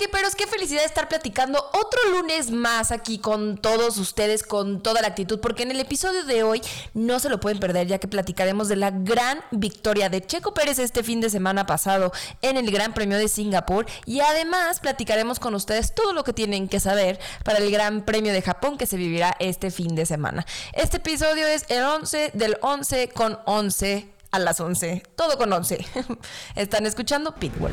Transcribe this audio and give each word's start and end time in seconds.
Coequiperos, 0.00 0.34
qué 0.34 0.46
felicidad 0.46 0.82
estar 0.82 1.10
platicando 1.10 1.58
otro 1.74 2.00
lunes 2.10 2.50
más 2.50 2.90
aquí 2.90 3.18
con 3.18 3.58
todos 3.58 3.98
ustedes, 3.98 4.42
con 4.42 4.82
toda 4.82 5.02
la 5.02 5.08
actitud, 5.08 5.40
porque 5.40 5.62
en 5.62 5.72
el 5.72 5.78
episodio 5.78 6.24
de 6.24 6.42
hoy 6.42 6.62
no 6.94 7.18
se 7.18 7.28
lo 7.28 7.38
pueden 7.38 7.60
perder, 7.60 7.86
ya 7.86 7.98
que 7.98 8.08
platicaremos 8.08 8.68
de 8.68 8.76
la 8.76 8.92
gran 8.92 9.42
victoria 9.50 10.08
de 10.08 10.22
Checo 10.22 10.54
Pérez 10.54 10.78
este 10.78 11.02
fin 11.02 11.20
de 11.20 11.28
semana 11.28 11.66
pasado 11.66 12.12
en 12.40 12.56
el 12.56 12.70
Gran 12.70 12.94
Premio 12.94 13.18
de 13.18 13.28
Singapur 13.28 13.84
y 14.06 14.20
además 14.20 14.80
platicaremos 14.80 15.38
con 15.38 15.54
ustedes 15.54 15.94
todo 15.94 16.14
lo 16.14 16.24
que 16.24 16.32
tienen 16.32 16.66
que 16.66 16.80
saber 16.80 17.20
para 17.44 17.58
el 17.58 17.70
Gran 17.70 18.06
Premio 18.06 18.32
de 18.32 18.40
Japón 18.40 18.78
que 18.78 18.86
se 18.86 18.96
vivirá 18.96 19.36
este 19.38 19.70
fin 19.70 19.94
de 19.94 20.06
semana. 20.06 20.46
Este 20.72 20.96
episodio 20.96 21.46
es 21.46 21.66
el 21.68 21.82
11 21.82 22.30
del 22.32 22.56
11 22.62 23.10
con 23.10 23.38
11 23.44 24.08
a 24.30 24.38
las 24.38 24.60
11, 24.60 25.02
todo 25.14 25.36
con 25.36 25.52
11. 25.52 25.84
Están 26.54 26.86
escuchando 26.86 27.34
Pitbull. 27.34 27.72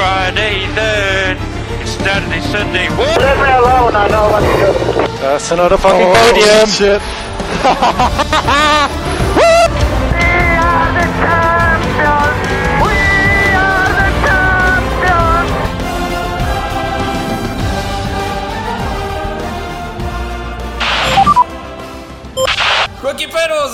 Friday 0.00 0.64
then. 0.74 1.36
It's 1.82 1.90
Saturday, 1.90 2.40
Sunday. 2.40 2.88
What? 2.96 3.20
Leave 3.20 3.36
me 3.36 3.52
alone, 3.52 3.94
I 3.94 4.08
know 4.08 4.30
what 4.32 4.40
to 4.40 4.46
do. 4.56 4.72
That's 5.20 5.50
another 5.50 5.76
fucking 5.76 6.08
oh, 6.08 6.14
podium. 6.16 6.68
Shit. 6.72 7.02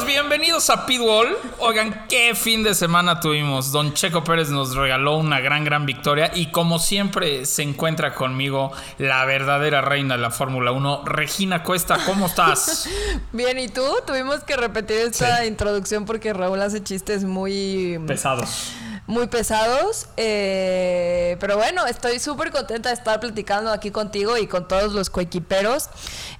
Bienvenidos 0.04 0.70
a 0.70 0.86
Pitbull. 0.86 1.28
Oigan, 1.60 2.06
qué 2.08 2.34
fin 2.34 2.64
de 2.64 2.74
semana 2.74 3.20
tuvimos. 3.20 3.70
Don 3.70 3.94
Checo 3.94 4.24
Pérez 4.24 4.48
nos 4.48 4.74
regaló 4.74 5.18
una 5.18 5.38
gran, 5.38 5.64
gran 5.64 5.86
victoria. 5.86 6.32
Y 6.34 6.50
como 6.50 6.80
siempre, 6.80 7.46
se 7.46 7.62
encuentra 7.62 8.12
conmigo 8.12 8.72
la 8.98 9.24
verdadera 9.24 9.82
reina 9.82 10.16
de 10.16 10.22
la 10.22 10.32
Fórmula 10.32 10.72
1, 10.72 11.04
Regina 11.04 11.62
Cuesta. 11.62 11.98
¿Cómo 12.04 12.26
estás? 12.26 12.88
Bien, 13.32 13.56
¿y 13.60 13.68
tú? 13.68 13.84
Tuvimos 14.04 14.42
que 14.42 14.56
repetir 14.56 14.96
esta 14.96 15.42
Sí. 15.42 15.46
introducción 15.46 16.06
porque 16.06 16.32
Raúl 16.32 16.60
hace 16.60 16.82
chistes 16.82 17.22
muy, 17.22 18.00
Pesados. 18.04 18.72
Muy 19.06 19.26
pesados. 19.28 20.08
eh, 20.16 21.36
pero 21.40 21.56
bueno, 21.56 21.86
estoy 21.86 22.18
súper 22.18 22.50
contenta 22.50 22.88
de 22.88 22.94
estar 22.94 23.20
platicando 23.20 23.70
aquí 23.70 23.90
contigo 23.90 24.36
y 24.36 24.46
con 24.46 24.66
todos 24.68 24.92
los 24.92 25.10
coequiperos. 25.10 25.88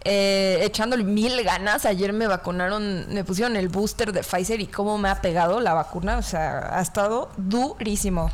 eh, 0.05 0.61
echándole 0.63 1.05
mil 1.05 1.43
ganas. 1.43 1.85
Ayer 1.87 2.13
me 2.13 2.27
vacunaron, 2.27 3.13
me 3.13 3.25
pusieron 3.25 3.57
el 3.57 3.69
booster 3.69 4.13
de 4.13 4.23
Pfizer 4.23 4.61
y 4.61 4.67
cómo 4.67 4.99
me 4.99 5.09
ha 5.09 5.21
pegado 5.21 5.61
la 5.61 5.75
vacuna. 5.75 6.19
O 6.19 6.23
sea, 6.23 6.77
ha 6.79 6.81
estado 6.81 7.31
durísimo. 7.37 8.31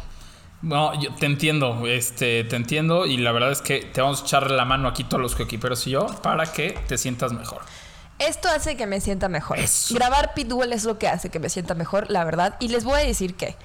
No, 0.62 0.94
yo 1.00 1.12
te 1.16 1.26
entiendo, 1.26 1.86
este, 1.88 2.44
te 2.44 2.56
entiendo. 2.56 3.04
Y 3.06 3.16
la 3.16 3.32
verdad 3.32 3.50
es 3.50 3.60
que 3.62 3.80
te 3.80 4.00
vamos 4.00 4.22
a 4.22 4.24
echar 4.24 4.50
la 4.50 4.64
mano 4.64 4.88
aquí 4.88 5.02
todos 5.04 5.20
los 5.20 5.34
coequiperos 5.34 5.86
y 5.86 5.90
yo 5.90 6.06
para 6.22 6.46
que 6.52 6.78
te 6.86 6.96
sientas 6.98 7.32
mejor. 7.32 7.62
Esto 8.18 8.48
hace 8.48 8.76
que 8.76 8.86
me 8.86 9.00
sienta 9.00 9.28
mejor. 9.28 9.58
Eso. 9.58 9.94
Grabar 9.94 10.34
Pitbull 10.34 10.72
es 10.72 10.84
lo 10.84 10.96
que 10.96 11.08
hace 11.08 11.28
que 11.30 11.40
me 11.40 11.48
sienta 11.48 11.74
mejor, 11.74 12.08
la 12.08 12.22
verdad. 12.22 12.54
Y 12.60 12.68
les 12.68 12.84
voy 12.84 13.00
a 13.00 13.04
decir 13.04 13.34
que 13.34 13.56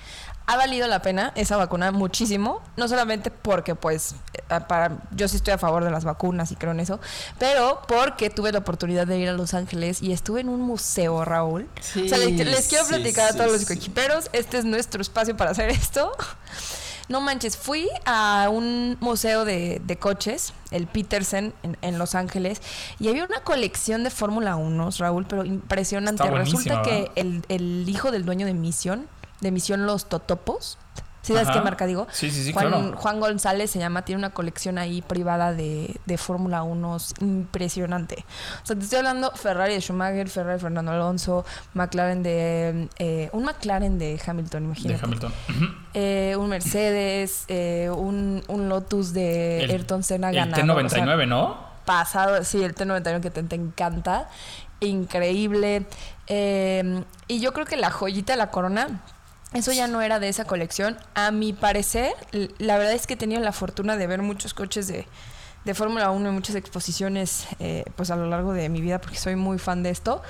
ha 0.48 0.56
valido 0.56 0.88
la 0.88 1.02
pena 1.02 1.34
esa 1.36 1.58
vacuna 1.58 1.92
muchísimo. 1.92 2.62
No 2.78 2.88
solamente 2.88 3.30
porque, 3.32 3.76
pues, 3.76 4.16
eh, 4.34 4.60
para, 4.68 4.98
yo 5.12 5.28
sí 5.28 5.36
estoy 5.36 5.54
a 5.54 5.58
favor 5.58 5.84
de 5.84 5.92
las 5.92 6.06
vacunas 6.06 6.52
y 6.52 6.56
creo 6.56 6.72
en 6.72 6.80
eso, 6.80 7.00
pero 7.38 7.82
porque 7.88 8.30
tuve 8.30 8.52
la 8.54 8.60
oportunidad 8.60 9.06
de 9.06 9.20
ir 9.20 9.30
a 9.30 9.34
Los 9.34 9.54
Ángeles 9.54 10.02
y 10.02 10.14
estuve 10.14 10.42
en 10.42 10.50
un 10.50 10.62
museo, 10.62 11.24
Raúl. 11.26 11.70
o 11.78 12.08
sea, 12.08 12.18
les, 12.18 12.32
les 12.34 12.68
quiero 12.68 12.86
platicar 12.88 13.32
sí, 13.32 13.36
a 13.36 13.38
todos 13.38 13.52
los 13.52 13.66
coequiperos. 13.66 14.30
Este 14.32 14.58
es 14.58 14.66
nuestro 14.66 15.02
espacio 15.02 15.36
para 15.36 15.52
hacer 15.52 15.70
esto. 15.70 16.12
No 17.10 17.22
manches, 17.22 17.56
fui 17.56 17.88
a 18.06 18.50
un 18.52 18.98
museo 19.00 19.46
de, 19.46 19.82
de 19.86 19.98
coches, 19.98 20.54
el 20.72 20.88
Peterson, 20.88 21.54
en, 21.64 21.78
en 21.82 21.98
Los 21.98 22.16
Ángeles, 22.16 22.62
y 23.00 23.08
había 23.08 23.24
una 23.24 23.40
colección 23.40 24.04
de 24.04 24.10
Fórmula 24.10 24.58
1, 24.58 24.90
Raúl, 25.00 25.26
pero 25.26 25.46
impresionante. 25.46 26.30
Resulta 26.30 26.82
que 26.82 27.10
el, 27.16 27.46
el 27.48 27.88
hijo 27.88 28.12
del 28.12 28.26
dueño 28.26 28.46
de 28.46 28.54
Misión, 28.54 29.08
de 29.42 29.52
Misión 29.52 29.86
Los 29.86 30.08
Totopos, 30.10 30.78
¿sí 31.22 31.34
sabes 31.34 31.50
Ajá. 31.50 31.60
qué 31.60 31.64
marca 31.64 31.86
digo? 31.86 32.08
Sí, 32.12 32.32
sí, 32.32 32.44
sí, 32.44 32.54
Juan, 32.54 32.68
claro. 32.70 32.98
Juan 32.98 33.20
González 33.20 33.70
se 33.70 33.80
llama, 33.80 34.04
tiene 34.04 34.20
una 34.20 34.30
colección 34.32 34.78
ahí 34.78 35.02
privada 35.02 35.54
de, 35.54 35.96
de 36.06 36.18
Fórmula 36.18 36.64
1 36.64 36.98
impresionante. 37.22 38.26
O 38.64 38.66
sea, 38.66 38.76
te 38.78 38.84
estoy 38.84 38.98
hablando 39.00 39.32
Ferrari 39.36 39.74
de 39.74 39.82
Schumacher, 39.82 40.30
Ferrari 40.30 40.54
de 40.58 40.62
Fernando 40.62 40.92
Alonso, 40.92 41.46
McLaren 41.74 42.24
de... 42.24 42.88
eh, 43.00 43.30
un 43.34 43.44
McLaren 43.44 44.00
de 44.00 44.20
Hamilton, 44.26 44.62
De 44.62 44.66
imagínate. 44.68 45.04
Hamilton. 45.04 45.34
Ujú. 45.50 45.66
Eh, 45.94 46.36
un 46.40 46.50
Mercedes, 46.50 47.44
eh, 47.50 47.90
un, 47.96 48.44
un 48.48 48.70
Lotus 48.70 49.14
de 49.14 49.64
El- 49.66 49.72
Ayrton 49.72 50.04
Senna 50.04 50.30
El 50.30 50.36
ganador. 50.38 50.86
o 50.86 50.90
sea, 50.90 51.04
T99, 51.06 51.28
¿no? 51.28 51.68
pasado, 51.86 52.44
sí, 52.44 52.62
el 52.64 52.76
T91 52.76 53.22
que 53.22 53.30
te, 53.32 53.44
te 53.44 53.56
encanta. 53.56 54.28
Increíble. 54.82 55.86
Eh, 56.28 57.04
y 57.28 57.40
yo 57.40 57.54
creo 57.54 57.66
que 57.66 57.78
la 57.78 57.92
joyita 57.92 58.34
de 58.34 58.38
la 58.38 58.52
corona, 58.52 59.02
eso 59.54 59.72
ya 59.72 59.88
no 59.88 60.02
era 60.02 60.20
de 60.20 60.30
esa 60.30 60.46
colección. 60.46 60.98
A 61.14 61.32
mi 61.32 61.54
parecer, 61.54 62.14
la 62.58 62.78
verdad 62.78 62.94
es 62.94 63.08
que 63.08 63.14
he 63.14 63.18
tenido 63.18 63.42
la 63.42 63.54
fortuna 63.54 63.96
de 63.98 64.08
ver 64.08 64.22
muchos 64.22 64.54
coches 64.54 64.88
de, 64.88 65.08
de 65.66 65.74
Fórmula 65.74 66.12
1 66.12 66.30
y 66.30 66.32
muchas 66.32 66.56
exposiciones 66.56 67.48
eh, 67.60 67.86
pues 67.96 68.12
a 68.12 68.16
lo 68.16 68.28
largo 68.28 68.54
de 68.54 68.70
mi 68.70 68.82
vida 68.82 69.00
porque 69.00 69.18
soy 69.18 69.36
muy 69.36 69.58
fan 69.58 69.84
de 69.84 69.90
esto. 69.90 70.22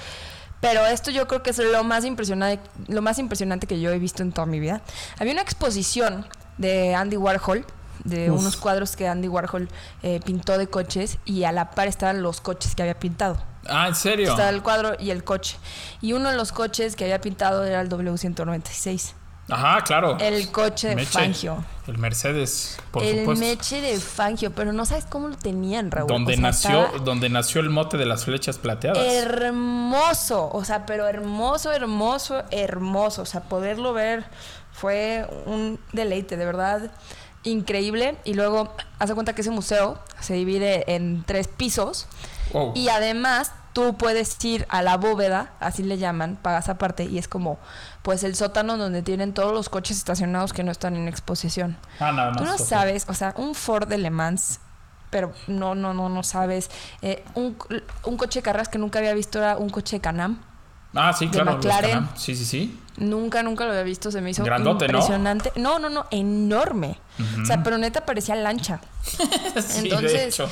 Pero 0.60 0.86
esto 0.86 1.12
yo 1.12 1.28
creo 1.28 1.44
que 1.44 1.52
es 1.52 1.60
lo 1.60 1.84
más 1.84 2.04
impresionante, 2.04 2.68
lo 2.88 3.02
más 3.02 3.20
impresionante 3.20 3.68
que 3.68 3.80
yo 3.80 3.92
he 3.92 4.00
visto 4.00 4.24
en 4.24 4.32
toda 4.32 4.48
mi 4.48 4.60
vida. 4.60 4.82
Había 5.20 5.34
una 5.34 5.44
exposición 5.44 6.26
de 6.58 6.96
Andy 6.96 7.18
Warhol, 7.18 7.66
de 8.04 8.32
Uf. 8.32 8.40
unos 8.40 8.58
cuadros 8.58 8.96
que 8.96 9.08
Andy 9.08 9.28
Warhol 9.28 9.68
eh, 10.04 10.20
pintó 10.26 10.58
de 10.58 10.68
coches 10.68 11.18
y 11.26 11.44
a 11.44 11.52
la 11.52 11.72
par 11.72 11.88
estaban 11.88 12.22
los 12.22 12.42
coches 12.42 12.76
que 12.76 12.82
había 12.84 13.00
pintado. 13.00 13.38
Ah, 13.70 13.88
¿en 13.88 13.96
serio? 13.96 14.30
Estaba 14.32 14.50
el 14.50 14.62
cuadro 14.64 14.96
y 15.00 15.12
el 15.12 15.24
coche. 15.24 15.58
Y 16.02 16.14
uno 16.14 16.30
de 16.30 16.38
los 16.38 16.52
coches 16.52 16.96
que 16.96 17.04
había 17.04 17.20
pintado 17.20 17.66
era 17.66 17.82
el 17.82 17.90
W196. 17.90 19.14
Ajá, 19.50 19.82
claro. 19.86 20.18
El 20.20 20.52
coche 20.52 20.94
de. 20.94 21.06
Fangio. 21.06 21.64
El 21.88 21.98
Mercedes, 21.98 22.78
por 22.92 23.02
el 23.02 23.20
supuesto. 23.20 23.46
meche 23.46 23.80
de 23.80 23.98
Fangio, 23.98 24.52
pero 24.52 24.74
no 24.74 24.86
sabes 24.86 25.06
cómo 25.06 25.30
lo 25.30 25.38
tenían, 25.38 25.90
Raúl. 25.90 26.10
donde 26.10 26.34
O 26.34 26.36
sea, 26.36 26.42
nació, 26.42 26.90
donde 27.06 27.30
nació 27.30 27.62
el 27.62 27.70
mote 27.70 27.96
de 27.96 28.06
las 28.06 28.26
flechas 28.26 28.58
plateadas. 28.58 28.98
hermoso, 29.08 30.50
o 30.52 30.66
sea, 30.66 30.86
pero 30.86 31.08
hermoso, 31.08 31.72
hermoso, 31.72 32.44
hermoso. 32.52 33.22
O 33.22 33.26
sea, 33.26 33.42
poderlo 33.44 33.94
ver 33.94 34.26
fue 34.74 35.26
un 35.46 35.80
deleite, 35.94 36.36
de 36.36 36.46
verdad, 36.46 36.92
increíble. 37.52 38.18
Y 38.24 38.34
luego, 38.34 38.74
haz 39.00 39.10
de 39.10 39.16
cuenta 39.16 39.34
que 39.34 39.42
ese 39.42 39.52
museo 39.52 40.00
se 40.20 40.34
divide 40.34 40.96
en 40.96 41.24
tres 41.26 41.48
pisos. 41.48 42.08
Wow. 42.54 42.74
Y 42.76 42.90
además, 42.90 43.52
tú 43.74 43.96
puedes 43.98 44.44
ir 44.44 44.66
a 44.70 44.82
la 44.82 44.98
bóveda, 44.98 45.52
así 45.60 45.84
le 45.84 45.98
llaman, 45.98 46.38
pagas 46.42 46.70
aparte, 46.70 47.06
y 47.06 47.18
es 47.18 47.28
como, 47.28 47.60
pues, 48.02 48.24
el 48.24 48.36
sótano 48.36 48.78
donde 48.78 49.02
tienen 49.04 49.34
todos 49.34 49.54
los 49.54 49.70
coches 49.70 49.98
estacionados 49.98 50.54
que 50.54 50.64
no 50.64 50.72
están 50.72 50.96
en 50.96 51.08
exposición. 51.08 51.78
ah, 52.00 52.12
más. 52.12 52.38
Tú 52.38 52.46
no 52.46 52.58
sabes, 52.58 53.06
o 53.08 53.14
sea, 53.14 53.34
un 53.38 53.54
Ford 53.54 53.88
de 53.88 53.98
Le 53.98 54.10
Mans, 54.10 54.60
pero 55.10 55.32
no, 55.48 55.76
no, 55.76 55.94
no, 55.94 56.10
no 56.10 56.24
sabes. 56.24 56.70
Eh, 57.02 57.24
un, 57.36 57.58
un 58.04 58.18
coche 58.18 58.40
de 58.40 58.44
carreras 58.44 58.68
que 58.68 58.78
nunca 58.78 59.00
había 59.00 59.14
visto 59.14 59.40
era 59.40 59.58
un 59.58 59.70
coche 59.70 59.98
de 59.98 60.02
Canam. 60.02 60.42
Ah, 60.94 61.14
sí, 61.14 61.26
de 61.26 61.32
claro. 61.32 61.46
los 61.52 61.56
McLaren. 61.58 62.10
Sí, 62.16 62.36
sí, 62.36 62.46
sí. 62.46 62.80
Nunca, 62.98 63.44
nunca 63.44 63.66
lo 63.66 63.72
había 63.72 63.84
visto. 63.84 64.12
Se 64.12 64.22
me 64.22 64.32
hizo 64.32 64.44
impresionante. 64.46 65.52
¿no? 65.56 65.78
no, 65.80 65.90
no, 65.90 66.06
enorme. 66.12 67.00
O 67.42 67.46
sea, 67.46 67.64
pero 67.64 67.78
neta 67.78 68.06
parecía 68.06 68.36
lancha. 68.36 68.80
sí, 69.04 69.18
de 69.24 69.80
Entonces, 69.80 70.34
hecho. 70.34 70.50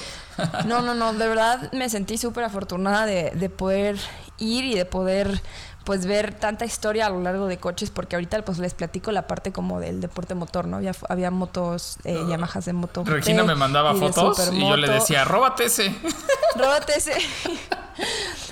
no, 0.66 0.82
no, 0.82 0.94
no, 0.94 1.14
de 1.14 1.28
verdad 1.28 1.72
me 1.74 1.90
sentí 1.90 2.18
súper 2.18 2.44
afortunada 2.44 3.06
de, 3.06 3.32
de 3.32 3.50
poder 3.50 3.98
ir 4.38 4.66
y 4.66 4.76
de 4.76 4.86
poder 4.86 5.42
pues 5.86 6.06
ver 6.06 6.34
tanta 6.34 6.66
historia 6.66 7.06
a 7.06 7.10
lo 7.10 7.22
largo 7.22 7.48
de 7.48 7.58
coches, 7.58 7.92
porque 7.92 8.16
ahorita 8.18 8.44
pues 8.44 8.58
les 8.58 8.74
platico 8.74 9.12
la 9.12 9.28
parte 9.28 9.52
como 9.54 9.80
del 9.80 10.02
deporte 10.02 10.36
motor, 10.36 10.68
¿no? 10.68 10.78
Había, 10.78 10.92
había 11.10 11.32
motos, 11.32 11.98
eh, 12.04 12.20
Yamahas 12.28 12.66
de 12.66 12.74
moto. 12.74 13.04
Regina 13.06 13.44
me 13.44 13.56
mandaba 13.56 13.94
y 13.94 14.00
de 14.00 14.12
fotos 14.12 14.52
y 14.52 14.60
yo 14.68 14.76
le 14.76 14.90
decía, 14.90 15.24
róbate 15.24 15.66
ese. 15.66 15.96
Róbate 16.56 16.98
ese. 16.98 17.14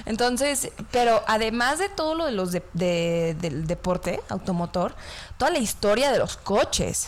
Entonces, 0.05 0.69
pero 0.91 1.21
además 1.27 1.79
de 1.79 1.89
todo 1.89 2.15
lo 2.15 2.25
de 2.25 2.31
los 2.33 2.51
de- 2.51 2.63
de- 2.73 3.35
del 3.39 3.65
deporte 3.67 4.19
automotor, 4.29 4.95
toda 5.37 5.51
la 5.51 5.59
historia 5.59 6.11
de 6.11 6.19
los 6.19 6.37
coches. 6.37 7.07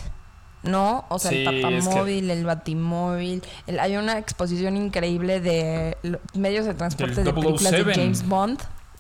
¿No? 0.64 1.06
O 1.10 1.20
sea, 1.20 1.30
Sí, 1.30 1.46
el 1.46 1.62
que- 1.62 1.62
papamóvil, 1.62 2.32
el 2.32 2.44
batimóvil. 2.44 3.44
el- 3.68 3.80
hay 3.80 3.98
una 3.98 4.18
exposición 4.18 4.76
increíble 4.76 5.40
de 5.40 5.96
medios 6.34 6.66
de 6.66 6.74
transporte 6.74 7.24
de 7.24 7.32
películas 7.32 7.72
de 7.72 7.84
007. 7.84 7.94
James 8.02 8.28
Bond. 8.28 8.60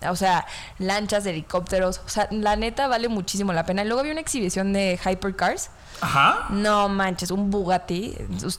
O 0.10 0.16
sea, 0.16 0.46
lanchas, 0.78 1.26
helicópteros. 1.26 2.02
O 2.06 2.10
sea, 2.10 2.28
la 2.32 2.56
neta 2.56 2.88
vale 2.88 3.08
muchísimo 3.08 3.54
la 3.54 3.66
pena. 3.66 3.84
Y 3.84 3.86
luego 3.86 4.02
había 4.02 4.12
una 4.12 4.22
exhibición 4.22 4.74
de 4.74 5.00
hypercars. 5.04 5.70
Ajá. 6.02 6.48
No 6.50 6.90
manches, 6.90 7.32
un 7.32 7.50
Bugatti. 7.50 8.16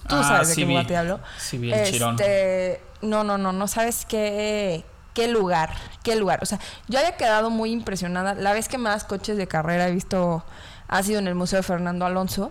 Tú 0.08 0.16
Ah, 0.16 0.22
sabes 0.24 0.48
de 0.48 0.54
qué 0.54 0.64
vi. 0.64 0.72
Bugatti 0.72 0.94
hablo. 0.94 1.20
Sí 1.38 1.58
vi 1.58 1.72
el 1.72 1.84
chirón. 1.92 2.16
Este, 2.18 2.80
no, 3.02 3.22
no, 3.24 3.36
no, 3.38 3.52
no 3.52 3.68
sabes 3.68 4.06
qué, 4.06 4.84
qué 5.14 5.28
lugar, 5.28 5.74
qué 6.02 6.16
lugar. 6.16 6.38
O 6.42 6.46
sea, 6.46 6.58
yo 6.88 6.98
había 6.98 7.16
quedado 7.16 7.50
muy 7.50 7.70
impresionada. 7.70 8.34
La 8.34 8.52
vez 8.52 8.68
que 8.68 8.78
más 8.78 9.04
coches 9.04 9.36
de 9.36 9.46
carrera 9.46 9.88
he 9.88 9.92
visto 9.92 10.44
ha 10.88 11.02
sido 11.02 11.18
en 11.18 11.26
el 11.28 11.34
Museo 11.34 11.58
de 11.58 11.62
Fernando 11.62 12.06
Alonso, 12.06 12.50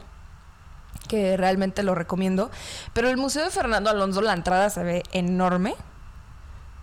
que 1.08 1.36
realmente 1.38 1.84
lo 1.84 1.96
recomiendo. 1.96 2.52
Pero 2.94 3.10
el 3.10 3.18
Museo 3.18 3.44
de 3.44 3.50
Fernando 3.50 3.90
Alonso, 3.90 4.22
la 4.22 4.34
entrada 4.34 4.70
se 4.70 4.84
ve 4.84 5.04
enorme. 5.12 5.76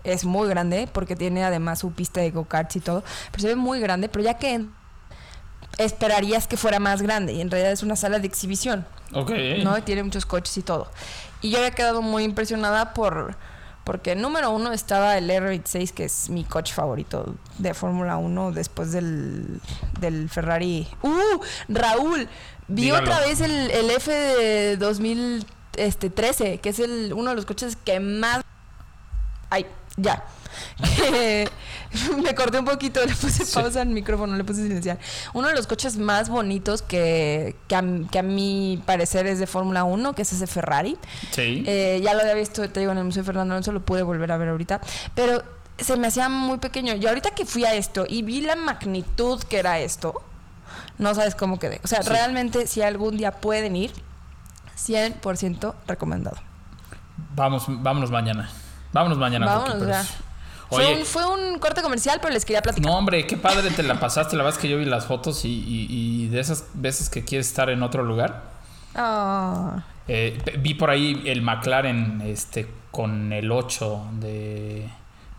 Es 0.04 0.24
muy 0.24 0.48
grande 0.48 0.88
porque 0.92 1.16
tiene 1.16 1.44
además 1.44 1.78
su 1.80 1.92
pista 1.92 2.20
de 2.20 2.30
go-karts 2.30 2.76
y 2.76 2.80
todo. 2.80 3.04
Pero 3.30 3.42
se 3.42 3.48
ve 3.48 3.56
muy 3.56 3.80
grande, 3.80 4.08
pero 4.08 4.24
ya 4.24 4.34
que 4.34 4.66
esperarías 5.78 6.46
que 6.46 6.56
fuera 6.56 6.78
más 6.78 7.02
grande 7.02 7.32
y 7.32 7.40
en 7.40 7.50
realidad 7.50 7.72
es 7.72 7.82
una 7.82 7.96
sala 7.96 8.18
de 8.18 8.26
exhibición. 8.26 8.86
Ok. 9.14 9.30
¿no? 9.62 9.76
Y 9.78 9.82
tiene 9.82 10.02
muchos 10.02 10.26
coches 10.26 10.56
y 10.56 10.62
todo. 10.62 10.90
Y 11.40 11.50
yo 11.50 11.58
había 11.58 11.72
quedado 11.72 12.02
muy 12.02 12.24
impresionada 12.24 12.94
por 12.94 13.36
porque 13.84 14.14
número 14.14 14.50
uno 14.50 14.72
estaba 14.72 15.18
el 15.18 15.28
R26, 15.28 15.90
que 15.92 16.04
es 16.04 16.30
mi 16.30 16.44
coche 16.44 16.72
favorito 16.72 17.34
de 17.58 17.74
Fórmula 17.74 18.16
1 18.16 18.52
después 18.52 18.92
del, 18.92 19.60
del 19.98 20.28
Ferrari. 20.28 20.86
¡Uh! 21.02 21.40
Raúl, 21.68 22.28
vi 22.68 22.82
Dígalo. 22.84 23.02
otra 23.02 23.20
vez 23.26 23.40
el, 23.40 23.50
el 23.50 23.90
F 23.90 24.12
de 24.12 24.76
2013, 24.76 26.58
que 26.58 26.68
es 26.68 26.78
el, 26.78 27.12
uno 27.12 27.30
de 27.30 27.36
los 27.36 27.44
coches 27.44 27.76
que 27.76 27.98
más... 27.98 28.42
Ay, 29.50 29.66
ya. 29.96 30.24
Me 32.22 32.34
corté 32.34 32.58
un 32.58 32.64
poquito, 32.64 33.00
le 33.04 33.14
puse 33.14 33.44
Sí. 33.44 33.52
pausa 33.54 33.82
al 33.82 33.88
micrófono, 33.88 34.36
le 34.36 34.44
puse 34.44 34.62
silenciar. 34.62 34.98
Uno 35.34 35.48
de 35.48 35.54
los 35.54 35.66
coches 35.66 35.96
más 35.98 36.28
bonitos 36.28 36.82
que, 36.82 37.56
que, 37.68 37.76
a, 37.76 37.82
que 38.10 38.18
a 38.18 38.22
mi 38.22 38.82
parecer 38.86 39.26
es 39.26 39.38
de 39.38 39.46
Fórmula 39.46 39.84
1, 39.84 40.14
que 40.14 40.22
es 40.22 40.32
ese 40.32 40.46
Ferrari. 40.46 40.96
Sí. 41.30 41.64
Eh, 41.66 42.00
ya 42.02 42.14
lo 42.14 42.20
había 42.20 42.34
visto, 42.34 42.68
te 42.70 42.80
digo, 42.80 42.92
en 42.92 42.98
el 42.98 43.04
Museo 43.04 43.24
Fernando 43.24 43.54
Alonso, 43.54 43.72
lo 43.72 43.80
pude 43.84 44.02
volver 44.02 44.30
a 44.32 44.36
ver 44.36 44.48
ahorita. 44.48 44.80
Pero 45.14 45.42
se 45.78 45.96
me 45.96 46.06
hacía 46.06 46.28
muy 46.28 46.58
pequeño. 46.58 46.94
Y 46.94 47.06
ahorita 47.06 47.30
que 47.32 47.44
fui 47.44 47.64
a 47.64 47.74
esto 47.74 48.04
y 48.08 48.22
vi 48.22 48.40
la 48.40 48.56
magnitud 48.56 49.42
que 49.44 49.58
era 49.58 49.78
esto, 49.80 50.22
no 50.98 51.14
sabes 51.14 51.34
cómo 51.34 51.58
quedé. 51.58 51.80
O 51.84 51.88
sea, 51.88 52.02
Sí. 52.02 52.08
realmente, 52.10 52.66
si 52.66 52.82
algún 52.82 53.16
día 53.16 53.32
pueden 53.32 53.76
ir, 53.76 53.92
100% 54.76 55.74
recomendado. 55.86 56.36
Vamos, 57.34 57.64
vámonos 57.68 58.10
mañana. 58.10 58.50
Vámonos 58.92 59.18
mañana. 59.18 59.46
Vámonos, 59.46 59.86
ya. 59.88 60.04
Fue 60.70 60.94
un, 60.94 61.04
fue 61.04 61.26
un 61.26 61.58
corte 61.58 61.82
comercial, 61.82 62.18
pero 62.22 62.32
les 62.32 62.44
quería 62.46 62.62
platicar. 62.62 62.90
no, 62.90 62.96
hombre, 62.96 63.26
qué 63.26 63.36
padre 63.36 63.70
te 63.70 63.82
la 63.82 64.00
pasaste. 64.00 64.36
La 64.36 64.42
verdad 64.42 64.56
es 64.58 64.62
que 64.62 64.70
yo 64.70 64.78
vi 64.78 64.86
las 64.86 65.04
fotos 65.04 65.44
y, 65.44 65.48
y- 65.50 65.86
y 65.90 66.28
de 66.28 66.40
esas 66.40 66.64
veces 66.72 67.10
que 67.10 67.24
quieres 67.24 67.46
estar 67.48 67.68
en 67.68 67.82
otro 67.82 68.02
lugar. 68.04 68.42
Eh, 70.08 70.40
p- 70.44 70.56
vi 70.58 70.74
por 70.74 70.90
ahí 70.90 71.22
el 71.26 71.42
McLaren 71.42 72.22
este, 72.24 72.68
con 72.90 73.32
el 73.32 73.50
8 73.52 74.06
de, 74.20 74.88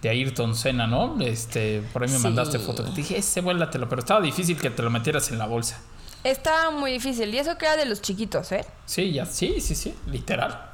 de 0.01 0.09
Ayrton 0.09 0.55
Senna, 0.55 0.87
¿no? 0.87 1.19
Este, 1.21 1.81
por 1.93 2.03
ahí 2.03 2.09
me 2.09 2.17
Sí. 2.17 2.23
mandaste 2.23 2.59
foto. 2.59 2.83
Te 2.83 2.91
dije, 2.91 3.17
ese 3.17 3.41
vuélatelo, 3.41 3.89
pero 3.89 3.99
estaba 4.01 4.21
difícil 4.21 4.57
que 4.57 4.69
te 4.69 4.81
lo 4.83 4.89
metieras 4.89 5.29
en 5.31 5.39
la 5.39 5.47
bolsa. 5.47 5.79
Está 6.23 6.69
muy 6.71 6.91
difícil. 6.91 7.33
Y 7.33 7.39
eso 7.39 7.57
que 7.57 7.65
era 7.65 7.75
de 7.75 7.85
los 7.85 8.01
chiquitos, 8.01 8.51
¿eh? 8.51 8.65
Sí, 8.85 9.11
ya, 9.11 9.25
sí, 9.25 9.59
sí, 9.59 9.75
sí, 9.75 9.93
literal. 10.07 10.69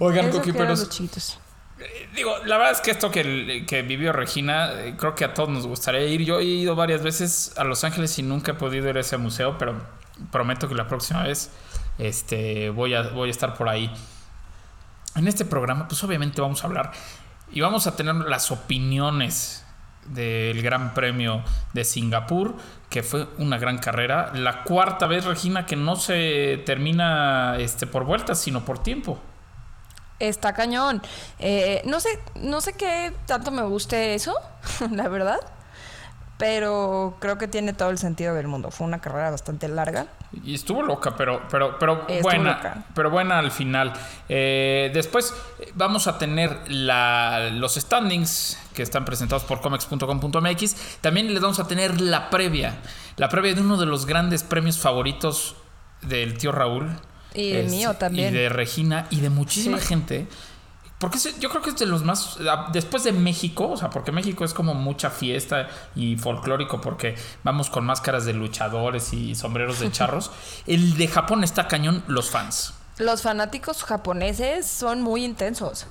Oigan, 0.00 0.30
Coqui, 0.30 0.52
pero 0.52 0.64
de 0.64 0.70
los 0.70 0.88
chiquitos. 0.88 1.38
Digo, 2.14 2.34
la 2.46 2.56
verdad 2.56 2.72
es 2.72 2.80
que 2.80 2.90
esto 2.90 3.10
que, 3.10 3.84
vivió 3.86 4.12
Regina, 4.12 4.72
eh, 4.72 4.94
creo 4.96 5.14
que 5.14 5.24
a 5.24 5.34
todos 5.34 5.50
nos 5.50 5.66
gustaría 5.66 6.06
ir. 6.06 6.22
Yo 6.24 6.38
he 6.38 6.44
ido 6.44 6.74
varias 6.74 7.02
veces 7.02 7.52
a 7.58 7.64
Los 7.64 7.84
Ángeles 7.84 8.18
y 8.18 8.22
nunca 8.22 8.52
he 8.52 8.54
podido 8.54 8.88
ir 8.88 8.96
a 8.96 9.00
ese 9.00 9.18
museo, 9.18 9.58
pero 9.58 9.74
prometo 10.32 10.68
que 10.68 10.74
la 10.74 10.88
próxima 10.88 11.24
vez 11.24 11.50
este, 11.98 12.70
voy, 12.70 12.94
a, 12.94 13.02
voy 13.10 13.28
a 13.28 13.30
estar 13.30 13.54
por 13.54 13.68
ahí. 13.68 13.92
En 15.14 15.28
este 15.28 15.44
programa, 15.44 15.86
pues 15.86 16.02
obviamente 16.02 16.40
vamos 16.40 16.64
a 16.64 16.66
hablar 16.66 16.92
y 17.52 17.60
vamos 17.60 17.86
a 17.86 17.94
tener 17.94 18.14
las 18.14 18.50
opiniones 18.50 19.64
del 20.06 20.62
Gran 20.62 20.94
Premio 20.94 21.42
de 21.72 21.84
Singapur, 21.84 22.54
que 22.88 23.02
fue 23.02 23.26
una 23.38 23.58
gran 23.58 23.78
carrera. 23.78 24.32
La 24.34 24.62
cuarta 24.62 25.06
vez, 25.06 25.24
Regina, 25.24 25.66
que 25.66 25.76
no 25.76 25.96
se 25.96 26.62
termina 26.64 27.56
este, 27.58 27.86
por 27.86 28.04
vueltas, 28.04 28.40
sino 28.40 28.64
por 28.64 28.82
tiempo. 28.82 29.20
Está 30.18 30.54
cañón. 30.54 31.02
Eh, 31.38 31.82
no 31.84 32.00
sé, 32.00 32.08
no 32.36 32.60
sé 32.60 32.72
qué 32.74 33.12
tanto 33.26 33.50
me 33.50 33.62
guste 33.62 34.14
eso, 34.14 34.34
la 34.90 35.08
verdad. 35.08 35.40
Pero 36.38 37.16
creo 37.18 37.38
que 37.38 37.48
tiene 37.48 37.72
todo 37.72 37.88
el 37.88 37.96
sentido 37.96 38.34
del 38.34 38.46
mundo. 38.46 38.70
Fue 38.70 38.86
una 38.86 39.00
carrera 39.00 39.30
bastante 39.30 39.68
larga. 39.68 40.06
Y 40.44 40.54
estuvo 40.54 40.82
loca, 40.82 41.16
pero, 41.16 41.40
pero, 41.50 41.78
pero 41.78 42.02
Estuvo 42.08 42.22
buena. 42.24 42.56
loca. 42.56 42.84
Pero 42.94 43.10
buena 43.10 43.38
al 43.38 43.50
final. 43.50 43.94
Eh, 44.28 44.90
después 44.92 45.32
eh, 45.60 45.72
vamos 45.74 46.06
a 46.06 46.18
tener 46.18 46.58
la- 46.70 47.48
los 47.52 47.76
standings 47.76 48.58
que 48.74 48.82
están 48.82 49.06
presentados 49.06 49.44
por 49.44 49.62
comex.com.mx. 49.62 50.98
También 51.00 51.32
les 51.32 51.40
vamos 51.40 51.58
a 51.58 51.66
tener 51.66 52.02
la 52.02 52.28
previa. 52.28 52.74
La 53.16 53.30
previa 53.30 53.54
de 53.54 53.62
uno 53.62 53.78
de 53.78 53.86
los 53.86 54.04
grandes 54.04 54.42
premios 54.42 54.76
favoritos 54.78 55.56
del 56.02 56.36
tío 56.36 56.52
Raúl. 56.52 57.00
Y 57.36 57.52
el 57.52 57.68
mío 57.68 57.94
también. 57.94 58.34
Y 58.34 58.36
de 58.38 58.48
Regina 58.48 59.06
y 59.10 59.20
de 59.20 59.30
muchísima 59.30 59.78
Sí. 59.78 59.86
gente. 59.86 60.26
Porque 60.98 61.18
es- 61.18 61.38
yo 61.38 61.50
creo 61.50 61.60
que 61.60 61.70
es 61.70 61.76
de 61.76 61.84
los 61.84 62.04
más. 62.04 62.38
Después 62.72 63.04
de 63.04 63.12
México, 63.12 63.68
o 63.68 63.76
sea, 63.76 63.90
porque 63.90 64.12
México 64.12 64.44
es 64.46 64.54
como 64.54 64.72
mucha 64.74 65.10
fiesta 65.10 65.68
y 65.94 66.16
folclórico, 66.16 66.80
porque 66.80 67.16
vamos 67.44 67.68
con 67.68 67.84
máscaras 67.84 68.24
de 68.24 68.32
luchadores 68.32 69.12
y 69.12 69.34
sombreros 69.34 69.78
de 69.80 69.90
charros. 69.92 70.30
El 70.66 70.96
de 70.96 71.06
Japón 71.08 71.44
está 71.44 71.68
cañón, 71.68 72.02
los 72.06 72.30
fans. 72.30 72.72
Los 72.96 73.20
fanáticos 73.20 73.84
japoneses 73.84 74.66
son 74.66 75.02
muy 75.02 75.22
intensos. 75.22 75.86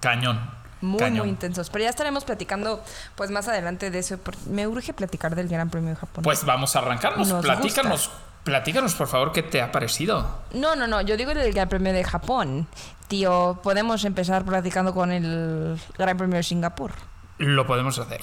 Cañón. 0.00 0.38
Muy, 0.80 0.98
cañón. 1.00 1.20
muy 1.20 1.28
intensos. 1.30 1.70
Pero 1.70 1.84
ya 1.84 1.90
estaremos 1.90 2.24
platicando 2.24 2.84
pues 3.16 3.30
más 3.30 3.48
adelante 3.48 3.90
de 3.90 3.98
eso. 3.98 4.18
Me 4.46 4.66
urge 4.66 4.92
platicar 4.92 5.34
del 5.34 5.48
Gran 5.48 5.70
Premio 5.70 5.90
de 5.90 5.96
Japón. 5.96 6.22
Pues 6.22 6.44
vamos 6.44 6.76
a 6.76 6.80
arrancarnos. 6.80 7.26
Nos 7.28 7.44
platícanos, 7.44 8.10
platícanos, 8.48 8.94
por 8.94 9.08
favor, 9.08 9.32
qué 9.32 9.42
te 9.42 9.60
ha 9.60 9.70
parecido. 9.70 10.26
No, 10.54 10.74
no, 10.74 10.86
no. 10.86 11.02
Yo 11.02 11.18
digo 11.18 11.34
del 11.34 11.52
Gran 11.52 11.68
Premio 11.68 11.92
de 11.92 12.02
Japón. 12.02 12.66
Tío, 13.06 13.60
podemos 13.62 14.04
empezar 14.06 14.42
platicando 14.46 14.94
con 14.94 15.12
el 15.12 15.78
Gran 15.98 16.16
Premio 16.16 16.36
de 16.38 16.42
Singapur. 16.42 16.92
Lo 17.36 17.66
podemos 17.66 17.98
hacer. 17.98 18.22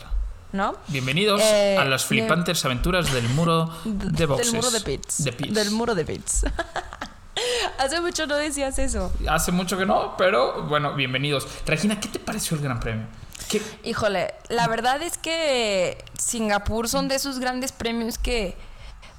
¿No? 0.51 0.75
Bienvenidos 0.88 1.42
Eh, 1.44 1.77
a 1.80 1.86
las 1.86 2.06
flipantes 2.06 2.66
aventuras 2.66 3.13
del 3.13 3.27
muro 3.30 3.69
de 3.86 4.25
boxes. 4.25 4.51
Del 4.51 4.62
muro 4.62 4.72
de 4.72 4.81
pits. 4.81 5.24
De 5.25 5.31
pits. 5.33 5.54
Del 5.54 5.69
muro 5.72 5.94
de 5.94 6.06
pits. 6.06 6.45
Hace 7.77 8.01
mucho 8.01 8.25
no 8.25 8.36
decías 8.36 8.80
eso. 8.80 9.12
Hace 9.30 9.51
mucho 9.51 9.77
que 9.77 9.86
no, 9.86 10.16
pero 10.18 10.63
bueno, 10.63 10.95
bienvenidos. 10.95 11.48
Regina, 11.68 12.00
¿qué 12.00 12.07
te 12.07 12.18
pareció 12.19 12.57
el 12.57 12.63
Gran 12.63 12.80
Premio? 12.80 13.06
¿Qué- 13.50 13.62
Híjole, 13.83 14.33
la 14.50 14.68
verdad 14.68 15.01
es 15.04 15.18
que 15.19 16.04
Singapur 16.18 16.88
son 16.89 17.10
de 17.10 17.16
esos 17.16 17.38
grandes 17.39 17.72
premios 17.74 18.18
que 18.18 18.56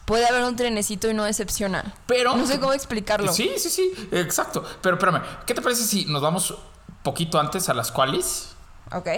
puede 0.07 0.27
haber 0.27 0.45
un 0.45 0.57
trenecito 0.57 1.11
y 1.11 1.15
no 1.15 1.25
decepcionan. 1.25 1.93
Pero. 2.07 2.35
No 2.37 2.47
sé 2.47 2.59
cómo 2.59 2.73
explicarlo. 2.73 3.31
Sí, 3.33 3.53
sí, 3.59 3.69
sí, 3.69 3.93
exacto. 4.13 4.65
Pero 4.81 4.97
espérame, 4.97 5.21
¿qué 5.45 5.53
te 5.53 5.61
parece 5.61 5.83
si 5.85 6.07
nos 6.07 6.23
vamos 6.23 6.55
poquito 7.03 7.39
antes 7.39 7.69
a 7.69 7.75
las 7.75 7.93
qualis? 7.93 8.55
¿Ok? 8.93 9.09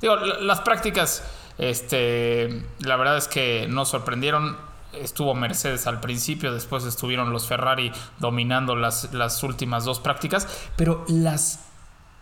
Digo, 0.00 0.16
la- 0.16 0.40
las 0.40 0.60
prácticas, 0.62 1.22
este, 1.58 2.66
la 2.80 2.96
verdad 2.96 3.16
es 3.16 3.28
que 3.28 3.66
nos 3.68 3.88
sorprendieron. 3.90 4.56
Estuvo 4.92 5.36
Mercedes 5.36 5.86
al 5.86 6.00
principio, 6.00 6.52
después 6.52 6.82
estuvieron 6.84 7.32
los 7.32 7.46
Ferrari 7.46 7.92
dominando 8.18 8.74
las, 8.74 9.12
las 9.14 9.40
últimas 9.44 9.84
dos 9.84 10.00
prácticas, 10.00 10.48
pero 10.74 11.04
las 11.06 11.60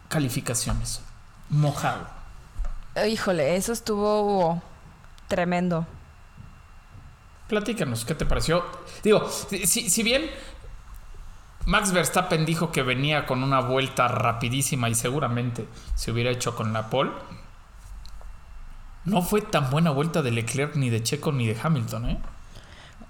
calificaciones, 0.08 1.00
mojado. 1.48 2.06
Híjole, 3.08 3.56
eso 3.56 3.72
estuvo 3.72 4.60
tremendo. 5.28 5.87
Platícanos, 7.49 8.05
¿qué 8.05 8.14
te 8.14 8.26
pareció? 8.26 8.64
Digo, 9.02 9.28
si, 9.28 9.67
si 9.67 10.02
bien 10.02 10.31
Max 11.64 11.93
Verstappen 11.93 12.45
dijo 12.47 12.73
que 12.73 12.83
venía 12.83 13.26
con 13.26 13.43
una 13.43 13.61
vuelta 13.61 14.09
rapidísima 14.09 14.88
y 14.88 14.95
seguramente 14.95 15.67
se 15.95 16.11
hubiera 16.11 16.31
hecho 16.31 16.55
con 16.55 16.73
la 16.73 16.90
pole, 16.90 17.11
no 19.05 19.23
fue 19.23 19.40
tan 19.40 19.71
buena 19.71 19.90
vuelta 19.90 20.23
de 20.23 20.31
Leclerc 20.31 20.76
ni 20.76 20.90
de 20.90 21.02
Checo 21.02 21.33
ni 21.33 21.47
de 21.47 21.59
Hamilton, 21.61 22.11
¿eh? 22.11 22.19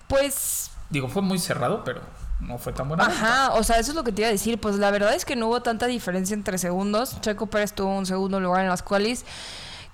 Pues, 0.07 0.71
Digo, 0.91 1.09
fue 1.09 1.23
muy 1.23 1.39
cerrado, 1.39 1.85
pero 1.85 2.01
no 2.41 2.59
fue 2.59 2.73
tan 2.73 2.89
buena. 2.89 3.05
vuelta. 3.05 3.23
ajá, 3.23 3.55
o 3.55 3.63
sea, 3.63 3.79
eso 3.79 3.91
es 3.91 3.95
lo 3.95 4.05
que 4.05 4.13
te 4.13 4.23
iba 4.23 4.29
a 4.29 4.33
decir. 4.33 4.59
Pues 4.59 4.77
la 4.77 4.91
verdad 4.91 5.15
es 5.15 5.25
que 5.25 5.37
no 5.37 5.49
hubo 5.49 5.61
tanta 5.61 5.87
diferencia 5.87 6.35
entre 6.35 6.57
segundos. 6.59 7.21
Checo 7.21 7.47
Pérez 7.49 7.75
tuvo 7.75 7.97
un 7.97 8.07
segundo 8.07 8.41
lugar 8.41 8.63
en 8.63 8.71
las 8.71 8.83
cuales 8.83 9.25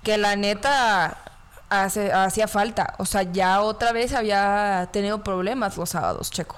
que 0.03 0.17
la 0.19 0.37
neta 0.37 1.17
hace- 1.71 2.13
hacía 2.13 2.49
falta. 2.49 2.95
O 2.99 3.05
sea, 3.07 3.23
ya 3.23 3.61
otra 3.61 3.93
vez 3.93 4.13
había 4.13 4.89
tenido 4.93 5.23
problemas 5.23 5.77
los 5.77 5.91
sábados, 5.91 6.31
Checo. 6.31 6.57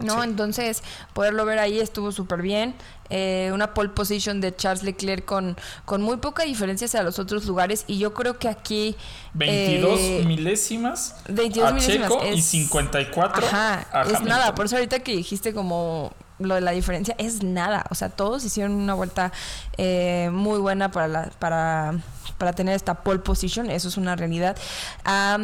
¿No? 0.00 0.14
Sí. 0.22 0.28
Entonces, 0.28 0.82
poderlo 1.12 1.44
ver 1.44 1.60
ahí 1.60 1.78
estuvo 1.78 2.10
súper 2.10 2.42
bien. 2.42 2.74
Eh, 3.10 3.50
una 3.54 3.74
pole 3.74 3.90
position 3.90 4.40
de 4.40 4.54
Charles 4.54 4.82
Leclerc 4.82 5.24
con, 5.24 5.56
con 5.84 6.02
muy 6.02 6.16
poca 6.16 6.42
diferencia 6.42 6.86
hacia 6.86 7.02
los 7.04 7.18
otros 7.20 7.44
lugares. 7.44 7.84
Y 7.86 7.98
yo 7.98 8.12
creo 8.12 8.36
que 8.38 8.48
aquí. 8.48 8.96
22 9.34 10.00
eh, 10.00 10.24
milésimas 10.26 11.14
22 11.28 11.68
a 11.68 11.72
milésimas 11.72 12.08
Checo 12.10 12.24
y 12.26 12.38
es- 12.40 12.44
54 12.46 13.46
Ajá, 13.46 13.86
a 13.92 14.02
es 14.02 14.20
nada. 14.22 14.54
Por 14.56 14.66
eso 14.66 14.74
ahorita 14.76 14.98
que 14.98 15.12
dijiste 15.14 15.54
como 15.54 16.12
lo 16.38 16.54
de 16.54 16.60
la 16.60 16.72
diferencia 16.72 17.14
es 17.18 17.42
nada. 17.42 17.84
O 17.90 17.94
sea, 17.94 18.08
todos 18.10 18.44
hicieron 18.44 18.72
una 18.72 18.94
vuelta 18.94 19.32
eh, 19.76 20.30
muy 20.32 20.58
buena 20.58 20.90
para, 20.90 21.08
la, 21.08 21.30
para, 21.38 21.94
para 22.38 22.52
tener 22.52 22.74
esta 22.74 23.02
pole 23.02 23.20
position. 23.20 23.70
Eso 23.70 23.88
es 23.88 23.96
una 23.96 24.16
realidad. 24.16 24.56
A 25.04 25.38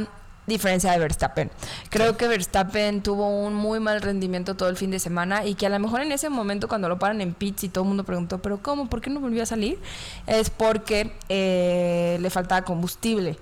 diferencia 0.47 0.92
de 0.92 0.99
Verstappen. 0.99 1.50
Creo 1.88 2.16
que 2.16 2.28
Verstappen 2.28 3.02
tuvo 3.02 3.28
un 3.28 3.54
muy 3.54 3.80
mal 3.80 4.02
rendimiento 4.02 4.56
todo 4.56 4.68
el 4.68 4.76
fin 4.76 4.90
de 4.90 4.99
semana 4.99 5.47
y 5.47 5.54
que 5.54 5.66
a 5.66 5.68
lo 5.70 5.78
mejor 5.78 6.02
en 6.02 6.12
ese 6.12 6.28
momento 6.28 6.68
cuando 6.68 6.88
lo 6.88 6.99
paran 6.99 7.20
en 7.20 7.35
pits 7.35 7.64
y 7.64 7.68
todo 7.68 7.85
el 7.85 7.88
mundo 7.88 8.04
preguntó, 8.04 8.42
pero 8.42 8.59
¿cómo? 8.61 8.90
¿Por 8.90 9.00
qué 9.00 9.11
no 9.11 9.20
volvió 9.20 9.42
a 9.42 9.47
salir? 9.47 9.78
Es 10.26 10.50
porque 10.50 11.16
eh, 11.28 12.18
le 12.20 12.30
faltaba 12.30 12.62
combustible. 12.62 13.38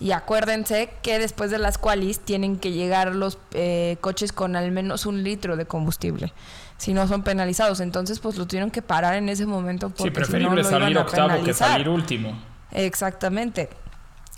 Y 0.00 0.12
acuérdense 0.12 0.90
que 1.02 1.18
después 1.18 1.50
de 1.50 1.58
las 1.58 1.76
qualis 1.76 2.20
tienen 2.20 2.58
que 2.58 2.72
llegar 2.72 3.14
los 3.14 3.36
eh, 3.52 3.98
coches 4.00 4.32
con 4.32 4.56
al 4.56 4.72
menos 4.72 5.04
un 5.04 5.22
litro 5.22 5.56
de 5.56 5.66
combustible. 5.66 6.32
Si 6.78 6.94
no 6.94 7.06
son 7.06 7.22
penalizados. 7.22 7.80
Entonces, 7.80 8.18
pues 8.18 8.38
lo 8.38 8.46
tuvieron 8.46 8.70
que 8.70 8.80
parar 8.80 9.14
en 9.16 9.28
ese 9.28 9.44
momento. 9.44 9.88
Porque 9.90 10.02
Sí, 10.04 10.08
si 10.08 10.10
preferible 10.10 10.48
no, 10.48 10.54
lo 10.56 10.60
iban 10.62 10.70
salir 10.80 10.98
octavo 10.98 11.44
que 11.44 11.52
salir 11.52 11.88
último. 11.90 12.42
Exactamente. 12.72 13.68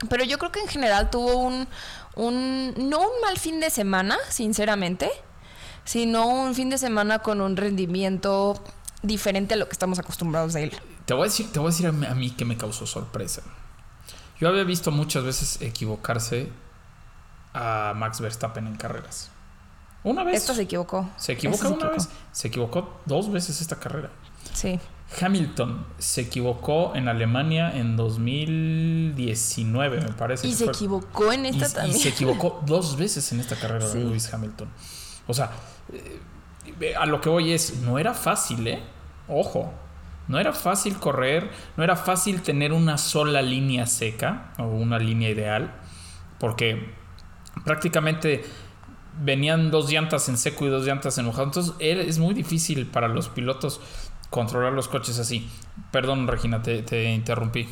Pero 0.08 0.24
yo 0.24 0.36
creo 0.38 0.50
que 0.50 0.58
en 0.58 0.66
general 0.66 1.10
tuvo 1.10 1.36
un, 1.36 1.68
un, 2.16 2.74
no 2.76 2.98
un 2.98 3.20
mal 3.22 3.38
fin 3.38 3.60
de 3.60 3.70
semana, 3.70 4.16
sinceramente, 4.30 5.08
sino 5.84 6.26
un 6.26 6.56
fin 6.56 6.70
de 6.70 6.78
semana 6.78 7.20
con 7.20 7.40
un 7.40 7.56
rendimiento 7.56 8.60
diferente 9.02 9.54
a 9.54 9.56
lo 9.56 9.66
que 9.66 9.72
estamos 9.72 10.00
acostumbrados 10.00 10.54
de 10.54 10.64
él. 10.64 10.72
Te 11.04 11.14
voy 11.14 11.22
a 11.22 11.24
decir, 11.26 11.52
te 11.52 11.60
voy 11.60 11.68
a, 11.68 11.70
decir 11.70 11.86
a 11.86 11.92
mí- 11.92 12.06
a 12.06 12.14
mí 12.16 12.30
que 12.32 12.44
me 12.44 12.56
causó 12.56 12.84
sorpresa. 12.86 13.42
Yo 14.42 14.48
había 14.48 14.64
visto 14.64 14.90
muchas 14.90 15.22
veces 15.22 15.62
equivocarse 15.62 16.48
a 17.54 17.92
Max 17.94 18.20
Verstappen 18.20 18.66
en 18.66 18.74
carreras. 18.74 19.30
Una 20.02 20.24
vez. 20.24 20.38
Esto 20.38 20.52
se 20.52 20.62
equivocó. 20.62 21.08
Se 21.16 21.34
equivoca 21.34 21.54
Esto 21.58 21.68
se 21.68 21.74
una 21.74 21.84
equivocó. 21.86 22.10
vez. 22.10 22.18
Se 22.32 22.48
equivocó 22.48 23.00
dos 23.06 23.30
veces 23.30 23.60
esta 23.60 23.76
carrera. 23.76 24.10
Sí. 24.52 24.80
Hamilton 25.20 25.86
se 25.98 26.22
equivocó 26.22 26.92
en 26.96 27.06
Alemania 27.06 27.70
en 27.76 27.96
2019, 27.96 30.00
me 30.00 30.12
parece. 30.12 30.48
Y 30.48 30.54
se 30.54 30.64
fue. 30.64 30.72
equivocó 30.72 31.32
en 31.32 31.46
Y- 31.46 31.50
esta 31.50 31.68
y, 31.68 31.72
también. 31.74 31.98
se 32.00 32.08
equivocó 32.08 32.60
dos 32.66 32.96
veces 32.96 33.30
en 33.30 33.38
esta 33.38 33.54
carrera 33.54 33.86
de. 33.88 34.00
Lewis 34.02 34.34
Hamilton. 34.34 34.68
O 35.28 35.34
sea, 35.34 35.52
eh, 35.92 36.94
a 36.98 37.06
lo 37.06 37.20
que 37.20 37.28
voy 37.28 37.52
es, 37.52 37.76
no 37.76 37.96
era 38.00 38.12
fácil, 38.12 38.66
¿eh? 38.66 38.82
Ojo, 39.28 39.72
no 40.28 40.38
era 40.38 40.52
fácil 40.52 40.98
correr, 40.98 41.50
no 41.76 41.84
era 41.84 41.96
fácil 41.96 42.42
tener 42.42 42.72
una 42.72 42.98
sola 42.98 43.42
línea 43.42 43.86
seca 43.86 44.52
o 44.58 44.64
una 44.64 44.98
línea 44.98 45.30
ideal, 45.30 45.74
porque 46.38 46.94
prácticamente 47.64 48.44
venían 49.20 49.70
dos 49.70 49.90
llantas 49.90 50.28
en 50.28 50.38
seco 50.38 50.66
y 50.66 50.68
dos 50.68 50.86
llantas 50.86 51.18
en 51.18 51.26
mojado. 51.26 51.44
Entonces 51.44 51.74
es 51.80 52.18
muy 52.18 52.34
difícil 52.34 52.86
para 52.86 53.08
los 53.08 53.28
pilotos 53.28 53.80
controlar 54.30 54.72
los 54.72 54.88
coches 54.88 55.18
así. 55.18 55.48
Perdón, 55.90 56.26
Regina, 56.26 56.62
te, 56.62 56.82
te 56.82 57.12
interrumpí. 57.12 57.68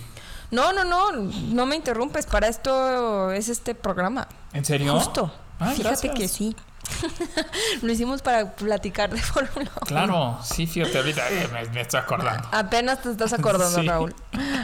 No, 0.50 0.72
no, 0.72 0.84
no, 0.84 1.12
no 1.12 1.66
me 1.66 1.76
interrumpes. 1.76 2.26
Para 2.26 2.48
esto 2.48 3.30
es 3.30 3.48
este 3.48 3.74
programa. 3.74 4.28
¿En 4.52 4.64
serio? 4.64 4.94
Justo. 4.94 5.32
Ay, 5.58 5.76
Fíjate 5.76 6.08
gracias. 6.08 6.14
que 6.14 6.28
sí. 6.28 6.56
Lo 7.82 7.92
hicimos 7.92 8.22
para 8.22 8.52
platicar 8.54 9.10
de 9.10 9.18
Fórmula 9.22 9.70
1. 9.76 9.86
Claro, 9.86 10.38
sí, 10.42 10.66
fíjate, 10.66 10.98
ahorita 10.98 11.28
eh, 11.30 11.48
me, 11.52 11.64
me 11.70 11.80
estoy 11.82 12.00
acordando. 12.00 12.48
Apenas 12.52 13.02
te 13.02 13.10
estás 13.10 13.32
acordando, 13.32 13.80
Sí. 13.80 13.86
Raúl. 13.86 14.14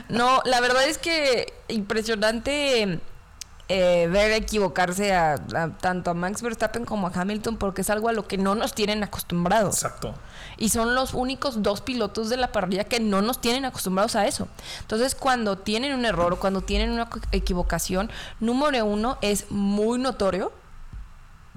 No, 0.08 0.40
la 0.44 0.60
verdad 0.60 0.84
es 0.86 0.98
que 0.98 1.52
impresionante 1.68 3.00
eh, 3.68 4.08
ver 4.12 4.30
equivocarse 4.32 5.12
a, 5.14 5.34
a- 5.54 5.70
tanto 5.80 6.10
a 6.10 6.14
Max 6.14 6.40
Verstappen 6.42 6.84
como 6.84 7.08
a 7.08 7.10
Hamilton 7.12 7.56
porque 7.56 7.80
es 7.80 7.90
algo 7.90 8.08
a 8.08 8.12
lo 8.12 8.28
que 8.28 8.38
no 8.38 8.54
nos 8.54 8.74
tienen 8.74 9.02
acostumbrados. 9.02 9.74
Exacto. 9.82 10.14
Y 10.56 10.68
son 10.70 10.94
los 10.94 11.12
únicos 11.14 11.62
dos 11.62 11.80
pilotos 11.80 12.28
de 12.30 12.36
la 12.36 12.52
parrilla 12.52 12.84
que 12.84 13.00
no 13.00 13.22
nos 13.22 13.40
tienen 13.40 13.64
acostumbrados 13.64 14.14
a 14.16 14.26
eso. 14.26 14.48
Entonces, 14.80 15.14
cuando 15.14 15.58
tienen 15.58 15.92
un 15.94 16.04
error 16.06 16.32
o 16.34 16.38
cuando 16.40 16.60
tienen 16.62 16.90
una 16.90 17.08
equivocación, 17.32 18.10
número 18.40 18.84
uno 18.86 19.18
es 19.20 19.50
muy 19.50 19.98
notorio, 19.98 20.52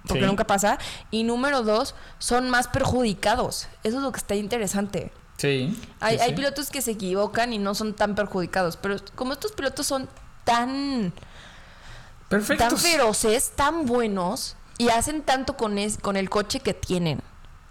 porque 0.08 0.22
Sí. 0.22 0.28
nunca 0.28 0.46
pasa. 0.46 0.78
Y 1.12 1.24
número 1.24 1.64
dos, 1.64 1.96
son 2.20 2.50
más 2.50 2.68
perjudicados. 2.68 3.68
Eso 3.84 3.98
es 3.98 4.04
lo 4.04 4.12
que 4.12 4.18
está 4.20 4.36
interesante. 4.36 5.12
Sí. 5.38 5.80
Hay, 6.00 6.18
sí, 6.18 6.24
hay 6.24 6.30
sí. 6.32 6.36
pilotos 6.36 6.70
que 6.70 6.82
se 6.82 6.92
equivocan 6.92 7.54
y 7.54 7.58
no 7.60 7.74
son 7.76 7.94
tan 7.94 8.16
perjudicados, 8.16 8.76
pero 8.78 8.96
como 9.16 9.34
estos 9.34 9.52
pilotos 9.54 9.86
son 9.88 10.10
tan, 10.44 11.12
tan 11.12 12.30
Perfectos. 12.30 12.82
feroces, 12.82 13.52
tan 13.56 13.86
buenos 13.86 14.56
y 14.78 14.90
hacen 14.90 15.22
tanto 15.22 15.56
con, 15.56 15.78
es- 15.78 15.98
con 15.98 16.18
el 16.18 16.30
coche 16.30 16.60
que 16.60 16.74
tienen, 16.74 17.22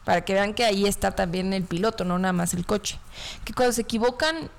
para 0.05 0.25
que 0.25 0.33
vean 0.35 0.55
que 0.55 0.65
ahí 0.65 0.87
está 0.87 1.11
también 1.13 1.53
el 1.53 1.65
piloto, 1.65 2.05
no 2.05 2.19
nada 2.19 2.33
más 2.33 2.55
el 2.55 2.65
coche, 2.65 2.99
que 3.45 3.53
cuando 3.53 3.73
se 3.73 3.83
equivocan, 3.83 4.51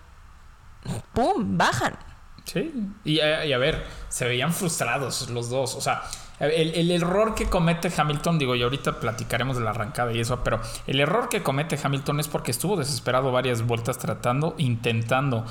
¡pum!, 1.13 1.57
bajan. 1.57 1.97
Sí. 2.45 2.71
Y, 3.03 3.19
eh, 3.19 3.47
y 3.47 3.53
a 3.53 3.57
ver, 3.57 3.85
se 4.09 4.25
veían 4.25 4.53
frustrados 4.53 5.29
los 5.29 5.49
dos. 5.49 5.75
O 5.75 5.81
sea, 5.81 6.01
el, 6.39 6.73
el 6.75 6.91
error 6.91 7.35
que 7.35 7.45
comete 7.45 7.91
Hamilton, 7.95 8.39
digo, 8.39 8.55
y 8.55 8.63
ahorita 8.63 8.99
platicaremos 8.99 9.57
de 9.57 9.63
la 9.63 9.71
arrancada 9.71 10.13
y 10.13 10.19
eso, 10.19 10.43
pero 10.43 10.61
el 10.87 10.99
error 10.99 11.29
que 11.29 11.43
comete 11.43 11.79
Hamilton 11.81 12.19
es 12.19 12.27
porque 12.27 12.51
estuvo 12.51 12.77
desesperado 12.77 13.31
varias 13.31 13.61
vueltas 13.65 13.97
tratando, 13.97 14.55
intentando 14.57 15.45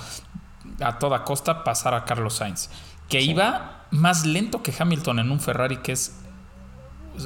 a 0.81 0.99
toda 0.99 1.25
costa 1.25 1.65
pasar 1.65 1.95
a 1.95 2.05
Carlos 2.05 2.35
Sainz, 2.35 2.71
que 3.09 3.21
iba 3.21 3.87
más 3.91 4.27
lento 4.27 4.63
que 4.63 4.73
Hamilton 4.77 5.19
en 5.21 5.31
un 5.31 5.41
Ferrari 5.41 5.79
que 5.79 5.93
es 5.93 6.19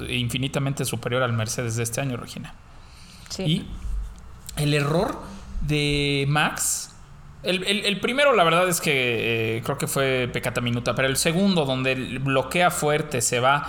infinitamente 0.09 0.85
superior 0.85 1.23
al 1.23 1.33
Mercedes 1.33 1.77
de 1.77 1.83
este 1.83 2.01
año, 2.01 2.17
Regina. 2.17 2.55
Sí. 3.29 3.43
Y 3.43 3.69
el 4.57 4.75
error 4.75 5.21
de 5.61 6.27
Max. 6.29 6.92
El, 7.43 7.65
el- 7.65 7.85
el 7.87 8.01
primero, 8.01 8.35
la 8.35 8.45
verdad 8.45 8.69
es 8.69 8.81
que 8.81 9.57
eh, 9.59 9.63
creo 9.65 9.77
que 9.79 9.87
fue 9.89 10.29
pecata 10.33 10.61
minuta, 10.61 10.95
pero 10.95 11.09
el 11.09 11.17
segundo, 11.17 11.65
donde 11.65 11.95
bloquea 12.21 12.71
fuerte, 12.71 13.21
se 13.21 13.41
va, 13.41 13.69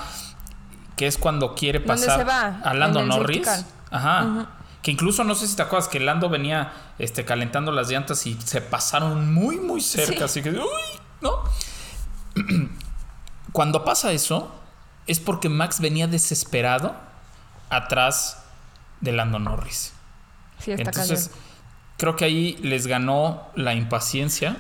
que 0.96 1.08
es 1.08 1.18
cuando 1.18 1.56
quiere 1.56 1.80
¿Dónde 1.80 1.94
pasar 2.06 2.20
se 2.20 2.24
va? 2.24 2.60
a 2.64 2.74
Lando 2.74 3.04
Norris. 3.04 3.66
Ajá. 3.90 4.48
Que 4.84 4.92
incluso 4.92 5.24
no 5.24 5.34
sé 5.34 5.48
si 5.48 5.56
te 5.56 5.62
acuerdas 5.62 5.88
que 5.88 6.00
Lando 6.00 6.30
venía 6.30 6.74
este, 7.00 7.24
calentando 7.26 7.72
las 7.72 7.90
llantas 7.90 8.28
y 8.28 8.38
se 8.44 8.62
pasaron 8.62 9.34
muy, 9.34 9.58
muy 9.58 9.80
cerca. 9.82 10.18
Sí. 10.18 10.24
Así 10.24 10.44
que, 10.44 10.50
uy, 10.52 10.60
¿no? 11.22 11.44
Cuando 13.52 13.86
pasa 13.86 14.12
eso, 14.12 14.54
es 15.08 15.20
porque 15.20 15.50
Max 15.50 15.80
venía 15.80 16.08
desesperado 16.08 16.96
atrás 17.70 18.44
de 19.02 19.12
Lando 19.12 19.40
Norris. 19.40 19.94
Sí, 20.60 20.72
está 20.72 20.84
Entonces. 20.90 21.32
Creo 21.98 22.16
que 22.16 22.26
ahí 22.26 22.58
les 22.62 22.88
ganó 22.88 23.44
la 23.56 23.74
impaciencia 23.74 24.58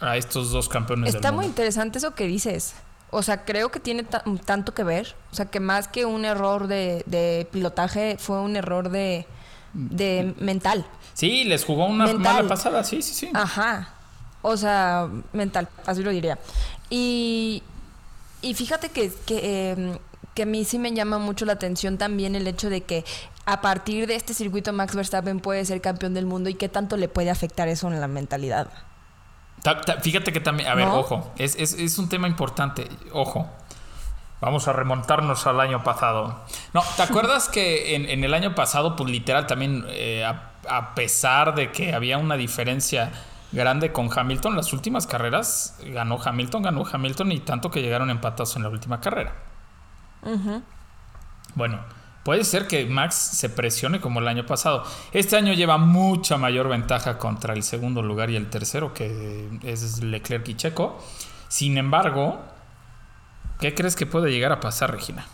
a 0.00 0.16
estos 0.16 0.50
dos 0.52 0.68
campeones 0.68 1.14
Está 1.14 1.28
del 1.28 1.36
muy 1.36 1.44
mundo. 1.46 1.52
interesante 1.52 1.98
eso 1.98 2.14
que 2.14 2.26
dices. 2.26 2.74
O 3.10 3.22
sea, 3.22 3.44
creo 3.44 3.70
que 3.70 3.80
tiene 3.80 4.02
ta- 4.04 4.22
tanto 4.44 4.74
que 4.74 4.84
ver. 4.84 5.16
O 5.32 5.34
sea, 5.34 5.46
que 5.46 5.60
más 5.60 5.88
que 5.88 6.04
un 6.04 6.24
error 6.24 6.66
de, 6.68 7.02
de 7.06 7.48
pilotaje, 7.50 8.16
fue 8.18 8.40
un 8.40 8.54
error 8.54 8.90
de, 8.90 9.26
de 9.72 10.34
mental. 10.38 10.86
Sí, 11.14 11.44
les 11.44 11.64
jugó 11.64 11.86
una 11.86 12.04
Mental. 12.06 12.34
mala 12.34 12.48
pasada, 12.48 12.84
sí, 12.84 13.00
sí, 13.02 13.14
sí. 13.14 13.30
Ajá. 13.34 13.94
O 14.42 14.56
sea, 14.56 15.08
mental, 15.32 15.68
así 15.86 16.02
lo 16.02 16.10
diría. 16.10 16.38
Y, 16.90 17.62
y 18.40 18.54
fíjate 18.54 18.90
que, 18.90 19.10
que, 19.26 19.70
em, 19.72 19.98
que 20.34 20.42
a 20.42 20.46
mí 20.46 20.64
sí 20.64 20.78
me 20.78 20.92
llama 20.92 21.18
mucho 21.18 21.44
la 21.44 21.54
atención 21.54 21.98
también 21.98 22.36
el 22.36 22.46
hecho 22.46 22.70
de 22.70 22.82
que 22.82 23.04
a 23.50 23.60
partir 23.62 24.06
de 24.06 24.14
este 24.14 24.34
circuito 24.34 24.72
Max 24.74 24.94
Verstappen 24.94 25.40
puede 25.40 25.64
ser 25.64 25.80
campeón 25.80 26.12
del 26.12 26.26
mundo 26.26 26.50
y 26.50 26.54
qué 26.54 26.68
tanto 26.68 26.96
le 26.98 27.08
puede 27.08 27.30
afectar 27.30 27.66
eso 27.68 27.88
en 27.88 27.98
la 28.00 28.06
mentalidad. 28.08 28.68
Ta- 29.62 29.80
ta- 29.80 30.00
fíjate 30.00 30.32
que 30.32 30.40
también, 30.40 30.68
a 30.68 30.74
ver, 30.74 30.86
¿No? 30.86 30.96
ojo, 30.98 31.32
es, 31.38 31.56
es- 31.56 31.72
es 31.72 31.98
un 31.98 32.08
tema 32.10 32.28
importante, 32.28 32.86
ojo. 33.12 33.48
Vamos 34.40 34.68
a 34.68 34.72
remontarnos 34.72 35.46
al 35.46 35.58
año 35.60 35.82
pasado. 35.82 36.44
No, 36.72 36.82
¿te 36.96 37.02
acuerdas 37.02 37.48
que 37.48 37.96
en, 37.96 38.04
en 38.08 38.22
el 38.22 38.34
año 38.34 38.54
pasado, 38.54 38.94
pues 38.94 39.10
literal 39.10 39.46
también, 39.46 39.84
eh, 39.88 40.24
a, 40.24 40.52
a 40.68 40.94
pesar 40.94 41.54
de 41.56 41.72
que 41.72 41.92
había 41.94 42.18
una 42.18 42.36
diferencia 42.36 43.10
grande 43.50 43.92
con 43.92 44.10
Hamilton, 44.16 44.54
las 44.56 44.72
últimas 44.74 45.06
carreras 45.06 45.76
ganó 45.86 46.20
Hamilton, 46.22 46.62
ganó 46.62 46.84
Hamilton 46.86 47.32
y 47.32 47.40
tanto 47.40 47.70
que 47.70 47.80
llegaron 47.80 48.10
empatados 48.10 48.54
en 48.56 48.62
la 48.62 48.68
última 48.68 49.00
carrera. 49.00 49.32
Bueno, 51.54 51.80
puede 52.28 52.44
ser 52.44 52.66
que 52.66 52.84
Max 52.84 53.14
se 53.14 53.48
presione 53.48 54.02
como 54.02 54.20
el 54.20 54.28
año 54.28 54.44
pasado. 54.44 54.84
Este 55.12 55.34
año 55.38 55.54
lleva 55.54 55.78
mucha 55.78 56.36
mayor 56.36 56.68
ventaja 56.68 57.16
contra 57.16 57.54
el 57.54 57.62
segundo 57.62 58.02
lugar 58.02 58.28
y 58.28 58.36
el 58.36 58.50
tercero, 58.50 58.92
que 58.92 59.48
es 59.62 60.02
Leclerc 60.02 60.46
y 60.46 60.54
Checo. 60.54 61.02
Sin 61.48 61.78
embargo, 61.78 62.38
¿qué 63.60 63.74
crees 63.74 63.96
que 63.96 64.04
puede 64.04 64.30
llegar 64.30 64.52
a 64.52 64.60
pasar, 64.60 64.92
Regina? 64.92 65.24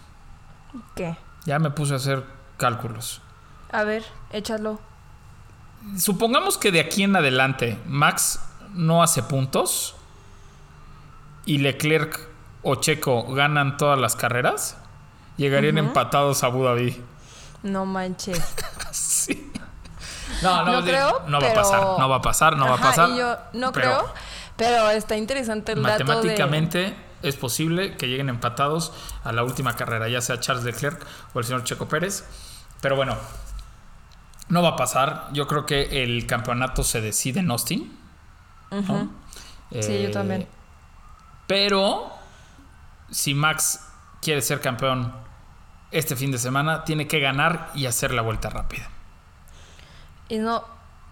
¿Qué? 0.94 1.16
Ya 1.46 1.58
me 1.58 1.72
puse 1.72 1.94
a 1.94 1.96
hacer 1.96 2.22
cálculos. 2.58 3.20
A 3.72 3.82
ver, 3.82 4.04
échalo. 4.30 4.78
Supongamos 5.98 6.58
que 6.58 6.70
de 6.70 6.78
aquí 6.78 7.02
en 7.02 7.16
adelante 7.16 7.76
Max 7.86 8.38
no 8.72 9.02
hace 9.02 9.24
puntos 9.24 9.96
y 11.44 11.58
Leclerc 11.58 12.28
o 12.62 12.76
Checo 12.76 13.34
ganan 13.34 13.78
todas 13.78 13.98
las 13.98 14.14
carreras, 14.14 14.76
llegarían 15.36 15.78
empatados 15.78 16.42
a 16.42 16.46
Abu 16.46 16.64
Dhabi. 16.64 17.02
No 17.62 17.86
manches. 17.86 18.40
Sí. 18.92 19.50
No, 20.42 20.64
no, 20.64 20.72
no 20.80 20.82
creo. 20.84 21.22
no 21.28 21.40
va 21.40 21.50
a 21.50 21.54
pasar, 21.54 21.80
no 21.98 22.08
va 22.08 22.16
a 22.16 22.22
pasar, 22.22 22.56
no 22.56 22.66
va 22.68 22.74
a 22.74 22.78
pasar, 22.78 23.08
Y 23.10 23.16
yo 23.18 23.36
no 23.54 23.72
pero- 23.72 23.98
creo, 23.98 24.14
pero 24.56 24.90
está 24.90 25.16
interesante 25.16 25.72
el 25.72 25.82
dato 25.82 25.98
de... 25.98 26.04
Matemáticamente 26.04 26.94
es 27.22 27.36
posible 27.36 27.96
que 27.96 28.06
lleguen 28.08 28.28
empatados 28.28 28.92
a 29.24 29.32
la 29.32 29.42
última 29.44 29.74
carrera, 29.76 30.08
ya 30.08 30.20
sea 30.20 30.38
Charles 30.40 30.64
Leclerc 30.64 31.02
o 31.32 31.38
el 31.38 31.44
señor 31.46 31.64
Checo 31.64 31.88
Pérez. 31.88 32.24
Pero 32.82 32.96
bueno, 32.96 33.16
no 34.48 34.62
va 34.62 34.70
a 34.70 34.76
pasar. 34.76 35.28
Yo 35.32 35.46
creo 35.46 35.64
que 35.64 36.02
el 36.04 36.26
campeonato 36.26 36.82
se 36.84 37.00
decide 37.00 37.40
en 37.40 37.50
Austin. 37.50 37.98
¿no? 38.70 39.08
Sí, 39.70 40.02
yo 40.02 40.08
Eh, 40.08 40.10
también. 40.12 40.46
Pero 41.46 42.10
si 43.10 43.34
Max 43.34 43.80
quiere 44.20 44.42
ser 44.42 44.60
campeón 44.60 45.14
este 45.94 46.16
fin 46.16 46.30
de 46.30 46.38
semana, 46.38 46.84
tiene 46.84 47.06
que 47.06 47.20
ganar 47.20 47.70
y 47.74 47.86
hacer 47.86 48.12
la 48.12 48.22
vuelta 48.22 48.50
rápida. 48.50 48.88
Y 50.28 50.38
no... 50.38 50.64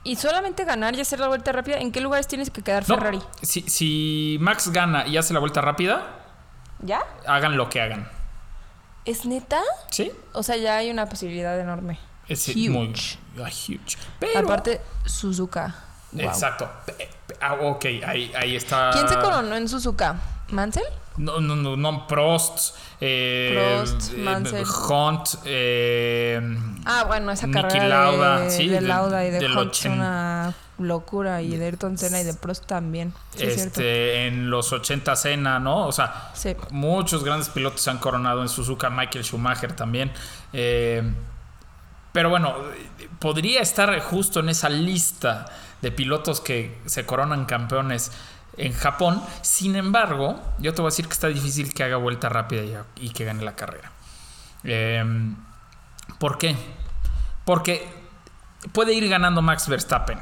Y 0.04 0.16
solamente 0.16 0.64
ganar 0.64 0.96
y 0.96 1.00
hacer 1.00 1.20
la 1.20 1.28
vuelta 1.28 1.52
rápida, 1.52 1.78
¿en 1.78 1.92
qué 1.92 2.00
lugares 2.00 2.26
tienes 2.26 2.50
que 2.50 2.60
quedar 2.60 2.82
No, 2.88 2.96
Ferrari? 2.96 3.20
si, 3.40 3.60
si 3.62 4.36
Max 4.40 4.70
gana 4.72 5.06
y 5.06 5.16
hace 5.16 5.32
la 5.32 5.38
vuelta 5.38 5.60
rápida, 5.60 6.02
¿Ya? 6.80 7.00
hagan 7.28 7.56
lo 7.56 7.68
que 7.70 7.80
hagan. 7.80 8.10
¿Es 9.04 9.24
neta? 9.26 9.60
¿Sí? 9.90 10.10
O 10.32 10.42
sea, 10.42 10.56
ya 10.56 10.76
hay 10.76 10.90
una 10.90 11.08
posibilidad 11.08 11.58
enorme. 11.58 12.00
Es 12.26 12.48
Huge. 12.48 12.68
muy 12.70 12.88
huge. 12.88 13.96
Pero, 14.18 14.40
Aparte, 14.40 14.80
Suzuka. 15.04 15.72
Wow. 16.10 16.22
Exacto. 16.24 16.68
Ah, 17.40 17.54
ok, 17.60 17.84
ahí, 18.04 18.32
ahí 18.36 18.56
está. 18.56 18.90
¿Quién 18.92 19.08
se 19.08 19.14
coronó 19.20 19.54
en 19.54 19.68
Suzuka? 19.68 20.16
¿Mansell? 20.52 20.84
No, 21.16 21.40
no, 21.40 21.56
no, 21.56 21.76
no, 21.76 22.06
Prost. 22.06 22.74
Eh, 23.00 23.52
Prost, 23.54 24.12
eh. 24.14 24.64
Hunt. 24.88 25.28
Eh, 25.44 26.40
Ah, 26.84 27.04
bueno, 27.06 27.30
esa 27.32 27.46
Niki 27.46 27.60
carrera 27.60 27.88
Lauda, 27.88 28.40
de, 28.40 28.50
sí, 28.50 28.68
de 28.68 28.80
Lauda 28.80 29.24
y 29.26 29.30
de 29.30 29.38
del 29.40 29.56
Hunt 29.56 29.72
es 29.74 29.84
una 29.86 30.54
locura. 30.78 31.42
Y 31.42 31.56
de 31.56 31.66
Ayrton 31.66 31.98
Senna 31.98 32.20
y 32.20 32.24
de 32.24 32.34
Prost 32.34 32.64
también. 32.66 33.12
Sí, 33.36 33.44
es 33.44 33.58
este, 33.58 34.26
en 34.26 34.48
los 34.50 34.72
80 34.72 35.14
Cena, 35.16 35.58
¿no? 35.58 35.86
O 35.86 35.92
sea, 35.92 36.30
Sí. 36.34 36.56
muchos 36.70 37.24
grandes 37.24 37.48
pilotos 37.50 37.80
se 37.82 37.90
han 37.90 37.98
coronado 37.98 38.40
en 38.42 38.48
Suzuka, 38.48 38.88
Michael 38.90 39.24
Schumacher 39.24 39.74
también. 39.74 40.12
Eh, 40.52 41.02
pero 42.12 42.28
bueno, 42.30 42.54
podría 43.18 43.60
estar 43.60 43.98
justo 44.00 44.40
en 44.40 44.48
esa 44.50 44.68
lista 44.68 45.46
de 45.80 45.90
pilotos 45.90 46.40
que 46.40 46.78
se 46.86 47.04
coronan 47.06 47.44
campeones 47.46 48.12
en 48.56 48.72
Japón. 48.72 49.22
Sin 49.42 49.76
embargo, 49.76 50.40
yo 50.58 50.74
te 50.74 50.82
voy 50.82 50.88
a 50.88 50.92
decir 50.92 51.06
que 51.06 51.12
está 51.12 51.28
difícil 51.28 51.72
que 51.72 51.84
haga 51.84 51.96
vuelta 51.96 52.28
rápida 52.28 52.84
y, 52.96 53.10
que 53.10 53.24
gane 53.24 53.42
la 53.42 53.56
carrera. 53.56 53.90
Eh, 54.64 55.04
¿Por 56.18 56.38
qué? 56.38 56.56
Porque 57.44 57.88
puede 58.72 58.94
ir 58.94 59.08
ganando 59.08 59.42
Max 59.42 59.68
Verstappen. 59.68 60.18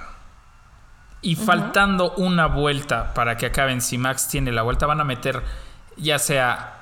Y 1.22 1.36
faltando 1.36 2.12
una 2.12 2.46
vuelta 2.46 3.12
para 3.12 3.36
que 3.36 3.46
acaben, 3.46 3.82
si 3.82 3.98
Max 3.98 4.28
tiene 4.28 4.52
la 4.52 4.62
vuelta, 4.62 4.86
van 4.86 5.00
a 5.00 5.04
meter 5.04 5.42
ya 5.96 6.18
sea... 6.18 6.76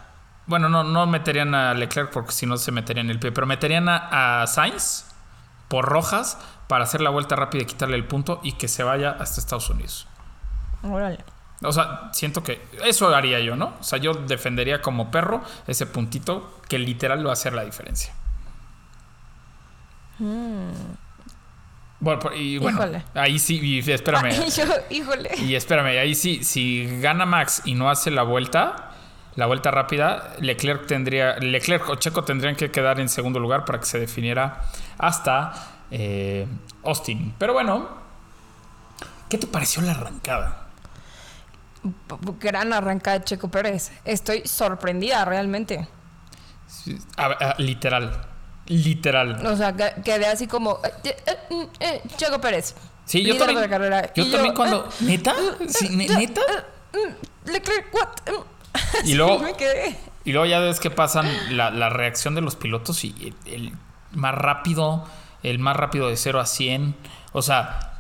Bueno, 0.46 0.68
no, 0.68 0.82
no 0.82 1.06
meterían 1.06 1.54
a 1.54 1.74
Leclerc 1.74 2.10
porque 2.10 2.32
si 2.32 2.46
no 2.46 2.56
se 2.56 2.72
meterían 2.72 3.06
en 3.06 3.10
el 3.10 3.18
pie, 3.18 3.32
pero 3.32 3.46
meterían 3.46 3.88
a, 3.88 4.42
a 4.42 4.46
Sainz 4.46 5.04
por 5.66 5.84
rojas 5.84 6.38
para 6.68 6.84
hacer 6.84 7.02
la 7.02 7.10
vuelta 7.10 7.36
rápida 7.36 7.64
y 7.64 7.66
quitarle 7.66 7.96
el 7.96 8.06
punto 8.06 8.40
y 8.42 8.52
que 8.52 8.68
se 8.68 8.82
vaya 8.82 9.10
hasta 9.10 9.40
Estados 9.40 9.68
Unidos. 9.68 10.06
Órale. 10.82 11.22
O 11.62 11.72
sea, 11.72 12.10
siento 12.12 12.42
que 12.42 12.60
eso 12.84 13.08
haría 13.14 13.40
yo, 13.40 13.56
¿no? 13.56 13.74
O 13.80 13.82
sea, 13.82 13.98
yo 13.98 14.14
defendería 14.14 14.80
como 14.80 15.10
perro 15.10 15.42
ese 15.66 15.86
puntito 15.86 16.60
que 16.68 16.78
literal 16.78 17.24
va 17.26 17.30
a 17.30 17.32
hacer 17.32 17.52
la 17.52 17.64
diferencia. 17.64 18.12
Bueno, 22.00 22.20
por- 22.20 22.34
y 22.36 22.58
bueno, 22.58 22.78
Híjole. 22.78 23.02
ahí 23.14 23.38
sí, 23.40 23.58
y 23.60 23.90
espérame. 23.90 24.26
Ay, 24.26 24.50
yo, 24.50 24.64
híjole. 24.90 25.30
Y 25.38 25.54
espérame, 25.56 25.98
ahí 25.98 26.14
sí, 26.14 26.44
si 26.44 27.00
gana 27.00 27.26
Max 27.26 27.62
y 27.64 27.74
no 27.74 27.90
hace 27.90 28.10
la 28.12 28.22
vuelta, 28.22 28.90
la 29.34 29.46
vuelta 29.46 29.70
rápida, 29.72 30.34
Leclerc 30.38 30.86
tendría, 30.86 31.36
Leclerc 31.38 31.88
o 31.88 31.96
Checo 31.96 32.22
tendrían 32.24 32.54
que 32.54 32.70
quedar 32.70 33.00
en 33.00 33.08
segundo 33.08 33.40
lugar 33.40 33.64
para 33.64 33.80
que 33.80 33.86
se 33.86 33.98
definiera 33.98 34.62
hasta 34.96 35.52
eh, 35.90 36.46
Austin. 36.85 37.35
Pero 37.38 37.52
bueno, 37.52 37.88
¿qué 39.28 39.38
te 39.38 39.48
pareció 39.48 39.83
la 39.83 39.92
arrancada? 39.92 40.67
Gran 42.40 42.72
arrancada 42.72 43.18
de 43.20 43.24
Checo 43.24 43.48
Pérez. 43.51 43.92
Estoy 44.05 44.42
sorprendida 44.46 45.24
realmente. 45.24 45.88
A- 47.16 47.27
a- 47.27 47.55
literal, 47.59 48.27
literal. 48.66 49.46
O 49.46 49.57
sea, 49.57 49.74
que- 49.74 49.94
quedé 50.05 50.27
así 50.27 50.46
como. 50.46 50.79
eh, 50.85 51.16
eh, 51.27 51.37
eh, 51.51 51.68
eh, 51.81 52.03
Checo 52.16 52.40
Pérez. 52.40 52.74
Sí, 53.05 53.24
yo 53.24 53.37
también. 53.38 53.57
de 53.61 53.66
la 53.66 53.70
carrera. 53.70 54.12
Yo 54.14 54.24
Y 54.24 54.31
también 54.33 54.55
cuando. 54.55 54.88
¿Neta? 55.01 55.35
Sí, 55.68 55.88
ne- 55.96 56.09
¿Neta? 56.09 56.42
mm, 56.92 57.51
Leclerc, 57.51 57.94
what? 57.94 58.09
Mm. 58.35 58.42
Y 59.07 59.14
luego- 59.14 59.38
me 59.38 59.55
quedé. 59.55 59.96
Y 60.24 60.33
luego 60.33 60.44
ya 60.46 60.59
ves 60.59 60.79
que 60.79 60.90
pasan 60.90 61.27
la, 61.57 61.70
la 61.70 61.88
reacción 61.88 62.35
de 62.35 62.42
los 62.42 62.55
pilotos 62.55 63.03
y 63.05 63.35
el, 63.46 63.53
el 63.55 63.72
más 64.12 64.35
rápido, 64.35 65.07
el 65.42 65.59
más 65.59 65.74
rápido 65.74 66.09
de 66.09 66.16
0 66.18 66.38
a 66.40 66.44
100. 66.44 66.94
O 67.33 67.40
sea, 67.40 67.94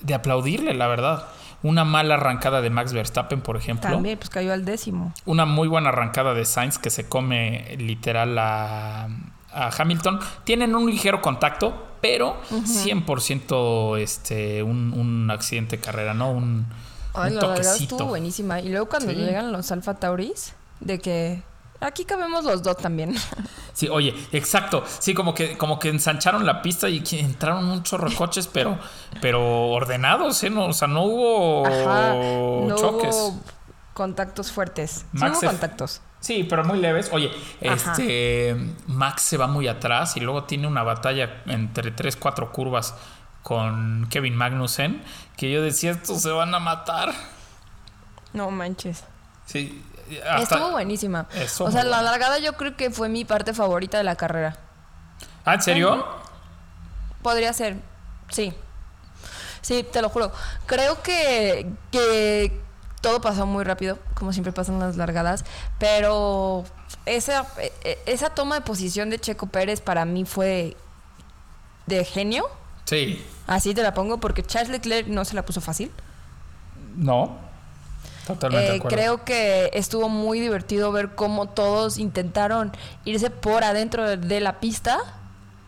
de 0.00 0.14
aplaudirle, 0.14 0.72
la 0.72 0.86
verdad. 0.86 1.26
Una 1.62 1.84
mala 1.84 2.14
arrancada 2.14 2.60
de 2.62 2.70
Max 2.70 2.92
Verstappen, 2.92 3.40
por 3.42 3.56
ejemplo. 3.56 3.90
También, 3.90 4.16
pues 4.18 4.30
cayó 4.30 4.52
al 4.52 4.64
décimo. 4.64 5.12
Una 5.26 5.44
muy 5.44 5.68
buena 5.68 5.90
arrancada 5.90 6.32
de 6.34 6.44
Sainz 6.46 6.78
que 6.78 6.88
se 6.90 7.08
come 7.08 7.76
literal 7.78 8.38
a, 8.38 9.08
a 9.52 9.70
Hamilton. 9.78 10.20
Tienen 10.44 10.74
un 10.74 10.90
ligero 10.90 11.20
contacto, 11.20 11.86
pero 12.00 12.40
100% 12.50 13.98
este, 13.98 14.62
un, 14.62 14.92
un 14.94 15.30
accidente 15.30 15.76
de 15.76 15.82
carrera, 15.82 16.14
¿no? 16.14 16.30
Un, 16.30 16.66
Ay, 17.14 17.30
un 17.32 17.36
la 17.36 17.46
verdad 17.48 17.56
toquecito. 17.64 17.94
estuvo 17.96 18.08
buenísima. 18.08 18.60
Y 18.60 18.68
luego 18.70 18.88
cuando 18.88 19.10
Sí. 19.12 19.16
llegan 19.16 19.52
los 19.52 19.70
Alfa 19.72 19.94
Tauris, 19.94 20.54
de 20.80 20.98
que 20.98 21.42
aquí 21.80 22.04
cabemos 22.04 22.44
los 22.44 22.62
dos 22.62 22.76
también. 22.76 23.14
Sí, 23.72 23.88
oye, 23.88 24.14
exacto. 24.32 24.84
Sí, 24.98 25.14
como 25.14 25.32
que, 25.32 25.56
como 25.56 25.78
que 25.78 25.88
ensancharon 25.88 26.44
la 26.44 26.60
pista 26.60 26.88
y 26.90 27.00
que 27.00 27.20
entraron 27.20 27.64
un 27.66 27.82
chorro 27.82 28.10
de 28.10 28.16
coches, 28.16 28.46
pero, 28.46 28.78
pero 29.22 29.68
ordenados, 29.68 30.42
¿eh? 30.42 30.50
No, 30.50 30.66
o 30.66 30.72
sea, 30.74 30.86
no 30.88 31.04
hubo 31.04 31.66
Ajá. 31.66 32.12
No 32.14 32.74
choques. 32.76 33.14
hubo 33.14 33.40
contactos 33.94 34.52
fuertes. 34.52 34.90
Sí 34.90 35.06
Max 35.12 35.32
hubo 35.32 35.40
se- 35.40 35.46
contactos. 35.46 36.02
Sí, 36.18 36.44
pero 36.44 36.62
muy 36.64 36.78
leves. 36.78 37.08
Oye, 37.12 37.30
Ajá. 37.66 37.92
este 37.92 38.54
Max 38.86 39.22
se 39.22 39.38
va 39.38 39.46
muy 39.46 39.66
atrás 39.66 40.14
y 40.18 40.20
luego 40.20 40.44
tiene 40.44 40.66
una 40.66 40.82
batalla 40.82 41.42
entre 41.46 41.90
3, 41.90 42.16
4 42.16 42.52
curvas 42.52 42.94
con 43.42 44.08
Kevin 44.10 44.36
Magnussen, 44.36 45.02
que 45.38 45.50
yo 45.50 45.62
decía, 45.62 45.92
estos 45.92 46.20
se 46.20 46.30
van 46.30 46.54
a 46.54 46.58
matar. 46.58 47.14
No 48.34 48.50
manches. 48.50 49.04
Sí, 49.46 49.82
Estuvo 50.42 50.70
buenísima. 50.72 51.26
O 51.60 51.70
sea, 51.70 51.84
la 51.84 52.02
largada 52.02 52.38
yo 52.38 52.54
creo 52.54 52.76
que 52.76 52.90
fue 52.90 53.08
mi 53.08 53.24
parte 53.24 53.54
favorita 53.54 53.98
de 53.98 54.04
la 54.04 54.16
carrera. 54.16 54.56
Ah, 55.44 55.54
¿en 55.54 55.62
serio? 55.62 56.06
Podría 57.22 57.52
ser, 57.52 57.76
sí. 58.30 58.54
Sí, 59.62 59.84
te 59.90 60.00
lo 60.02 60.08
juro. 60.08 60.32
Creo 60.66 61.02
que, 61.02 61.70
que 61.90 62.60
todo 63.02 63.20
pasó 63.20 63.44
muy 63.46 63.64
rápido, 63.64 63.98
como 64.14 64.32
siempre 64.32 64.52
pasan 64.52 64.78
las 64.78 64.96
largadas, 64.96 65.44
pero 65.78 66.64
esa, 67.06 67.46
e- 67.58 67.72
e- 67.84 67.98
esa 68.06 68.30
toma 68.30 68.54
de 68.56 68.60
posición 68.62 69.10
de 69.10 69.18
Checo 69.18 69.46
Pérez 69.46 69.80
para 69.80 70.04
mí 70.06 70.24
fue 70.24 70.76
de 71.86 72.04
genio. 72.04 72.48
Sí. 72.86 73.24
Así 73.46 73.74
te 73.74 73.82
la 73.82 73.92
pongo, 73.94 74.18
porque 74.18 74.42
Charles 74.42 74.70
Leclerc 74.70 75.08
no 75.08 75.24
se 75.24 75.34
la 75.34 75.44
puso 75.44 75.60
fácil. 75.60 75.92
No. 76.96 77.38
Totalmente 78.34 78.76
Eh, 78.76 78.80
creo 78.88 79.24
que 79.24 79.70
estuvo 79.74 80.08
muy 80.08 80.40
divertido 80.40 80.90
ver 80.92 81.10
cómo 81.14 81.48
todos 81.48 81.98
intentaron 81.98 82.72
irse 83.04 83.30
por 83.30 83.64
adentro 83.64 84.08
de, 84.08 84.16
de 84.16 84.40
la 84.40 84.60
pista 84.60 84.98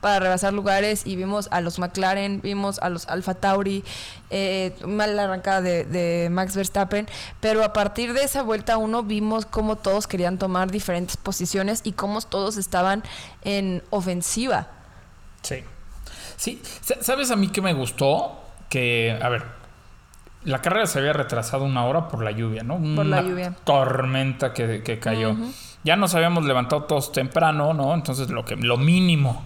para 0.00 0.18
rebasar 0.18 0.52
lugares 0.52 1.02
y 1.06 1.14
vimos 1.14 1.46
a 1.52 1.60
los 1.60 1.78
McLaren, 1.78 2.40
vimos 2.42 2.80
a 2.80 2.88
los 2.88 3.06
Alfa 3.06 3.34
Tauri, 3.34 3.84
eh, 4.30 4.74
mala 4.84 5.22
arrancada 5.24 5.60
de, 5.60 5.84
de 5.84 6.28
Max 6.28 6.56
Verstappen, 6.56 7.06
pero 7.38 7.62
a 7.62 7.72
partir 7.72 8.12
de 8.12 8.24
esa 8.24 8.42
vuelta 8.42 8.78
uno 8.78 9.04
vimos 9.04 9.46
cómo 9.46 9.76
todos 9.76 10.08
querían 10.08 10.38
tomar 10.38 10.72
diferentes 10.72 11.16
posiciones 11.16 11.82
y 11.84 11.92
cómo 11.92 12.20
todos 12.20 12.56
estaban 12.56 13.04
en 13.44 13.84
ofensiva. 13.90 14.66
Sí. 15.42 15.62
Sí, 16.36 16.60
Sa- 16.80 17.00
¿sabes 17.00 17.30
a 17.30 17.36
mí 17.36 17.46
que 17.52 17.62
me 17.62 17.72
gustó? 17.72 18.40
Que, 18.68 19.16
a 19.22 19.28
ver, 19.28 19.44
la 20.44 20.60
carrera 20.60 20.86
se 20.86 20.98
había 20.98 21.12
retrasado 21.12 21.64
una 21.64 21.84
hora 21.84 22.08
por 22.08 22.22
la 22.22 22.30
lluvia, 22.30 22.62
¿no? 22.62 22.80
Por 22.94 23.06
la 23.06 23.22
lluvia. 23.22 23.54
Tormenta 23.64 24.52
que, 24.52 24.82
que 24.82 24.98
cayó. 24.98 25.36
Ya 25.84 25.96
nos 25.96 26.14
habíamos 26.14 26.44
levantado 26.44 26.84
todos 26.84 27.12
temprano, 27.12 27.74
¿no? 27.74 27.94
Entonces 27.94 28.30
lo 28.30 28.44
que 28.44 28.56
lo 28.56 28.76
mínimo 28.76 29.44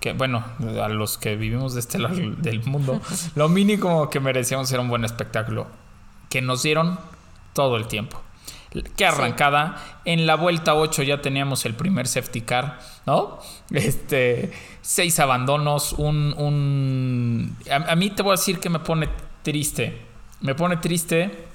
que, 0.00 0.14
bueno, 0.14 0.42
a 0.82 0.88
los 0.88 1.18
que 1.18 1.36
vivimos 1.36 1.74
de 1.74 1.80
este 1.80 1.98
lado 1.98 2.16
del 2.16 2.64
mundo, 2.64 3.00
lo 3.34 3.48
mínimo 3.48 4.08
que 4.08 4.18
merecíamos 4.18 4.72
era 4.72 4.80
un 4.80 4.88
buen 4.88 5.04
espectáculo. 5.04 5.66
Que 6.30 6.40
nos 6.40 6.62
dieron 6.62 6.98
todo 7.52 7.76
el 7.76 7.86
tiempo. 7.86 8.20
Qué 8.96 9.04
arrancada. 9.04 10.00
En 10.04 10.26
la 10.26 10.36
vuelta 10.36 10.74
8 10.74 11.02
ya 11.02 11.20
teníamos 11.20 11.66
el 11.66 11.74
primer 11.74 12.06
safety 12.06 12.40
car, 12.42 12.78
¿no? 13.04 13.40
Este, 13.70 14.52
seis 14.80 15.18
abandonos, 15.18 15.92
un... 15.92 16.34
un 16.38 17.56
a, 17.70 17.92
a 17.92 17.96
mí 17.96 18.10
te 18.10 18.22
voy 18.22 18.30
a 18.30 18.36
decir 18.36 18.58
que 18.58 18.70
me 18.70 18.78
pone 18.78 19.08
triste. 19.42 20.09
Me 20.40 20.54
pone 20.54 20.78
triste 20.78 21.48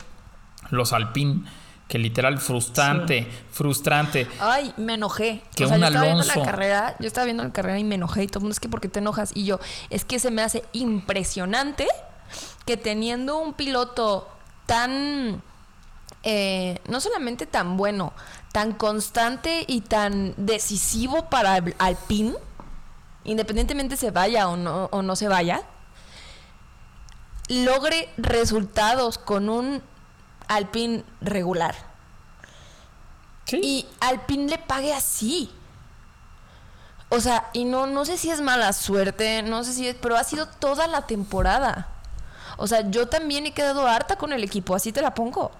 los 0.69 0.93
Alpine 0.93 1.43
que 1.87 1.99
literal 1.99 2.39
frustrante, 2.39 3.27
frustrante. 3.51 4.27
Ay, 4.39 4.73
me 4.77 4.95
enojé. 4.95 5.43
Que 5.55 5.65
o 5.65 5.67
sea, 5.67 5.77
un 5.77 5.81
yo 5.81 5.87
estaba 5.87 6.05
viendo 6.05 6.23
la 6.23 6.43
carrera, 6.43 6.95
yo 6.99 7.07
estaba 7.07 7.25
viendo 7.25 7.43
la 7.43 7.51
carrera 7.51 7.77
y 7.77 7.83
me 7.83 7.95
enojé 7.95 8.23
y 8.23 8.27
todo 8.27 8.39
el 8.39 8.43
mundo 8.43 8.53
es 8.53 8.59
que 8.59 8.69
¿por 8.69 8.81
qué 8.81 8.89
te 8.89 8.99
enojas? 8.99 9.31
Y 9.35 9.45
yo, 9.45 9.59
es 9.89 10.03
que 10.03 10.19
se 10.19 10.31
me 10.31 10.41
hace 10.41 10.63
impresionante 10.73 11.87
que 12.65 12.77
teniendo 12.77 13.37
un 13.37 13.53
piloto 13.53 14.27
tan, 14.65 15.43
eh, 16.23 16.79
no 16.87 16.99
solamente 16.99 17.45
tan 17.45 17.77
bueno, 17.77 18.13
tan 18.51 18.73
constante 18.73 19.63
y 19.67 19.81
tan 19.81 20.33
decisivo 20.37 21.29
para 21.29 21.57
el 21.57 21.75
Alpine, 21.77 22.33
independientemente 23.25 23.95
se 23.95 24.09
vaya 24.09 24.49
o 24.49 24.57
no, 24.57 24.85
o 24.91 25.03
no 25.03 25.15
se 25.15 25.27
vaya, 25.27 25.61
logre 27.49 28.09
resultados 28.17 29.17
con 29.17 29.49
un 29.49 29.81
Alpine 30.47 31.03
regular. 31.21 31.75
Sí. 33.45 33.59
Y 33.63 33.87
Alpine 33.99 34.47
le 34.49 34.57
pague 34.57 34.93
así. 34.93 35.51
O 37.09 37.19
sea, 37.19 37.49
y 37.53 37.65
no, 37.65 37.85
no 37.87 38.03
sé 38.05 38.17
si 38.17 38.29
es 38.31 38.41
mala 38.41 38.73
suerte, 38.73 39.43
no 39.43 39.63
sé 39.63 39.73
si 39.73 39.87
es, 39.87 39.95
pero 39.95 40.17
ha 40.17 40.23
sido 40.23 40.47
toda 40.47 40.87
la 40.87 41.05
temporada. 41.05 41.87
O 42.57 42.67
sea, 42.67 42.89
yo 42.89 43.07
también 43.07 43.45
he 43.45 43.53
quedado 43.53 43.87
harta 43.87 44.15
con 44.17 44.33
el 44.33 44.43
equipo, 44.43 44.75
así 44.75 44.91
te 44.91 45.01
la 45.01 45.13
pongo. 45.13 45.51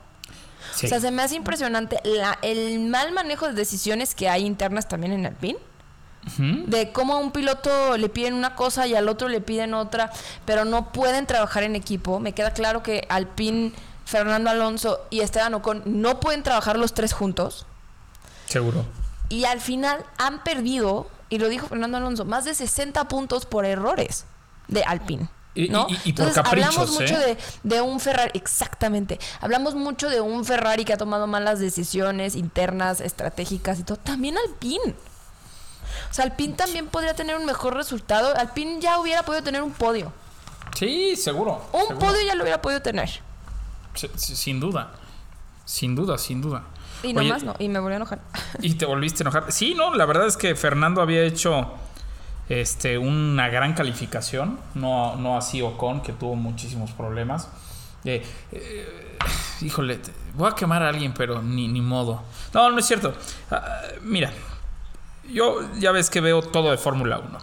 Sí. 0.73 0.87
O 0.87 0.89
sea, 0.89 0.99
se 0.99 1.11
me 1.11 1.21
hace 1.21 1.35
impresionante 1.35 1.99
la- 2.03 2.39
el 2.41 2.79
mal 2.79 3.11
manejo 3.11 3.45
de 3.47 3.53
decisiones 3.53 4.15
que 4.15 4.27
hay 4.27 4.45
internas 4.45 4.87
también 4.87 5.13
en 5.13 5.25
Alpine. 5.27 5.59
De 6.37 6.91
cómo 6.91 7.13
a 7.13 7.17
un 7.17 7.31
piloto 7.31 7.97
le 7.97 8.09
piden 8.09 8.33
una 8.33 8.55
cosa 8.55 8.87
y 8.87 8.95
al 8.95 9.07
otro 9.09 9.29
le 9.29 9.41
piden 9.41 9.73
otra, 9.73 10.11
pero 10.45 10.65
no 10.65 10.91
pueden 10.91 11.27
trabajar 11.27 11.63
en 11.63 11.75
equipo. 11.75 12.19
Me 12.19 12.33
queda 12.33 12.51
claro 12.51 12.81
que 12.83 13.05
Alpine, 13.09 13.73
Fernando 14.05 14.49
Alonso 14.49 14.99
y 15.11 15.19
Esteban 15.21 15.53
Ocon 15.53 15.83
no 15.85 16.19
pueden 16.19 16.41
trabajar 16.43 16.77
los 16.77 16.93
tres 16.93 17.13
juntos. 17.13 17.65
Seguro. 18.47 18.85
Y 19.29 19.45
al 19.45 19.61
final 19.61 20.03
han 20.17 20.43
perdido, 20.43 21.07
y 21.29 21.39
lo 21.39 21.47
dijo 21.49 21.67
Fernando 21.67 21.97
Alonso, 21.97 22.25
más 22.25 22.45
de 22.45 22.53
60 22.55 23.07
puntos 23.07 23.45
por 23.45 23.65
errores 23.65 24.25
de 24.67 24.83
Alpine. 24.83 25.29
¿no? 25.69 25.87
y- 25.89 26.09
Entonces 26.09 26.37
hablamos 26.37 26.91
mucho 26.91 27.15
¿eh? 27.17 27.37
de, 27.63 27.75
de 27.75 27.81
un 27.81 27.99
Ferrari, 28.01 28.31
exactamente. 28.33 29.19
Hablamos 29.41 29.73
mucho 29.75 30.09
de 30.09 30.19
un 30.21 30.43
Ferrari 30.43 30.83
que 30.85 30.93
ha 30.93 30.97
tomado 30.97 31.27
malas 31.27 31.59
decisiones 31.59 32.35
internas, 32.35 32.99
estratégicas 32.99 33.79
y 33.79 33.83
todo. 33.83 33.97
También 33.97 34.35
Alpine. 34.37 34.95
O 36.09 36.13
sea, 36.13 36.25
Alpine 36.25 36.53
también 36.53 36.87
podría 36.87 37.13
tener 37.13 37.35
un 37.35 37.45
mejor 37.45 37.73
resultado. 37.75 38.35
Alpine 38.35 38.79
ya 38.79 38.99
hubiera 38.99 39.23
podido 39.23 39.43
tener 39.43 39.61
un 39.61 39.71
podio. 39.71 40.11
Sí, 40.75 41.15
seguro. 41.15 41.61
Un 41.71 41.87
seguro. 41.87 41.99
podio 41.99 42.21
ya 42.25 42.35
lo 42.35 42.43
hubiera 42.43 42.61
podido 42.61 42.81
tener. 42.81 43.09
Sí, 43.93 44.09
sí, 44.15 44.35
Sin 44.35 44.59
duda. 44.59 44.91
Sin 45.65 45.95
duda, 45.95 46.17
sin 46.17 46.41
duda. 46.41 46.63
Y 47.01 47.07
Oye, 47.07 47.27
nomás 47.27 47.43
no. 47.43 47.55
Y 47.59 47.69
me 47.69 47.79
volví 47.79 47.93
a 47.93 47.97
enojar. 47.97 48.19
Y 48.61 48.75
te 48.75 48.85
volviste 48.85 49.23
a 49.23 49.23
enojar. 49.23 49.51
Sí, 49.51 49.73
no, 49.73 49.95
la 49.95 50.05
verdad 50.05 50.27
es 50.27 50.37
que 50.37 50.55
Fernando 50.55 51.01
había 51.01 51.23
hecho 51.23 51.73
este, 52.49 52.97
una 52.97 53.49
gran 53.49 53.73
calificación. 53.73 54.59
No, 54.75 55.15
no 55.15 55.37
así 55.37 55.61
Ocon, 55.61 56.01
que 56.01 56.13
tuvo 56.13 56.35
muchísimos 56.35 56.91
problemas. 56.91 57.49
Eh, 58.03 58.23
eh, 58.51 59.17
híjole, 59.61 59.99
voy 60.35 60.51
a 60.51 60.55
quemar 60.55 60.83
a 60.83 60.89
alguien, 60.89 61.13
pero 61.13 61.41
ni, 61.41 61.67
ni 61.67 61.81
modo. 61.81 62.21
No, 62.53 62.69
no 62.69 62.77
es 62.77 62.85
cierto. 62.85 63.15
Ah, 63.49 63.81
mira, 64.01 64.31
yo 65.31 65.61
ya 65.79 65.91
ves 65.91 66.09
que 66.09 66.21
veo 66.21 66.41
todo 66.41 66.71
de 66.71 66.77
Fórmula 66.77 67.19
1. 67.19 67.39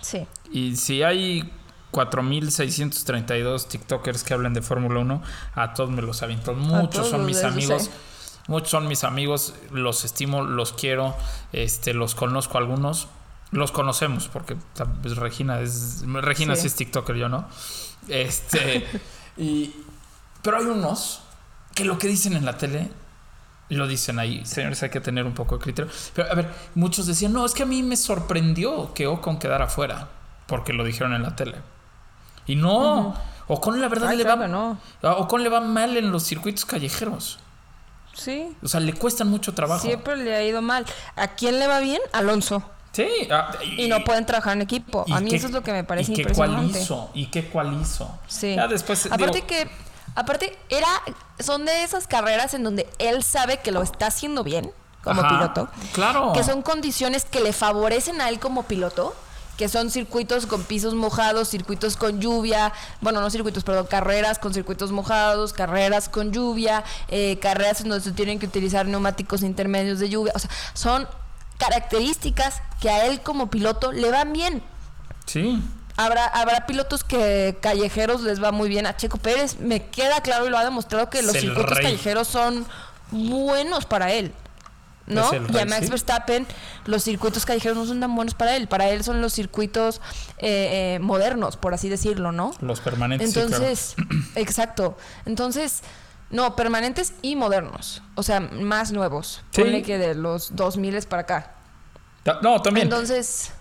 Sí. 0.00 0.26
Y 0.50 0.76
si 0.76 1.02
hay 1.02 1.50
4.632 1.92 3.68
TikTokers 3.68 4.24
que 4.24 4.34
hablan 4.34 4.54
de 4.54 4.62
Fórmula 4.62 5.00
1, 5.00 5.22
a 5.54 5.74
todos 5.74 5.90
me 5.90 6.02
los 6.02 6.22
aviento. 6.22 6.52
Muchos 6.54 7.08
son 7.08 7.24
mis 7.24 7.42
amigos. 7.44 7.90
Muchos 8.46 8.70
son 8.70 8.88
mis 8.88 9.04
amigos, 9.04 9.54
los 9.70 10.04
estimo, 10.04 10.42
los 10.42 10.74
quiero, 10.74 11.16
este, 11.52 11.94
los 11.94 12.14
conozco 12.14 12.58
algunos, 12.58 13.08
los 13.52 13.72
conocemos, 13.72 14.28
porque 14.28 14.54
pues, 15.00 15.16
Regina 15.16 15.60
es 15.60 16.04
Regina 16.06 16.54
sí. 16.54 16.62
Sí. 16.62 16.66
es 16.66 16.74
TikToker, 16.74 17.16
yo 17.16 17.30
no. 17.30 17.48
Este, 18.08 18.86
y, 19.38 19.74
pero 20.42 20.58
hay 20.58 20.66
unos 20.66 21.22
que 21.74 21.86
lo 21.86 21.98
que 21.98 22.06
dicen 22.06 22.34
en 22.34 22.44
la 22.44 22.58
tele 22.58 22.90
lo 23.70 23.86
dicen 23.88 24.18
ahí, 24.18 24.44
señores, 24.44 24.82
hay 24.82 24.90
que 24.90 25.00
tener 25.00 25.24
un 25.24 25.32
poco 25.34 25.56
de 25.58 25.62
criterio. 25.64 25.90
Pero 26.14 26.30
a 26.30 26.34
ver, 26.34 26.48
muchos 26.74 27.06
decían, 27.06 27.32
no, 27.32 27.44
es 27.46 27.52
que 27.54 27.62
a 27.62 27.66
mí 27.66 27.82
me 27.82 27.96
sorprendió 27.96 28.92
que 28.94 29.06
Ocon 29.06 29.38
quedara 29.38 29.66
fuera, 29.68 30.08
porque 30.46 30.72
lo 30.72 30.84
dijeron 30.84 31.14
en 31.14 31.22
la 31.22 31.34
tele. 31.36 31.56
Y 32.46 32.56
no, 32.56 33.14
Ocon 33.48 33.80
la 33.80 33.88
verdad 33.88 34.10
Ay, 34.10 34.18
le 34.18 34.24
claro 34.24 34.42
va 34.42 34.48
no. 34.48 34.78
Ocon 35.02 35.42
le 35.42 35.48
va 35.48 35.60
mal 35.60 35.96
en 35.96 36.10
los 36.12 36.24
circuitos 36.24 36.64
callejeros. 36.64 37.38
Sí. 38.12 38.48
O 38.62 38.68
sea, 38.68 38.80
le 38.80 38.92
cuestan 38.92 39.28
mucho 39.28 39.54
trabajo. 39.54 39.82
Siempre 39.84 40.16
le 40.16 40.34
ha 40.36 40.42
ido 40.44 40.62
mal. 40.62 40.84
¿A 41.16 41.28
quién 41.28 41.58
le 41.58 41.66
va 41.66 41.80
bien? 41.80 42.00
Alonso. 42.12 42.62
Sí. 42.92 43.08
ah, 43.30 43.50
Y 43.76 43.88
no 43.88 44.04
pueden 44.04 44.24
trabajar 44.24 44.52
en 44.52 44.62
equipo. 44.62 45.04
A 45.12 45.20
mí 45.20 45.30
qué- 45.30 45.36
eso 45.36 45.48
es 45.48 45.52
lo 45.52 45.62
que 45.64 45.72
me 45.72 45.82
parece 45.82 46.12
y 46.12 46.14
qué 46.14 46.22
cuál 46.32 46.50
impresionante. 46.50 46.80
hizo, 46.80 47.10
y 47.14 47.26
qué 47.26 47.46
cuál 47.48 47.80
hizo. 47.80 48.16
Sí. 48.28 48.54
Ya 48.54 48.68
después 48.68 49.06
aparte 49.06 49.32
digo, 49.34 49.46
que 49.48 49.68
aparte 50.14 50.58
era 50.68 50.88
son 51.40 51.64
de 51.64 51.82
esas 51.82 52.06
carreras 52.06 52.54
en 52.54 52.62
donde 52.64 52.88
él 52.98 53.22
sabe 53.22 53.58
que 53.58 53.72
lo 53.72 53.82
está 53.82 54.06
haciendo 54.06 54.44
bien 54.44 54.72
como 55.02 55.20
Ajá, 55.20 55.28
piloto. 55.28 55.68
claro. 55.92 56.32
Que 56.32 56.42
son 56.42 56.62
condiciones 56.62 57.24
que 57.26 57.40
le 57.40 57.52
favorecen 57.52 58.20
a 58.20 58.28
él 58.30 58.40
como 58.40 58.62
piloto. 58.62 59.14
Que 59.58 59.68
son 59.68 59.88
circuitos 59.88 60.46
con 60.46 60.64
pisos 60.64 60.94
mojados, 60.94 61.48
circuitos 61.48 61.96
con 61.96 62.20
lluvia, 62.20 62.72
bueno, 63.00 63.20
no 63.20 63.30
circuitos, 63.30 63.62
perdón, 63.62 63.86
carreras 63.86 64.40
con 64.40 64.52
circuitos 64.52 64.90
mojados, 64.90 65.52
carreras 65.52 66.08
con 66.08 66.32
lluvia, 66.32 66.82
eh, 67.06 67.38
carreras 67.38 67.80
en 67.82 67.90
donde 67.90 68.02
se 68.02 68.10
tienen 68.10 68.40
que 68.40 68.46
utilizar 68.46 68.86
neumáticos 68.86 69.42
intermedios 69.42 70.00
de 70.00 70.08
lluvia. 70.08 70.32
O 70.34 70.40
sea, 70.40 70.50
son 70.72 71.06
características 71.58 72.62
que 72.80 72.90
a 72.90 73.06
él 73.06 73.20
como 73.20 73.48
piloto 73.48 73.92
le 73.92 74.10
van 74.10 74.32
bien. 74.32 74.60
Sí. 75.26 75.62
Habrá, 75.96 76.26
habrá 76.26 76.66
pilotos 76.66 77.04
que 77.04 77.56
callejeros 77.60 78.22
les 78.22 78.42
va 78.42 78.50
muy 78.50 78.68
bien. 78.68 78.86
A 78.86 78.96
Checo 78.96 79.18
Pérez 79.18 79.58
me 79.60 79.86
queda 79.86 80.20
claro 80.22 80.46
y 80.46 80.50
lo 80.50 80.58
ha 80.58 80.64
demostrado 80.64 81.08
que 81.08 81.22
los 81.22 81.36
circuitos 81.36 81.76
rey. 81.76 81.84
callejeros 81.84 82.28
son 82.28 82.66
buenos 83.10 83.84
para 83.86 84.12
él. 84.12 84.32
¿No? 85.06 85.30
El 85.32 85.42
y 85.42 85.58
a 85.58 85.60
rey, 85.60 85.66
Max 85.66 85.84
sí. 85.84 85.90
Verstappen, 85.90 86.46
los 86.86 87.04
circuitos 87.04 87.44
callejeros 87.44 87.76
no 87.76 87.84
son 87.84 88.00
tan 88.00 88.14
buenos 88.16 88.34
para 88.34 88.56
él. 88.56 88.66
Para 88.68 88.88
él 88.88 89.04
son 89.04 89.20
los 89.20 89.34
circuitos 89.34 90.00
eh, 90.38 90.96
eh, 90.96 90.98
modernos, 91.00 91.56
por 91.56 91.74
así 91.74 91.88
decirlo, 91.88 92.32
¿no? 92.32 92.52
Los 92.60 92.80
permanentes. 92.80 93.28
sí, 93.28 93.34
claro. 93.34 93.54
Entonces, 93.54 93.94
exacto. 94.34 94.96
Entonces, 95.26 95.82
no, 96.30 96.56
permanentes 96.56 97.12
y 97.22 97.36
modernos. 97.36 98.02
O 98.16 98.22
sea, 98.22 98.40
más 98.40 98.90
nuevos. 98.92 99.42
Sí. 99.50 99.60
Ponle 99.62 99.82
que 99.82 99.98
de 99.98 100.14
los 100.14 100.56
2000 100.56 101.02
para 101.06 101.22
acá. 101.22 101.54
No, 102.42 102.60
también. 102.62 102.86
Entonces, 102.86 103.52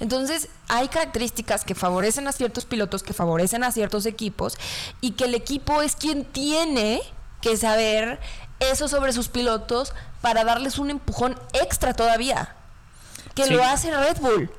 entonces 0.00 0.48
hay 0.68 0.88
características 0.88 1.64
que 1.64 1.74
favorecen 1.74 2.26
a 2.26 2.32
ciertos 2.32 2.64
pilotos, 2.64 3.02
que 3.02 3.12
favorecen 3.12 3.62
a 3.64 3.70
ciertos 3.72 4.06
equipos, 4.06 4.56
y 5.00 5.12
que 5.12 5.24
el 5.24 5.34
equipo 5.34 5.82
es 5.82 5.94
quien 5.96 6.24
tiene 6.24 7.00
que 7.40 7.56
saber 7.56 8.18
eso 8.58 8.88
sobre 8.88 9.12
sus 9.12 9.28
pilotos 9.28 9.92
para 10.20 10.44
darles 10.44 10.78
un 10.78 10.90
empujón 10.90 11.38
extra 11.54 11.94
todavía. 11.94 12.56
Que 13.34 13.44
Sí. 13.44 13.52
lo 13.54 13.62
hace 13.64 13.90
Red 13.96 14.18
Bull. 14.20 14.50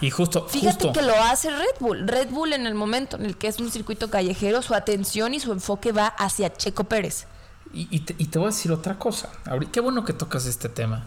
y 0.00 0.10
justo, 0.10 0.46
Fíjate 0.48 0.86
justo. 0.86 0.92
que 1.00 1.04
lo 1.06 1.14
hace 1.24 1.50
Red 1.50 1.76
Bull. 1.80 2.06
Red 2.08 2.28
Bull 2.30 2.52
en 2.52 2.66
el 2.66 2.74
momento 2.74 3.16
en 3.16 3.26
el 3.26 3.36
que 3.36 3.48
es 3.48 3.58
un 3.58 3.70
circuito 3.72 4.08
callejero, 4.10 4.62
su 4.62 4.74
atención 4.74 5.34
y 5.34 5.40
su 5.40 5.50
enfoque 5.52 5.92
va 5.92 6.06
hacia 6.06 6.52
Checo 6.52 6.84
Pérez. 6.84 7.26
Y, 7.72 7.88
y 7.90 8.00
te, 8.00 8.14
y 8.18 8.26
te 8.26 8.38
voy 8.38 8.46
a 8.46 8.50
decir 8.50 8.70
otra 8.70 8.98
cosa. 8.98 9.30
Qué 9.72 9.80
bueno 9.80 10.04
que 10.04 10.12
tocas 10.12 10.46
este 10.46 10.68
tema. 10.68 11.04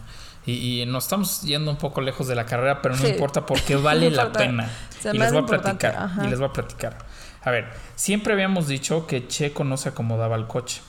Y, 0.50 0.82
y 0.82 0.86
nos 0.86 1.04
estamos 1.04 1.42
yendo 1.42 1.70
un 1.70 1.76
poco 1.76 2.00
lejos 2.00 2.26
de 2.26 2.34
la 2.34 2.46
carrera, 2.46 2.80
pero 2.80 2.96
no 2.96 3.02
Sí. 3.02 3.08
importa 3.08 3.44
porque 3.44 3.76
vale 3.88 4.08
No 4.10 4.16
la 4.16 4.22
importa. 4.22 4.38
pena. 4.38 4.70
Se 4.98 5.10
y 5.14 5.18
les 5.18 5.32
voy 5.32 5.42
a 5.42 5.46
platicar. 5.46 5.96
ajá. 5.96 6.24
Y 6.24 6.30
les 6.30 6.38
voy 6.38 6.48
a 6.48 6.52
platicar. 6.52 6.96
A 7.42 7.50
ver, 7.50 7.70
siempre 7.96 8.32
habíamos 8.32 8.66
dicho 8.66 9.06
que 9.06 9.26
Checo 9.28 9.64
no 9.64 9.76
se 9.76 9.90
acomodaba 9.90 10.36
al 10.36 10.46
coche. 10.46 10.80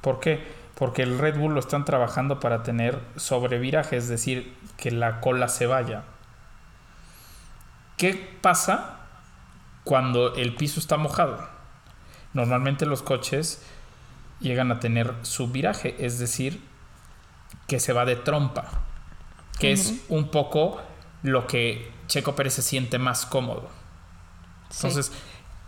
¿Por 0.00 0.18
qué? 0.20 0.44
Porque 0.74 1.02
el 1.02 1.18
Red 1.18 1.38
Bull 1.38 1.54
lo 1.54 1.60
están 1.60 1.84
trabajando 1.84 2.40
para 2.40 2.62
tener 2.62 2.98
sobreviraje, 3.16 3.96
es 3.96 4.08
decir, 4.08 4.54
que 4.76 4.90
la 4.90 5.20
cola 5.20 5.48
se 5.48 5.66
vaya. 5.66 6.02
¿Qué 7.96 8.38
pasa 8.40 8.96
cuando 9.84 10.34
el 10.36 10.54
piso 10.54 10.78
está 10.80 10.96
mojado? 10.96 11.48
Normalmente 12.32 12.86
los 12.86 13.02
coches 13.02 13.62
llegan 14.40 14.70
a 14.70 14.78
tener 14.78 15.14
subviraje, 15.22 15.96
es 16.04 16.18
decir, 16.18 16.62
que 17.66 17.80
se 17.80 17.92
va 17.92 18.04
de 18.04 18.16
trompa, 18.16 18.66
que 19.58 19.72
es 19.72 19.94
un 20.08 20.30
poco 20.30 20.80
lo 21.22 21.46
que 21.46 21.92
Checo 22.06 22.34
Pérez 22.34 22.54
se 22.54 22.62
siente 22.62 22.98
más 22.98 23.26
cómodo. 23.26 23.68
Sí. 24.70 24.86
Entonces, 24.86 25.12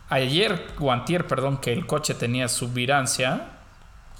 ayer 0.08 0.66
o 0.78 0.92
antier, 0.92 1.26
perdón, 1.26 1.58
que 1.58 1.72
el 1.72 1.86
coche 1.86 2.14
tenía 2.14 2.48
subvirancia, 2.48 3.48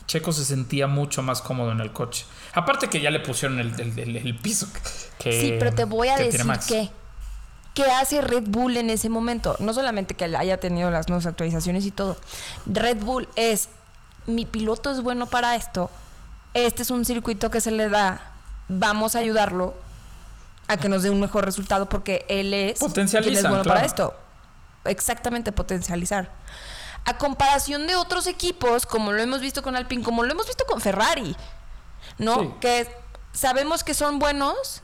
Checo 0.06 0.32
se 0.32 0.44
sentía 0.44 0.86
mucho 0.88 1.22
más 1.22 1.40
cómodo 1.40 1.70
en 1.72 1.80
el 1.80 1.92
coche. 1.92 2.26
Aparte 2.54 2.88
que 2.88 3.00
ya 3.00 3.10
le 3.10 3.20
pusieron 3.20 3.60
el, 3.60 3.78
el- 3.80 3.98
el- 3.98 4.16
el 4.16 4.36
piso 4.38 4.66
que 5.18 5.32
Sí, 5.40 5.54
pero 5.58 5.72
te 5.72 5.84
voy 5.84 6.08
a 6.08 6.16
que 6.16 6.24
decir 6.24 6.46
que. 6.68 6.90
¿Qué 7.72 7.84
hace 7.84 8.20
Red 8.20 8.44
Bull 8.48 8.76
en 8.76 8.90
ese 8.90 9.08
momento? 9.08 9.54
No 9.60 9.72
solamente 9.72 10.14
que 10.14 10.24
haya 10.24 10.58
tenido 10.58 10.90
las 10.90 11.08
nuevas 11.08 11.26
actualizaciones 11.26 11.86
y 11.86 11.92
todo. 11.92 12.16
Red 12.66 12.96
Bull 13.04 13.28
es, 13.36 13.68
mi 14.26 14.44
piloto 14.44 14.90
es 14.90 15.00
bueno 15.02 15.26
para 15.26 15.54
esto, 15.54 15.88
este 16.54 16.82
es 16.82 16.90
un 16.90 17.04
circuito 17.04 17.50
que 17.50 17.60
se 17.60 17.70
le 17.70 17.88
da, 17.88 18.32
vamos 18.68 19.14
a 19.14 19.20
ayudarlo 19.20 19.74
a 20.68 20.76
que 20.76 20.88
nos 20.88 21.02
dé 21.02 21.10
un 21.10 21.20
mejor 21.20 21.44
resultado 21.44 21.88
porque 21.88 22.24
él 22.28 22.54
es, 22.54 22.78
quien 22.78 23.06
es 23.06 23.42
bueno 23.42 23.62
claro. 23.62 23.64
para 23.64 23.84
esto. 23.84 24.14
Exactamente, 24.84 25.52
potencializar. 25.52 26.30
A 27.04 27.18
comparación 27.18 27.86
de 27.86 27.96
otros 27.96 28.26
equipos, 28.26 28.86
como 28.86 29.12
lo 29.12 29.20
hemos 29.20 29.40
visto 29.40 29.62
con 29.62 29.74
Alpine, 29.76 30.02
como 30.02 30.22
lo 30.22 30.32
hemos 30.32 30.46
visto 30.46 30.64
con 30.66 30.80
Ferrari, 30.80 31.34
¿no? 32.18 32.40
Sí. 32.40 32.54
Que 32.60 32.96
sabemos 33.32 33.84
que 33.84 33.94
son 33.94 34.18
buenos. 34.18 34.82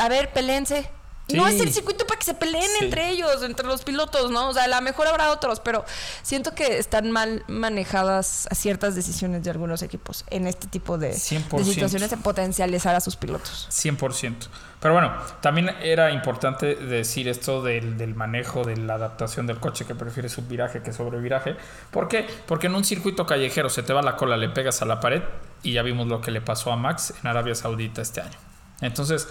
A 0.00 0.08
ver, 0.08 0.32
pelense. 0.32 0.90
No 1.34 1.46
es 1.46 1.60
el 1.60 1.72
circuito 1.72 2.06
para 2.06 2.18
que 2.18 2.24
se 2.24 2.34
peleen 2.34 2.64
Sí. 2.78 2.84
entre 2.86 3.10
ellos, 3.10 3.42
entre 3.42 3.66
los 3.66 3.82
pilotos, 3.82 4.30
¿no? 4.30 4.48
O 4.48 4.52
sea, 4.54 4.64
a 4.64 4.68
lo 4.68 4.80
mejor 4.80 5.06
habrá 5.08 5.30
otros, 5.30 5.60
pero 5.60 5.84
siento 6.22 6.54
que 6.54 6.78
están 6.78 7.10
mal 7.10 7.44
manejadas 7.48 8.48
ciertas 8.52 8.94
decisiones 8.94 9.42
de 9.44 9.50
algunos 9.50 9.82
equipos 9.82 10.24
en 10.30 10.46
este 10.46 10.66
tipo 10.68 10.96
de, 10.98 11.08
de 11.08 11.14
100%. 11.14 11.64
situaciones 11.64 12.10
de 12.10 12.16
potencializar 12.16 12.94
a 12.94 13.00
sus 13.00 13.16
pilotos. 13.16 13.68
100%. 13.70 14.48
Pero 14.80 14.94
bueno, 14.94 15.12
también 15.40 15.70
era 15.82 16.10
importante 16.12 16.76
decir 16.76 17.28
esto 17.28 17.62
del, 17.62 17.98
del 17.98 18.14
manejo, 18.14 18.64
de 18.64 18.76
la 18.76 18.94
adaptación 18.94 19.46
del 19.46 19.58
coche 19.58 19.84
que 19.84 19.94
prefiere 19.94 20.28
subviraje 20.28 20.82
que 20.82 20.92
sobreviraje. 20.92 21.56
¿Por 21.90 22.08
qué? 22.08 22.26
Porque 22.46 22.68
en 22.68 22.74
un 22.76 22.84
circuito 22.84 23.26
callejero 23.26 23.68
se 23.70 23.82
te 23.82 23.92
va 23.92 24.02
la 24.02 24.16
cola, 24.16 24.36
le 24.36 24.48
pegas 24.48 24.80
a 24.82 24.84
la 24.84 25.00
pared 25.00 25.22
y 25.62 25.72
ya 25.72 25.82
vimos 25.82 26.06
lo 26.06 26.20
que 26.20 26.30
le 26.30 26.40
pasó 26.40 26.72
a 26.72 26.76
Max 26.76 27.12
en 27.20 27.26
Arabia 27.28 27.54
Saudita 27.56 28.02
este 28.02 28.20
año. 28.20 28.38
Entonces, 28.80 29.26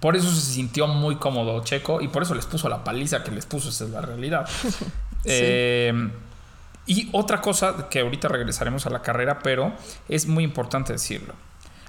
por 0.00 0.16
eso 0.16 0.30
se 0.30 0.40
sintió 0.40 0.86
muy 0.86 1.16
cómodo 1.16 1.62
Checo 1.62 2.00
y 2.00 2.08
por 2.08 2.22
eso 2.22 2.34
les 2.34 2.46
puso 2.46 2.68
la 2.68 2.82
paliza 2.84 3.22
que 3.22 3.30
les 3.30 3.46
puso, 3.46 3.68
esa 3.68 3.84
es 3.84 3.90
la 3.90 4.00
realidad. 4.00 4.48
Eh, 5.24 6.10
y 6.84 7.08
otra 7.12 7.40
cosa 7.40 7.88
que 7.88 8.00
ahorita 8.00 8.26
regresaremos 8.26 8.86
a 8.86 8.90
la 8.90 9.02
carrera, 9.02 9.38
pero 9.38 9.72
es 10.08 10.26
muy 10.26 10.42
importante 10.42 10.92
decirlo. 10.92 11.34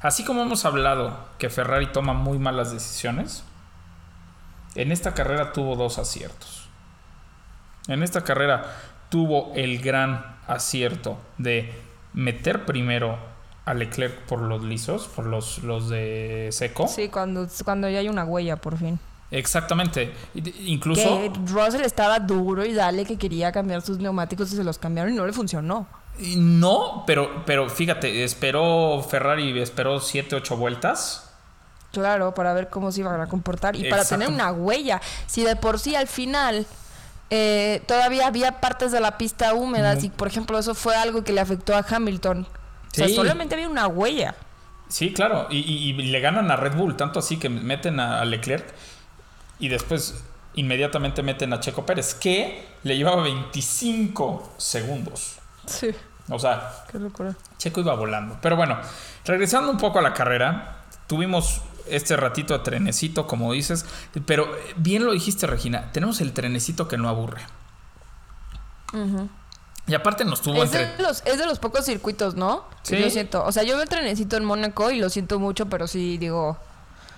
Así 0.02 0.24
como 0.24 0.44
hemos 0.44 0.66
hablado 0.66 1.18
que 1.39 1.50
Ferrari 1.50 1.88
toma 1.88 2.13
muy 2.13 2.38
malas 2.38 2.72
decisiones, 2.72 3.44
en 4.76 4.92
esta 4.92 5.13
carrera 5.13 5.52
tuvo 5.52 5.76
dos 5.76 5.98
aciertos. 5.98 6.68
En 7.88 8.04
esta 8.04 8.24
carrera 8.24 8.72
tuvo 9.10 9.52
el 9.56 9.80
gran 9.80 10.38
acierto 10.48 11.18
de 11.38 11.74
meter 12.13 12.66
primero 12.66 13.18
a 13.65 13.73
Leclerc 13.73 14.26
por 14.26 14.41
los 14.41 14.63
lisos, 14.63 15.08
por 15.08 15.26
los, 15.26 15.63
los 15.63 15.89
de 15.89 16.49
seco. 16.52 16.88
Sí, 16.88 17.10
cuando, 17.10 17.47
cuando 17.63 17.89
ya 17.89 17.99
hay 17.99 18.10
una 18.10 18.26
huella, 18.26 18.58
por 18.58 18.78
fin. 18.78 18.99
Exactamente. 19.32 20.13
Incluso... 20.36 21.02
Que 21.19 21.32
Russell 21.47 21.82
estaba 21.82 22.19
duro 22.19 22.65
y 22.65 22.73
dale 22.73 23.06
que 23.06 23.17
quería 23.17 23.52
cambiar 23.52 23.82
sus 23.82 23.97
neumáticos 23.97 24.52
y 24.54 24.56
se 24.56 24.63
los 24.63 24.78
cambiaron 24.78 25.13
y 25.13 25.15
no 25.15 25.26
le 25.26 25.34
funcionó. 25.34 25.88
No, 26.19 27.04
pero, 27.08 27.43
pero 27.45 27.69
fíjate, 27.69 28.23
esperó 28.23 29.02
Ferrari, 29.02 29.60
esperó 29.60 29.99
7, 29.99 30.36
8 30.36 30.58
vueltas. 30.58 31.32
Claro, 31.91 32.34
para 32.34 32.54
ver 32.54 32.69
cómo 32.69 32.91
se 32.91 33.02
iban 33.02 33.19
a 33.19 33.28
comportar 33.28 33.76
y 33.76 33.89
para 33.89 34.06
tener 34.06 34.28
una 34.28 34.52
huella. 34.52 35.02
Si 35.26 35.43
de 35.43 35.56
por 35.56 35.80
sí 35.80 35.95
al 35.95 36.08
final 36.08 36.65
eh, 37.30 37.82
todavía 37.88 38.28
había 38.28 38.60
partes 38.60 38.91
de 38.91 38.99
la 38.99 39.17
pista 39.17 39.54
húmedas 39.54 40.04
y 40.04 40.10
por 40.10 40.28
ejemplo 40.28 40.58
eso 40.58 40.76
fue 40.76 40.95
algo 40.95 41.23
que 41.23 41.34
le 41.34 41.41
afectó 41.41 41.76
a 41.76 41.86
Hamilton. 41.88 42.47
O 42.94 42.96
sea, 42.96 43.08
Sí. 43.08 43.16
solamente 43.16 43.56
había 43.56 43.68
una 43.70 43.88
huella. 43.88 44.36
Sí, 44.88 45.12
claro, 45.14 45.48
y, 45.50 45.58
y- 45.60 45.90
y 45.90 45.94
le 45.94 46.20
ganan 46.20 46.52
a 46.52 46.56
Red 46.56 46.76
Bull, 46.76 46.96
tanto 46.96 47.20
así 47.20 47.38
que 47.38 47.50
meten 47.50 48.00
a, 48.00 48.22
a 48.22 48.26
Leclerc 48.26 48.66
y 49.60 49.68
después 49.70 50.24
inmediatamente 50.56 51.24
meten 51.24 51.52
a 51.54 51.60
Checo 51.60 51.86
Pérez, 51.86 52.14
que 52.14 52.68
le 52.84 52.96
llevaba 52.96 53.24
25 53.24 54.54
segundos. 54.58 55.38
Sí, 55.66 55.90
O 56.30 56.38
sea, 56.38 56.72
qué 56.92 57.00
locura. 57.00 57.34
Checo 57.58 57.80
iba 57.82 57.96
volando. 57.96 58.38
Pero 58.42 58.56
bueno, 58.56 58.78
regresando 59.26 59.72
un 59.72 59.78
poco 59.78 60.00
a 60.00 60.02
la 60.04 60.14
carrera, 60.14 60.84
tuvimos 61.08 61.62
este 61.88 62.16
ratito 62.16 62.54
a 62.54 62.62
trenecito, 62.64 63.26
como 63.28 63.52
dices, 63.52 63.86
pero 64.26 64.50
bien 64.78 65.04
lo 65.06 65.12
dijiste, 65.12 65.48
Regina, 65.48 65.92
tenemos 65.92 66.22
el 66.22 66.32
trenecito 66.34 66.88
que 66.88 66.98
no 66.98 67.10
aburre. 67.10 67.42
Y 69.86 69.96
aparte 69.96 70.24
nos 70.24 70.41
tuvo 70.41 70.63
Es 70.63 70.74
entre... 70.74 70.96
de, 70.96 71.04
los, 71.04 71.22
es 71.26 71.38
de 71.38 71.46
los 71.46 71.60
pocos 71.60 71.86
circuitos, 71.86 72.36
¿no? 72.36 72.65
Sí. 72.84 72.98
Yo 72.98 73.10
siento. 73.10 73.43
O 73.43 73.52
sea, 73.52 73.63
yo 73.63 73.74
veo 73.76 73.84
el 73.84 73.89
trenecito 73.89 74.38
en 74.38 74.46
Mónaco 74.46 74.91
y 74.91 75.00
lo 75.00 75.10
siento 75.10 75.39
mucho, 75.39 75.65
pero 75.67 75.88
sí 75.88 76.17
digo. 76.17 76.58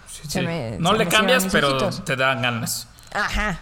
Sí, 0.09 0.23
se 0.23 0.39
sí. 0.39 0.45
me- 0.45 0.77
no 0.79 0.93
le 0.93 1.07
cambias, 1.07 1.45
pero 1.51 1.89
te 1.89 2.15
dan 2.15 2.41
ganas. 2.41 2.87
Ajá. 3.13 3.59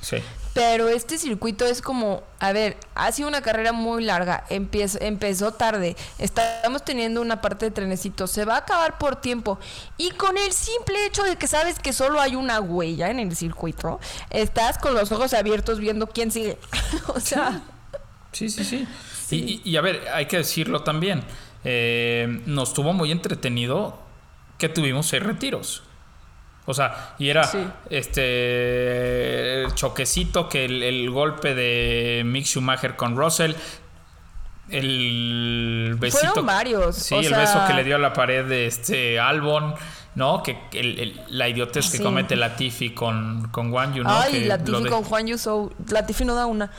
Sí. 0.00 0.16
Pero 0.52 0.88
este 0.88 1.16
circuito 1.16 1.64
es 1.64 1.80
como, 1.80 2.24
a 2.40 2.50
ver, 2.50 2.76
ha 2.96 3.12
sido 3.12 3.28
una 3.28 3.40
carrera 3.40 3.70
muy 3.70 4.02
larga, 4.02 4.44
empieza, 4.50 4.98
empezó 5.00 5.52
tarde, 5.52 5.96
estamos 6.18 6.84
teniendo 6.84 7.20
una 7.22 7.40
parte 7.40 7.66
de 7.66 7.70
trenecito, 7.70 8.26
se 8.26 8.44
va 8.44 8.54
a 8.54 8.58
acabar 8.58 8.98
por 8.98 9.14
tiempo 9.14 9.60
y 9.96 10.10
con 10.10 10.36
el 10.36 10.52
simple 10.52 11.06
hecho 11.06 11.22
de 11.22 11.36
que 11.36 11.46
sabes 11.46 11.78
que 11.78 11.92
solo 11.92 12.20
hay 12.20 12.34
una 12.34 12.58
huella 12.60 13.10
en 13.10 13.20
el 13.20 13.36
circuito, 13.36 14.00
estás 14.30 14.76
con 14.78 14.92
los 14.94 15.12
ojos 15.12 15.34
abiertos 15.34 15.78
viendo 15.78 16.08
quién 16.08 16.32
sigue. 16.32 16.58
o 17.14 17.20
sea, 17.20 17.60
Sí, 18.32 18.48
sí, 18.48 18.64
sí. 18.64 18.86
Y, 19.30 19.36
y- 19.36 19.72
y 19.72 19.76
a 19.76 19.80
ver, 19.80 20.02
hay 20.14 20.26
que 20.26 20.38
decirlo 20.38 20.82
también. 20.82 21.22
eh, 21.62 22.40
nos 22.46 22.72
tuvo 22.72 22.94
muy 22.94 23.10
entretenido 23.12 24.00
que 24.56 24.70
tuvimos 24.70 25.06
seis 25.08 25.22
retiros. 25.22 25.82
O 26.64 26.72
sea, 26.74 27.14
y 27.18 27.28
era 27.28 27.44
Sí. 27.44 27.58
este 27.90 29.64
el 29.64 29.74
choquecito 29.74 30.48
que 30.48 30.64
el, 30.64 30.82
el 30.82 31.10
golpe 31.10 31.54
de 31.54 32.22
Mick 32.24 32.46
Schumacher 32.46 32.96
con 32.96 33.14
Russell. 33.16 33.52
El 34.68 35.96
besito. 35.98 36.26
Fueron 36.28 36.46
varios, 36.46 36.96
Sí, 36.96 37.14
o 37.14 37.18
el 37.20 37.26
sea- 37.26 37.38
beso 37.38 37.60
que 37.66 37.74
le 37.74 37.84
dio 37.84 37.96
a 37.96 37.98
la 37.98 38.12
pared 38.12 38.44
de 38.46 38.66
este 38.66 39.18
Albon, 39.18 39.74
¿no? 40.14 40.42
Que 40.42 40.56
el- 40.72 40.98
el- 40.98 41.20
la 41.28 41.48
idiotez 41.48 41.90
que 41.90 42.00
comete 42.02 42.36
Latifi 42.36 42.90
con, 42.94 43.48
con 43.50 43.70
Guan 43.70 43.94
Yu, 43.94 44.04
¿no? 44.04 44.10
ay, 44.18 44.32
Que 44.32 44.44
Latifi 44.46 44.82
de- 44.84 44.90
con 44.90 45.02
Juan 45.04 45.26
Yusou, 45.26 45.72
Latifi 45.88 46.24
no 46.24 46.34
da 46.34 46.46
una. 46.46 46.70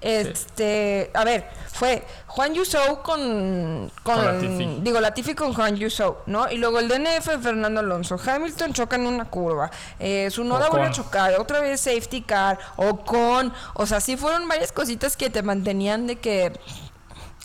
Este, 0.00 1.10
a 1.12 1.24
ver, 1.24 1.50
fue 1.72 2.06
Juan 2.28 2.54
Yusou 2.54 3.02
con, 3.02 3.90
con, 4.04 4.14
Con 4.14 4.24
Latifi. 4.24 4.78
digo 4.80 5.00
Latifi 5.00 5.34
con 5.34 5.52
Juan 5.52 5.76
Yusou, 5.76 6.18
¿no? 6.26 6.48
Y 6.50 6.56
luego 6.58 6.78
el 6.78 6.88
DNF 6.88 7.26
de 7.26 7.38
Fernando 7.38 7.80
Alonso, 7.80 8.16
Hamilton 8.24 8.72
choca 8.72 8.94
en 8.96 9.06
una 9.08 9.24
curva, 9.24 9.70
eh, 9.98 10.28
su 10.30 10.44
noda 10.44 10.68
vuelve 10.68 10.86
a 10.86 10.90
chocar, 10.92 11.34
otra 11.40 11.60
vez 11.60 11.80
safety 11.80 12.22
car, 12.22 12.58
o 12.76 12.98
con, 12.98 13.52
o 13.74 13.86
sea, 13.86 14.00
sí 14.00 14.16
fueron 14.16 14.46
varias 14.46 14.70
cositas 14.70 15.16
que 15.16 15.30
te 15.30 15.42
mantenían 15.42 16.06
de 16.06 16.16
que, 16.16 16.52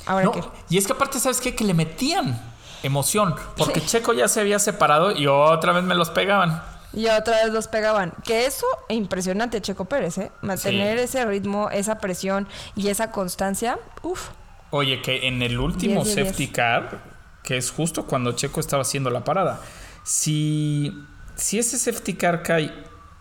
ahora 0.06 0.26
No, 0.26 0.32
qué, 0.32 0.44
y 0.70 0.78
es 0.78 0.86
que 0.86 0.94
aparte, 0.94 1.20
¿sabes 1.20 1.42
qué? 1.42 1.56
Que 1.56 1.64
le 1.64 1.74
metían 1.74 2.40
emoción. 2.84 3.34
Porque 3.58 3.80
Sí. 3.80 3.88
Checo 3.88 4.14
ya 4.14 4.28
se 4.28 4.42
había 4.42 4.60
separado 4.60 5.12
y 5.12 5.26
otra 5.26 5.72
vez 5.72 5.84
me 5.84 5.96
los 5.96 6.10
pegaban. 6.12 6.62
Y 6.94 7.08
otra 7.08 7.44
vez 7.44 7.52
los 7.54 7.68
pegaban. 7.68 8.14
Que 8.24 8.46
eso, 8.46 8.66
impresionante, 8.90 9.62
Checo 9.62 9.86
Pérez, 9.86 10.18
¿eh? 10.20 10.32
Mantener 10.42 10.98
Sí. 11.00 11.04
ese 11.06 11.26
ritmo, 11.26 11.70
esa 11.70 11.98
presión 11.98 12.48
y 12.76 12.88
esa 12.90 13.12
constancia, 13.12 13.80
uff. 14.04 14.30
Oye, 14.70 15.02
que 15.02 15.28
en 15.28 15.42
el 15.42 15.60
último 15.60 16.04
10 16.04 16.16
de 16.16 16.24
safety 16.26 16.46
10. 16.46 16.56
car, 16.56 17.00
que 17.44 17.58
es 17.58 17.72
justo 17.72 18.06
cuando 18.08 18.32
Checo 18.34 18.60
estaba 18.60 18.82
haciendo 18.84 19.10
la 19.10 19.24
parada, 19.24 19.60
si, 20.04 20.98
si 21.36 21.60
ese 21.60 21.78
safety 21.78 22.14
car 22.16 22.42
cae 22.44 22.74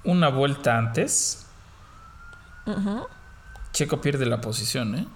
una 0.04 0.28
vuelta 0.28 0.76
antes, 0.78 1.46
Checo 3.72 4.00
pierde 4.00 4.26
la 4.26 4.40
posición, 4.40 4.94
¿eh? 4.94 5.06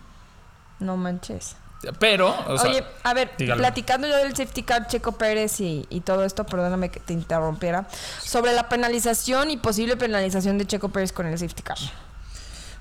No 0.81 0.97
manches. 0.97 1.57
Pero, 1.99 2.35
o 2.49 2.59
sea, 2.59 2.71
Oye, 2.71 2.85
a 3.03 3.15
ver, 3.15 3.31
dígalo. 3.39 3.61
platicando 3.61 4.09
yo 4.09 4.17
del 4.17 4.35
safety 4.35 4.63
car 4.63 4.87
Checo 4.89 5.13
Pérez 5.13 5.61
y, 5.61 5.87
y 5.91 6.01
todo 6.01 6.25
esto, 6.25 6.45
perdóname 6.45 6.89
que 6.89 7.01
te 7.01 7.13
interrumpiera, 7.13 7.87
sobre 8.21 8.53
la 8.55 8.69
penalización 8.69 9.51
y 9.51 9.57
posible 9.57 9.97
penalización 9.97 10.59
de 10.59 10.67
Checo 10.67 10.89
Pérez 10.89 11.13
con 11.13 11.27
el 11.27 11.39
safety 11.39 11.63
car. 11.63 11.79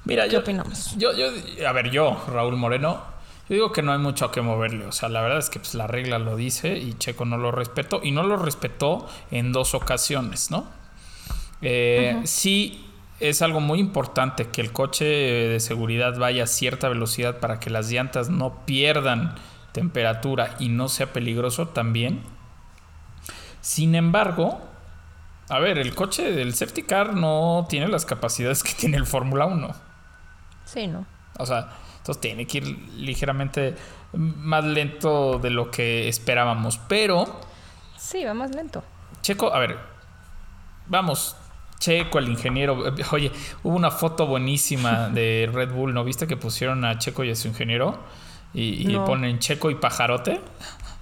Mira, 0.05 0.25
¿Qué 0.25 0.31
yo, 0.31 0.39
opinamos? 0.39 0.95
Yo, 0.97 1.13
yo, 1.13 1.27
a 1.67 1.71
ver, 1.73 1.91
yo, 1.91 2.23
Raúl 2.27 2.55
Moreno, 2.55 3.03
yo 3.49 3.53
digo 3.55 3.71
que 3.71 3.81
no 3.81 3.91
hay 3.91 3.99
mucho 3.99 4.25
a 4.25 4.31
que 4.31 4.41
moverle. 4.41 4.85
O 4.85 4.91
sea, 4.91 5.09
la 5.09 5.21
verdad 5.21 5.39
es 5.39 5.49
que 5.49 5.59
pues, 5.59 5.75
la 5.75 5.87
regla 5.87 6.17
lo 6.17 6.35
dice 6.35 6.77
y 6.77 6.93
Checo 6.97 7.25
no 7.25 7.37
lo 7.37 7.51
respetó. 7.51 7.99
Y 8.03 8.11
no 8.11 8.23
lo 8.23 8.37
respetó 8.37 9.07
en 9.29 9.51
dos 9.51 9.73
ocasiones, 9.75 10.51
¿no? 10.51 10.65
Eh, 11.61 12.21
Sí 12.25 12.81
es 13.19 13.41
algo 13.41 13.59
muy 13.61 13.79
importante 13.79 14.47
que 14.47 14.61
el 14.61 14.71
coche 14.71 15.05
de 15.05 15.59
seguridad 15.59 16.17
vaya 16.17 16.43
a 16.43 16.47
cierta 16.47 16.89
velocidad 16.89 17.39
para 17.39 17.59
que 17.59 17.69
las 17.69 17.89
llantas 17.89 18.29
no 18.29 18.65
pierdan 18.65 19.35
temperatura 19.71 20.55
y 20.59 20.69
no 20.69 20.89
sea 20.89 21.13
peligroso 21.13 21.67
también. 21.69 22.23
Sin 23.61 23.95
embargo, 23.95 24.61
a 25.49 25.59
ver, 25.59 25.77
el 25.77 25.95
coche 25.95 26.31
del 26.31 26.53
safety 26.53 26.83
car 26.83 27.13
no 27.13 27.65
tiene 27.69 27.87
las 27.87 28.05
capacidades 28.05 28.63
que 28.63 28.73
tiene 28.73 28.97
el 28.97 29.05
Fórmula 29.05 29.45
1. 29.45 29.75
Sí, 30.65 30.87
¿no? 30.87 31.05
O 31.37 31.45
sea, 31.45 31.69
entonces 31.97 32.21
tiene 32.21 32.47
que 32.47 32.59
ir 32.59 32.67
ligeramente 32.95 33.75
más 34.13 34.63
lento 34.63 35.39
de 35.39 35.49
lo 35.49 35.71
que 35.71 36.07
esperábamos. 36.07 36.79
Pero, 36.87 37.41
Sí, 37.97 38.23
va 38.23 38.33
más 38.33 38.53
lento. 38.53 38.83
Checo, 39.21 39.53
a 39.53 39.59
ver, 39.59 39.79
vamos. 40.87 41.35
Checo, 41.79 42.19
el 42.19 42.29
ingeniero. 42.29 42.83
Oye, 43.11 43.31
hubo 43.63 43.75
una 43.75 43.91
foto 43.91 44.27
buenísima 44.27 45.09
de 45.09 45.49
Red 45.51 45.71
Bull, 45.71 45.93
¿no 45.93 46.03
viste 46.03 46.27
que 46.27 46.37
pusieron 46.37 46.85
a 46.85 46.97
Checo 46.97 47.23
y 47.23 47.31
a 47.31 47.35
su 47.35 47.47
ingeniero? 47.47 47.99
Y, 48.53 48.95
ponen 48.99 49.39
Checo 49.39 49.69
y 49.69 49.75
pajarote. 49.75 50.41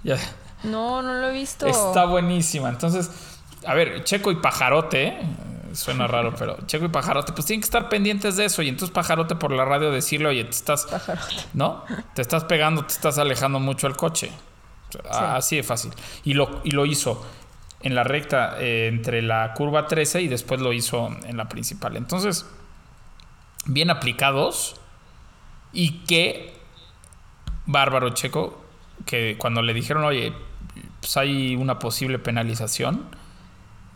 No, 0.64 1.02
no 1.02 1.12
lo 1.12 1.28
he 1.28 1.32
visto. 1.32 1.66
Está 1.66 2.06
buenísima. 2.06 2.70
Entonces, 2.70 3.10
a 3.66 3.74
ver, 3.74 4.02
Checo 4.04 4.32
y 4.32 4.36
Pajarote, 4.36 5.08
eh, 5.08 5.26
suena 5.74 6.06
raro, 6.06 6.34
pero 6.38 6.56
Checo 6.66 6.86
y 6.86 6.88
Pajarote, 6.88 7.32
pues 7.32 7.46
tienen 7.46 7.60
que 7.60 7.66
estar 7.66 7.88
pendientes 7.88 8.36
de 8.36 8.46
eso. 8.46 8.62
Y 8.62 8.68
entonces 8.68 8.92
Pajarote 8.94 9.34
por 9.34 9.52
la 9.52 9.64
radio 9.64 9.90
decirle, 9.90 10.28
oye, 10.28 10.44
te 10.44 10.50
estás, 10.50 10.86
Pajarote. 10.86 11.34
¿no? 11.52 11.84
Te 12.14 12.22
estás 12.22 12.44
pegando, 12.44 12.84
te 12.84 12.94
estás 12.94 13.18
alejando 13.18 13.60
mucho 13.60 13.86
el 13.86 13.96
coche. 13.96 14.32
Así 15.10 15.56
de 15.56 15.62
fácil. 15.62 15.92
Y 16.24 16.34
lo, 16.34 16.60
y 16.64 16.70
lo 16.70 16.86
hizo 16.86 17.24
en 17.84 17.94
la 17.94 18.02
recta 18.02 18.56
eh, 18.58 18.88
entre 18.88 19.20
la 19.20 19.52
curva 19.52 19.86
13 19.86 20.22
y 20.22 20.28
después 20.28 20.60
lo 20.60 20.72
hizo 20.72 21.10
en 21.24 21.36
la 21.36 21.50
principal. 21.50 21.96
Entonces, 21.96 22.46
bien 23.66 23.90
aplicados. 23.90 24.76
Y 25.72 25.98
qué 26.06 26.54
bárbaro 27.66 28.10
Checo, 28.10 28.64
que 29.04 29.36
cuando 29.38 29.60
le 29.60 29.74
dijeron, 29.74 30.02
oye, 30.04 30.32
pues 31.00 31.16
hay 31.18 31.56
una 31.56 31.78
posible 31.78 32.18
penalización, 32.18 33.04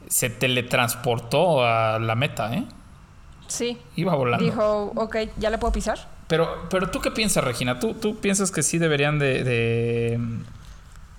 se 0.07 0.29
teletransportó 0.29 1.65
a 1.65 1.99
la 1.99 2.15
meta, 2.15 2.55
¿eh? 2.55 2.65
Sí. 3.47 3.79
Iba 3.97 4.15
volando. 4.15 4.45
Dijo, 4.45 4.93
ok, 4.97 5.17
¿ya 5.39 5.49
le 5.49 5.57
puedo 5.57 5.73
pisar? 5.73 5.99
Pero, 6.27 6.67
pero 6.69 6.91
tú 6.91 7.01
qué 7.01 7.11
piensas, 7.11 7.43
Regina? 7.43 7.81
¿Tú, 7.81 7.95
tú 7.95 8.19
piensas 8.19 8.51
que 8.51 8.63
sí 8.63 8.77
deberían 8.77 9.19
de, 9.19 9.45
de, 9.45 10.21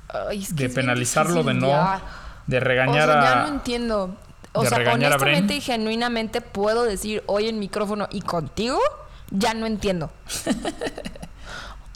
Ay, 0.08 0.44
es 0.44 0.50
que 0.50 0.54
de 0.54 0.66
es 0.66 0.74
bien 0.76 0.86
penalizarlo, 0.86 1.42
de 1.42 1.56
no, 1.56 1.68
ya. 1.70 2.02
De 2.50 2.58
O 2.58 2.60
regañar 2.60 3.08
sea, 3.08 3.22
ya 3.22 3.36
no 3.44 3.48
entiendo. 3.48 4.16
O 4.54 4.66
sea, 4.66 4.94
honestamente 4.94 5.56
y 5.56 5.62
genuinamente 5.62 6.42
puedo 6.42 6.84
decir 6.84 7.24
hoy 7.28 7.48
en 7.48 7.60
micrófono 7.60 8.08
y 8.12 8.22
contigo, 8.22 8.80
ya 9.30 9.54
no 9.54 9.68
entiendo. 9.68 10.12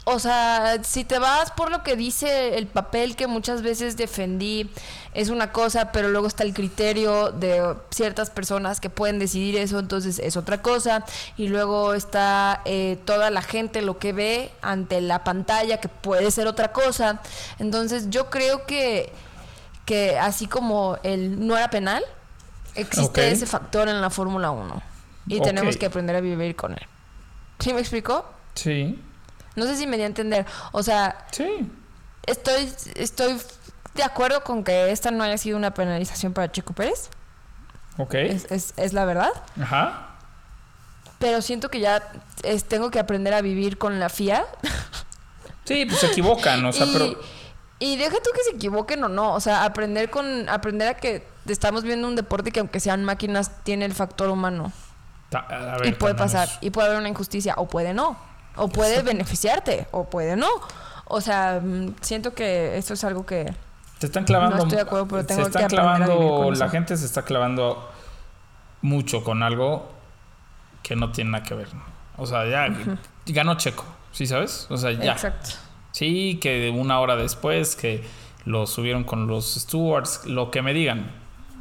O 0.06 0.18
sea, 0.18 0.80
si 0.84 1.02
te 1.04 1.18
vas 1.18 1.50
por 1.50 1.70
lo 1.70 1.82
que 1.82 1.96
dice 1.96 2.58
el 2.58 2.66
papel 2.66 3.16
que 3.16 3.26
muchas 3.26 3.62
veces 3.62 3.96
defendí, 3.96 4.70
es 5.14 5.30
una 5.30 5.50
cosa, 5.50 5.92
pero 5.92 6.10
luego 6.10 6.26
está 6.26 6.44
el 6.44 6.52
criterio 6.52 7.30
de 7.30 7.74
ciertas 7.88 8.28
personas 8.28 8.80
que 8.80 8.90
pueden 8.90 9.18
decidir 9.18 9.56
eso, 9.56 9.78
entonces 9.78 10.18
es 10.18 10.36
otra 10.36 10.60
cosa. 10.60 11.06
Y 11.38 11.48
luego 11.48 11.94
está 11.94 12.60
eh, 12.66 12.98
toda 13.06 13.30
la 13.30 13.40
gente 13.40 13.80
lo 13.80 13.98
que 13.98 14.12
ve 14.12 14.50
ante 14.60 15.00
la 15.00 15.24
pantalla, 15.24 15.80
que 15.80 15.88
puede 15.88 16.30
ser 16.30 16.48
otra 16.48 16.72
cosa. 16.72 17.22
Entonces 17.58 18.10
yo 18.10 18.28
creo 18.28 18.66
que, 18.66 19.10
que 19.84 20.18
así 20.18 20.46
como 20.46 20.98
el 21.02 21.46
no 21.46 21.56
era 21.56 21.68
penal, 21.70 22.02
existe 22.74 23.30
ese 23.30 23.46
factor 23.46 23.88
en 23.88 24.00
la 24.00 24.10
Fórmula 24.10 24.50
1. 24.50 24.82
Y 25.26 25.40
tenemos 25.40 25.76
que 25.76 25.86
aprender 25.86 26.16
a 26.16 26.20
vivir 26.20 26.54
con 26.56 26.72
él. 26.72 26.86
¿Sí 27.58 27.72
me 27.72 27.80
explicó? 27.80 28.26
Sí, 28.54 29.00
No 29.56 29.64
sé 29.66 29.76
si 29.76 29.86
me 29.86 29.96
di 29.96 30.02
a 30.02 30.06
entender. 30.06 30.44
O 30.72 30.82
sea, 30.82 31.26
sí. 31.30 31.70
estoy, 32.26 32.70
estoy 32.96 33.40
de 33.94 34.02
acuerdo 34.02 34.42
con 34.44 34.64
que 34.64 34.90
esta 34.90 35.10
no 35.10 35.22
haya 35.24 35.38
sido 35.38 35.56
una 35.56 35.72
penalización 35.72 36.32
para 36.32 36.50
Checo 36.50 36.72
Pérez. 36.74 37.08
Ok. 37.96 38.14
Es, 38.14 38.50
es, 38.50 38.74
es 38.76 38.92
la 38.92 39.04
verdad. 39.04 39.30
Ajá. 39.60 40.08
Pero 41.20 41.40
siento 41.42 41.70
que 41.70 41.80
ya 41.80 42.02
es- 42.42 42.64
tengo 42.64 42.90
que 42.90 42.98
aprender 42.98 43.32
a 43.34 43.40
vivir 43.40 43.78
con 43.78 44.00
la 44.00 44.08
FIA. 44.08 44.44
Sí, 45.64 45.86
pues 45.86 46.00
se 46.00 46.06
equivocan, 46.08 46.64
o 46.66 46.72
sea, 46.72 46.86
y, 46.90 46.92
pero... 46.92 47.20
y 47.78 47.96
deja 47.96 48.16
tú 48.22 48.30
que 48.34 48.42
se 48.48 48.56
equivoquen 48.56 49.02
o 49.04 49.08
no. 49.08 49.34
O 49.34 49.40
sea, 49.40 49.64
aprender 49.64 50.10
con 50.10 50.48
aprender 50.48 50.88
a 50.88 50.94
que 50.94 51.26
estamos 51.48 51.82
viendo 51.82 52.06
un 52.08 52.16
deporte 52.16 52.50
que 52.52 52.60
aunque 52.60 52.80
sean 52.80 53.04
máquinas 53.04 53.50
tiene 53.64 53.84
el 53.84 53.94
factor 53.94 54.28
humano. 54.30 54.72
ta- 55.30 55.40
a 55.48 55.78
ver, 55.78 55.86
y 55.88 55.92
puede 55.92 56.14
pasar. 56.14 56.48
Y 56.60 56.70
puede 56.70 56.88
haber 56.88 57.00
una 57.00 57.08
injusticia. 57.08 57.54
O 57.56 57.66
puede 57.68 57.92
no. 57.94 58.16
O 58.56 58.68
puede 58.68 59.02
beneficiarte. 59.02 59.86
O 59.90 60.04
puede 60.04 60.36
no. 60.36 60.48
O 61.06 61.20
sea, 61.20 61.60
mm, 61.62 61.96
siento 62.00 62.32
que 62.34 62.78
esto 62.78 62.94
es 62.94 63.04
algo 63.04 63.26
que... 63.26 63.52
Se 63.98 64.06
están 64.06 64.24
clavando. 64.24 64.56
No 64.56 64.62
estoy 64.62 64.76
de 64.76 64.82
acuerdo, 64.82 65.08
pero 65.08 65.26
tengo 65.26 65.42
se 65.42 65.48
están 65.48 65.62
que 65.68 65.68
clavando. 65.74 66.50
La 66.52 66.68
gente 66.68 66.96
se 66.96 67.04
está 67.04 67.22
clavando 67.22 67.90
mucho 68.82 69.22
con 69.24 69.42
algo 69.42 69.90
que 70.82 70.94
no 70.96 71.10
tiene 71.12 71.30
nada 71.32 71.44
que 71.44 71.54
ver. 71.54 71.68
O 72.16 72.26
sea, 72.26 72.46
ya 72.46 72.68
ganó 73.26 73.56
Checo, 73.56 73.84
¿sí 74.12 74.26
sabes? 74.26 74.66
O 74.70 74.76
sea, 74.76 74.92
ya. 74.92 75.12
Exacto. 75.12 75.50
Sí, 75.94 76.40
que 76.42 76.70
una 76.70 76.98
hora 76.98 77.14
después 77.14 77.76
que 77.76 78.02
lo 78.46 78.66
subieron 78.66 79.04
con 79.04 79.28
los 79.28 79.54
stewards, 79.54 80.26
lo 80.26 80.50
que 80.50 80.60
me 80.60 80.74
digan, 80.74 81.08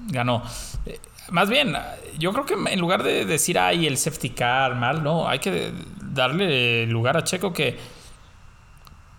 ganó. 0.07 0.41
Eh, 0.87 0.99
Más 1.29 1.51
bien, 1.51 1.75
yo 2.17 2.33
creo 2.33 2.43
que 2.43 2.55
en 2.55 2.79
lugar 2.79 3.03
de 3.03 3.25
decir, 3.25 3.59
ay, 3.59 3.85
el 3.85 3.95
safety 3.95 4.31
car, 4.31 4.73
mal, 4.73 5.03
no, 5.03 5.27
hay 5.29 5.37
que 5.37 5.71
darle 6.01 6.87
lugar 6.87 7.15
a 7.15 7.23
Checo 7.23 7.53
que 7.53 7.77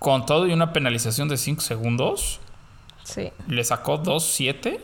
con 0.00 0.27
todo 0.27 0.48
y 0.48 0.53
una 0.53 0.72
penalización 0.72 1.29
de 1.29 1.37
5 1.37 1.61
segundos, 1.61 2.40
Sí, 3.05 3.31
le 3.46 3.62
sacó 3.62 4.03
2.7, 4.03 4.81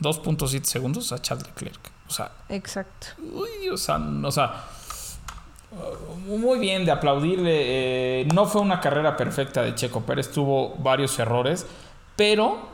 2.7 0.00 0.64
segundos 0.64 1.12
a 1.12 1.22
Charles 1.22 1.46
Leclerc. 1.46 1.92
O 2.08 2.10
sea, 2.10 2.32
exacto. 2.48 3.06
uy, 3.20 3.68
o 3.70 3.76
sea, 3.76 3.98
o 3.98 4.32
sea, 4.32 4.64
muy 6.26 6.58
bien 6.58 6.84
de 6.84 6.92
aplaudirle. 6.92 8.20
eh, 8.22 8.28
no 8.34 8.46
fue 8.46 8.60
una 8.60 8.80
carrera 8.80 9.16
perfecta 9.16 9.62
de 9.62 9.74
Checo 9.74 10.02
Pérez, 10.02 10.30
tuvo 10.30 10.74
varios 10.76 11.18
errores, 11.18 11.66
pero 12.16 12.68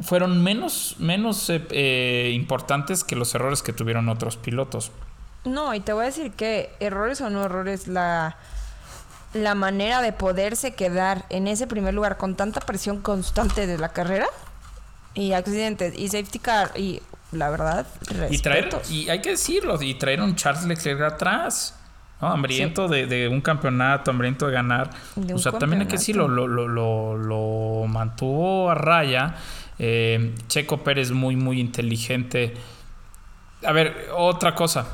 fueron 0.00 0.42
menos, 0.42 0.96
menos 0.98 1.48
eh, 1.50 1.62
eh, 1.70 2.32
importantes 2.34 3.04
que 3.04 3.16
los 3.16 3.34
errores 3.34 3.62
que 3.62 3.72
tuvieron 3.72 4.08
otros 4.08 4.36
pilotos. 4.36 4.90
No, 5.44 5.74
y 5.74 5.80
te 5.80 5.92
voy 5.92 6.02
a 6.02 6.06
decir 6.06 6.32
que 6.32 6.70
errores 6.80 7.20
o 7.20 7.30
no 7.30 7.44
errores, 7.44 7.88
la, 7.88 8.36
la 9.32 9.54
manera 9.54 10.02
de 10.02 10.12
poderse 10.12 10.74
quedar 10.74 11.24
en 11.30 11.46
ese 11.48 11.66
primer 11.66 11.94
lugar 11.94 12.16
con 12.18 12.34
tanta 12.36 12.60
presión 12.60 13.00
constante 13.00 13.66
de 13.66 13.78
la 13.78 13.90
carrera 13.90 14.26
y 15.14 15.32
accidentes 15.32 15.98
y 15.98 16.08
safety 16.08 16.38
car 16.38 16.72
y 16.78 17.00
la 17.32 17.48
verdad, 17.48 17.86
Y 18.28 18.38
traer, 18.38 18.64
respetos. 18.64 18.90
y 18.90 19.08
hay 19.08 19.20
que 19.22 19.30
decirlo, 19.30 19.80
y 19.80 19.94
traer 19.94 20.20
un 20.20 20.34
Charles 20.36 20.64
Leclerc 20.64 21.00
atrás. 21.02 21.76
¿No? 22.20 22.28
Hambriento 22.28 22.88
de, 22.88 23.06
de 23.06 23.28
un 23.28 23.40
campeonato, 23.40 24.10
hambriento 24.10 24.46
de 24.46 24.52
ganar. 24.52 24.90
De 25.16 25.34
o 25.34 25.38
sea, 25.38 25.52
también 25.52 25.82
hay 25.82 25.88
que 25.88 25.96
decirlo, 25.96 26.28
lo, 26.28 26.46
lo, 26.46 26.68
lo, 26.68 27.16
lo 27.16 27.86
mantuvo 27.86 28.70
a 28.70 28.74
raya. 28.74 29.34
Eh, 29.78 30.34
Checo 30.46 30.84
Pérez 30.84 31.10
muy, 31.10 31.36
muy 31.36 31.58
inteligente. 31.58 32.54
A 33.64 33.72
ver, 33.72 34.08
otra 34.14 34.54
cosa. 34.54 34.86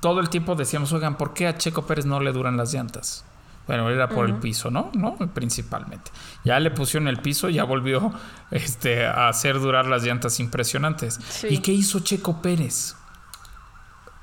Todo 0.00 0.20
el 0.20 0.28
tiempo 0.30 0.54
decíamos, 0.54 0.92
oigan, 0.92 1.16
¿por 1.16 1.34
qué 1.34 1.46
a 1.46 1.56
Checo 1.56 1.86
Pérez 1.86 2.06
no 2.06 2.20
le 2.20 2.32
duran 2.32 2.56
las 2.56 2.72
llantas? 2.72 3.24
Bueno, 3.66 3.88
era 3.88 4.08
por 4.08 4.26
el 4.26 4.34
piso, 4.34 4.68
¿no? 4.68 4.90
¿no? 4.94 5.14
Principalmente. 5.32 6.10
Ya 6.44 6.58
le 6.58 6.72
pusieron 6.72 7.06
el 7.06 7.18
piso, 7.18 7.48
ya 7.50 7.62
volvió 7.62 8.12
este, 8.50 9.06
a 9.06 9.28
hacer 9.28 9.60
durar 9.60 9.86
las 9.86 10.02
llantas 10.02 10.40
impresionantes. 10.40 11.20
Sí. 11.28 11.46
¿Y 11.50 11.58
qué 11.58 11.70
hizo 11.70 12.00
Checo 12.00 12.42
Pérez? 12.42 12.96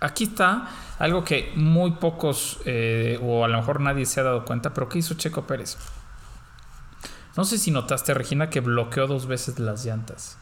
Aquí 0.01 0.25
está 0.25 0.67
algo 0.99 1.23
que 1.23 1.51
muy 1.55 1.91
pocos, 1.91 2.59
eh, 2.65 3.19
o 3.21 3.45
a 3.45 3.47
lo 3.47 3.57
mejor 3.57 3.81
nadie 3.81 4.05
se 4.05 4.19
ha 4.19 4.23
dado 4.23 4.45
cuenta, 4.45 4.73
pero 4.73 4.89
¿qué 4.89 4.99
hizo 4.99 5.13
Checo 5.15 5.45
Pérez? 5.47 5.77
No 7.35 7.45
sé 7.45 7.57
si 7.59 7.69
notaste, 7.71 8.13
Regina, 8.15 8.49
que 8.49 8.61
bloqueó 8.61 9.05
dos 9.07 9.27
veces 9.27 9.59
las 9.59 9.85
llantas. 9.85 10.37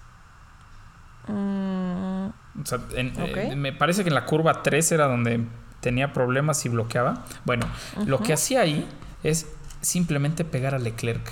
Mm, 1.28 2.28
O 2.62 2.65
sea, 2.65 2.80
en- 2.94 3.13
eh, 3.52 3.56
me 3.58 3.74
parece 3.74 4.04
que 4.04 4.10
en 4.10 4.15
la 4.15 4.26
curva 4.26 4.63
3 4.63 4.91
era 4.94 5.08
donde 5.08 5.46
tenía 5.82 6.13
problemas 6.13 6.65
y 6.65 6.70
bloqueaba. 6.70 7.26
Bueno, 7.44 7.65
lo 8.06 8.20
que 8.20 8.32
hacía 8.34 8.62
ahí 8.62 8.88
es 9.24 9.48
simplemente 9.82 10.46
pegar 10.46 10.74
a 10.74 10.80
Leclerc. 10.80 11.28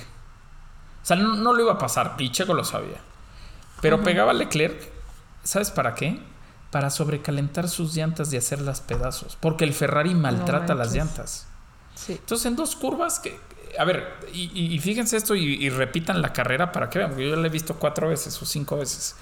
O 1.02 1.06
sea, 1.06 1.16
no, 1.16 1.36
no 1.36 1.54
lo 1.54 1.62
iba 1.64 1.74
a 1.74 1.78
pasar 1.78 2.16
y 2.20 2.30
Checo 2.32 2.54
lo 2.54 2.64
sabía. 2.64 2.98
Pero 3.82 4.04
pegaba 4.04 4.32
a 4.32 4.34
Leclerc, 4.34 4.90
¿sabes 5.44 5.72
para 5.72 5.96
qué? 5.96 6.22
Para 6.74 6.90
sobrecalentar 6.90 7.70
sus 7.70 7.96
llantas 7.96 8.34
y 8.34 8.38
hacerlas 8.38 8.82
pedazos. 8.82 9.38
Porque 9.40 9.64
el 9.64 9.74
Ferrari 9.74 10.14
maltrata 10.14 10.76
las 10.76 10.94
llantas. 10.94 11.48
sí. 11.96 12.14
Entonces, 12.14 12.46
en 12.48 12.58
dos 12.58 12.76
curvas 12.76 13.20
que. 13.20 13.40
A 13.80 13.86
ver, 13.86 14.14
y, 14.34 14.78
fíjense 14.80 15.16
esto 15.18 15.34
y, 15.34 15.56
y 15.56 15.70
repitan 15.70 16.22
la 16.22 16.34
carrera 16.34 16.72
para 16.72 16.90
que 16.90 17.00
vean, 17.00 17.12
porque 17.12 17.30
yo 17.30 17.36
la 17.36 17.48
he 17.48 17.50
visto 17.50 17.76
cuatro 17.76 18.10
veces 18.10 18.40
o 18.42 18.46
cinco 18.46 18.78
veces. 18.78 19.16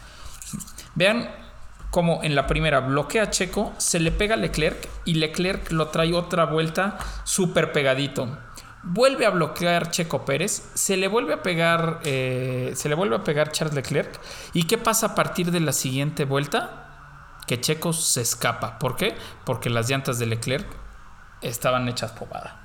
Vean 0.95 1.29
cómo 1.91 2.21
en 2.23 2.33
la 2.35 2.47
primera 2.47 2.79
bloquea 2.79 3.23
a 3.23 3.29
Checo, 3.29 3.73
se 3.77 3.99
le 3.99 4.11
pega 4.11 4.35
a 4.35 4.37
Leclerc 4.37 4.89
y 5.05 5.15
Leclerc 5.15 5.71
lo 5.71 5.89
trae 5.89 6.13
otra 6.13 6.45
vuelta 6.45 6.97
súper 7.25 7.71
pegadito. 7.71 8.37
Vuelve 8.83 9.27
a 9.27 9.29
bloquear 9.29 9.91
Checo 9.91 10.25
Pérez, 10.25 10.63
se 10.73 10.97
le 10.97 11.07
vuelve 11.07 11.33
a 11.33 11.43
pegar, 11.43 11.99
eh, 12.03 12.71
se 12.75 12.89
le 12.89 12.95
vuelve 12.95 13.17
a 13.17 13.23
pegar 13.23 13.51
Charles 13.51 13.75
Leclerc. 13.75 14.19
¿Y 14.53 14.63
qué 14.63 14.79
pasa 14.79 15.07
a 15.07 15.15
partir 15.15 15.51
de 15.51 15.59
la 15.59 15.71
siguiente 15.71 16.25
vuelta? 16.25 16.80
Que 17.51 17.59
Checo 17.59 17.91
se 17.91 18.21
escapa. 18.21 18.79
¿Por 18.79 18.95
qué? 18.95 19.13
Porque 19.43 19.69
las 19.69 19.89
llantas 19.89 20.17
de 20.19 20.25
Leclerc 20.25 20.65
estaban 21.41 21.89
hechas 21.89 22.13
pomada. 22.13 22.61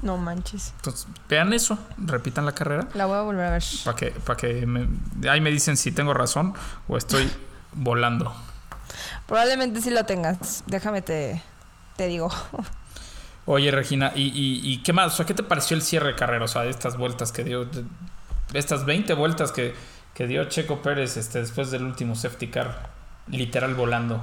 No 0.00 0.16
manches. 0.16 0.74
Entonces, 0.76 1.08
vean 1.28 1.52
eso, 1.52 1.76
repitan 1.98 2.46
la 2.46 2.52
carrera. 2.52 2.86
La 2.94 3.06
voy 3.06 3.16
a 3.16 3.22
volver 3.22 3.46
a 3.46 3.50
ver. 3.50 3.64
Para 3.84 3.96
que, 3.96 4.12
que 4.36 4.64
me- 4.64 5.28
ahí 5.28 5.40
me 5.40 5.50
dicen 5.50 5.76
si 5.76 5.90
tengo 5.90 6.14
razón 6.14 6.54
o 6.86 6.96
estoy 6.96 7.28
volando. 7.72 8.32
Probablemente 9.26 9.80
sí 9.80 9.90
lo 9.90 10.04
tengas. 10.04 10.62
Déjame 10.68 11.02
te, 11.02 11.42
te 11.96 12.06
digo. 12.06 12.30
Oye, 13.44 13.72
Regina, 13.72 14.12
¿y, 14.14 14.22
y, 14.28 14.60
y 14.72 14.84
qué 14.84 14.92
más? 14.92 15.14
O 15.14 15.16
sea, 15.16 15.26
¿qué 15.26 15.34
te 15.34 15.42
pareció 15.42 15.76
el 15.76 15.82
cierre 15.82 16.10
de 16.10 16.14
carrera? 16.14 16.44
O 16.44 16.48
sea, 16.48 16.64
estas 16.66 16.96
vueltas 16.96 17.32
que 17.32 17.42
dio, 17.42 17.64
de- 17.64 17.84
estas 18.52 18.84
20 18.84 19.14
vueltas 19.14 19.50
que, 19.50 19.74
que 20.14 20.28
dio 20.28 20.44
Checo 20.44 20.80
Pérez 20.80 21.16
este, 21.16 21.40
después 21.40 21.72
del 21.72 21.82
último 21.82 22.14
safety 22.14 22.46
car, 22.46 22.96
literal 23.30 23.74
volando. 23.74 24.22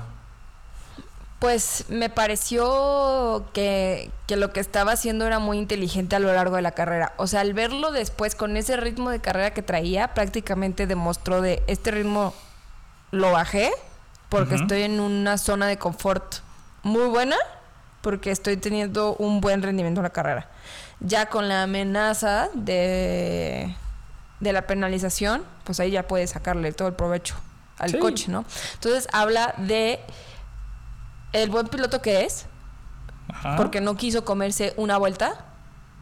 Pues 1.39 1.85
me 1.89 2.09
pareció 2.09 3.45
que, 3.53 4.09
que 4.25 4.35
lo 4.35 4.53
que 4.53 4.59
estaba 4.59 4.93
haciendo 4.93 5.27
era 5.27 5.39
muy 5.39 5.57
inteligente 5.57 6.15
a 6.15 6.19
lo 6.19 6.33
largo 6.33 6.55
de 6.55 6.61
la 6.61 6.71
carrera. 6.71 7.13
O 7.17 7.27
sea, 7.27 7.41
al 7.41 7.53
verlo 7.53 7.91
después 7.91 8.35
con 8.35 8.57
ese 8.57 8.77
ritmo 8.77 9.09
de 9.09 9.19
carrera 9.19 9.53
que 9.53 9.61
traía, 9.61 10.13
prácticamente 10.13 10.87
demostró 10.87 11.41
de 11.41 11.61
este 11.67 11.91
ritmo 11.91 12.33
lo 13.11 13.31
bajé 13.31 13.71
porque 14.29 14.55
estoy 14.55 14.83
en 14.83 14.99
una 14.99 15.37
zona 15.37 15.67
de 15.67 15.77
confort 15.77 16.35
muy 16.83 17.07
buena 17.07 17.37
porque 18.01 18.31
estoy 18.31 18.57
teniendo 18.57 19.15
un 19.17 19.39
buen 19.41 19.61
rendimiento 19.61 19.99
en 19.99 20.03
la 20.03 20.09
carrera. 20.09 20.49
Ya 20.99 21.27
con 21.27 21.47
la 21.47 21.63
amenaza 21.63 22.49
de, 22.53 23.75
de 24.39 24.53
la 24.53 24.67
penalización, 24.67 25.43
pues 25.63 25.79
ahí 25.79 25.91
ya 25.91 26.07
puedes 26.07 26.31
sacarle 26.31 26.71
todo 26.71 26.87
el 26.87 26.95
provecho 26.95 27.35
al 27.77 27.89
Sí. 27.91 27.99
coche, 27.99 28.31
¿no? 28.31 28.45
Entonces 28.75 29.07
habla 29.11 29.53
de 29.57 29.99
el 31.33 31.49
buen 31.49 31.67
piloto 31.67 32.01
que 32.01 32.23
es, 32.25 32.45
Ajá. 33.29 33.55
porque 33.57 33.81
no 33.81 33.95
quiso 33.97 34.23
comerse 34.25 34.73
una 34.77 34.97
vuelta. 34.97 35.45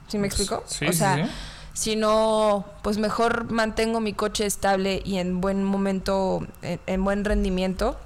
¿Sí 0.07 0.17
me 0.17 0.27
explico? 0.27 0.63
Sí, 0.67 0.85
o 0.85 0.93
sea, 0.93 1.15
sí. 1.25 1.31
si 1.73 1.95
no, 1.95 2.65
pues 2.83 2.97
mejor 2.97 3.49
mantengo 3.51 3.99
mi 4.01 4.13
coche 4.13 4.45
estable 4.45 5.01
y 5.03 5.17
en 5.17 5.41
buen 5.41 5.63
momento, 5.63 6.45
en, 6.61 6.79
en 6.85 7.03
buen 7.03 7.25
rendimiento. 7.25 7.97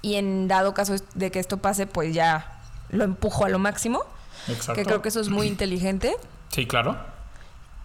Y 0.00 0.14
en 0.16 0.48
dado 0.48 0.74
caso 0.74 0.94
de 1.14 1.30
que 1.30 1.38
esto 1.38 1.58
pase, 1.58 1.86
pues 1.86 2.12
ya 2.14 2.60
lo 2.90 3.04
empujo 3.04 3.44
a 3.44 3.48
lo 3.48 3.58
máximo. 3.58 4.02
Exacto. 4.48 4.74
Que 4.74 4.84
creo 4.84 5.00
que 5.02 5.08
eso 5.10 5.20
es 5.20 5.28
muy 5.28 5.46
inteligente 5.48 6.16
Sí, 6.48 6.66
claro. 6.66 6.96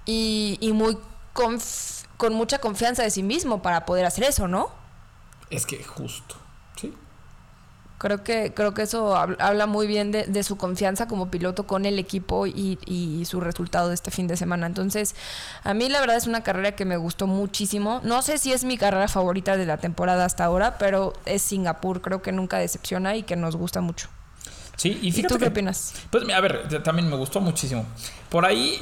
y, 0.06 0.58
y 0.62 0.72
muy 0.74 0.98
con 2.18 2.34
mucha 2.34 2.60
confianza 2.60 3.04
de 3.04 3.12
sí 3.12 3.24
mismo 3.24 3.62
para 3.62 3.86
poder 3.86 4.06
hacer 4.06 4.24
eso, 4.26 4.48
¿no? 4.48 4.70
Es 5.50 5.66
que 5.66 5.84
justo. 5.84 6.36
Sí. 6.76 6.94
Creo 8.00 8.24
que, 8.24 8.54
creo 8.54 8.76
que 8.76 8.84
eso 8.84 9.16
hab- 9.16 9.38
habla 9.40 9.66
muy 9.66 9.88
bien 9.88 10.12
de, 10.12 10.26
de 10.26 10.44
su 10.44 10.56
confianza 10.56 11.08
como 11.08 11.32
piloto 11.32 11.66
con 11.66 11.86
el 11.86 11.98
equipo 11.98 12.46
y, 12.46 12.78
y 12.86 13.26
su 13.26 13.40
resultado 13.42 13.88
de 13.88 13.96
este 13.96 14.12
fin 14.12 14.28
de 14.28 14.38
semana. 14.38 14.68
Entonces, 14.68 15.16
a 15.64 15.74
mí 15.74 15.90
la 15.90 16.00
verdad 16.00 16.16
es 16.16 16.28
una 16.28 16.44
carrera 16.44 16.74
que 16.76 16.86
me 16.86 16.98
gustó 16.98 17.26
muchísimo. 17.26 18.00
No 18.04 18.22
sé 18.22 18.38
si 18.38 18.54
es 18.54 18.64
mi 18.66 18.78
carrera 18.78 19.08
favorita 19.08 19.58
de 19.58 19.66
la 19.66 19.78
temporada 19.78 20.26
hasta 20.26 20.46
ahora, 20.46 20.78
pero 20.78 21.14
es 21.26 21.42
Singapur. 21.42 22.02
Creo 22.02 22.22
que 22.22 22.32
nunca 22.32 22.58
decepciona 22.60 23.16
y 23.16 23.24
que 23.24 23.36
nos 23.36 23.56
gusta 23.56 23.82
mucho. 23.82 24.10
Sí, 24.76 25.00
y 25.02 25.08
¿Y 25.08 25.12
fíjate 25.12 25.34
tú 25.34 25.40
qué 25.40 25.48
opinas? 25.48 25.94
Pues 26.12 26.24
a 26.30 26.40
ver, 26.40 26.84
también 26.84 27.10
me 27.10 27.16
gustó 27.16 27.42
muchísimo. 27.42 27.84
Por 28.30 28.46
ahí 28.46 28.80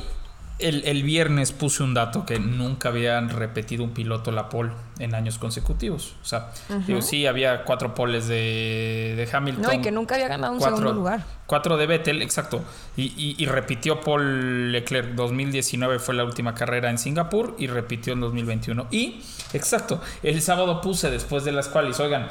el, 0.60 0.84
el 0.86 1.04
viernes 1.04 1.52
puse 1.52 1.84
un 1.84 1.94
dato 1.94 2.26
que 2.26 2.40
nunca 2.40 2.90
habían 2.90 3.30
repetido 3.30 3.84
un 3.84 3.92
piloto 3.92 4.32
la 4.32 4.48
pole 4.48 4.72
en 5.00 5.14
años 5.14 5.38
consecutivos. 5.38 6.16
O 6.22 6.26
sea, 6.26 6.52
digo, 6.88 7.02
sí, 7.02 7.26
había 7.28 7.64
cuatro 7.66 7.94
poles 7.94 8.28
de, 8.28 9.14
de 9.18 9.30
Hamilton. 9.32 9.64
No, 9.64 9.74
y 9.74 9.82
que 9.82 9.92
nunca 9.92 10.16
había 10.16 10.30
ganado 10.30 10.54
un 10.54 10.60
cuatro, 10.60 10.78
segundo 10.78 10.94
lugar. 10.98 11.24
Cuatro 11.46 11.76
de 11.76 11.86
Vettel, 11.88 12.22
exacto. 12.22 12.64
Y, 12.96 13.04
y- 13.18 13.36
y 13.38 13.46
repitió 13.48 14.00
Paul 14.00 14.72
Leclerc. 14.72 15.16
2019 15.16 16.00
fue 16.00 16.16
la 16.16 16.24
última 16.24 16.56
carrera 16.56 16.90
en 16.90 16.98
Singapur 16.98 17.56
y 17.60 17.68
repitió 17.68 18.14
en 18.14 18.22
2021. 18.22 18.88
Y, 18.92 19.22
exacto, 19.54 20.02
el 20.24 20.42
sábado 20.42 20.80
puse 20.80 21.12
después 21.12 21.44
de 21.44 21.52
las 21.52 21.68
cuales, 21.68 22.00
oigan, 22.00 22.28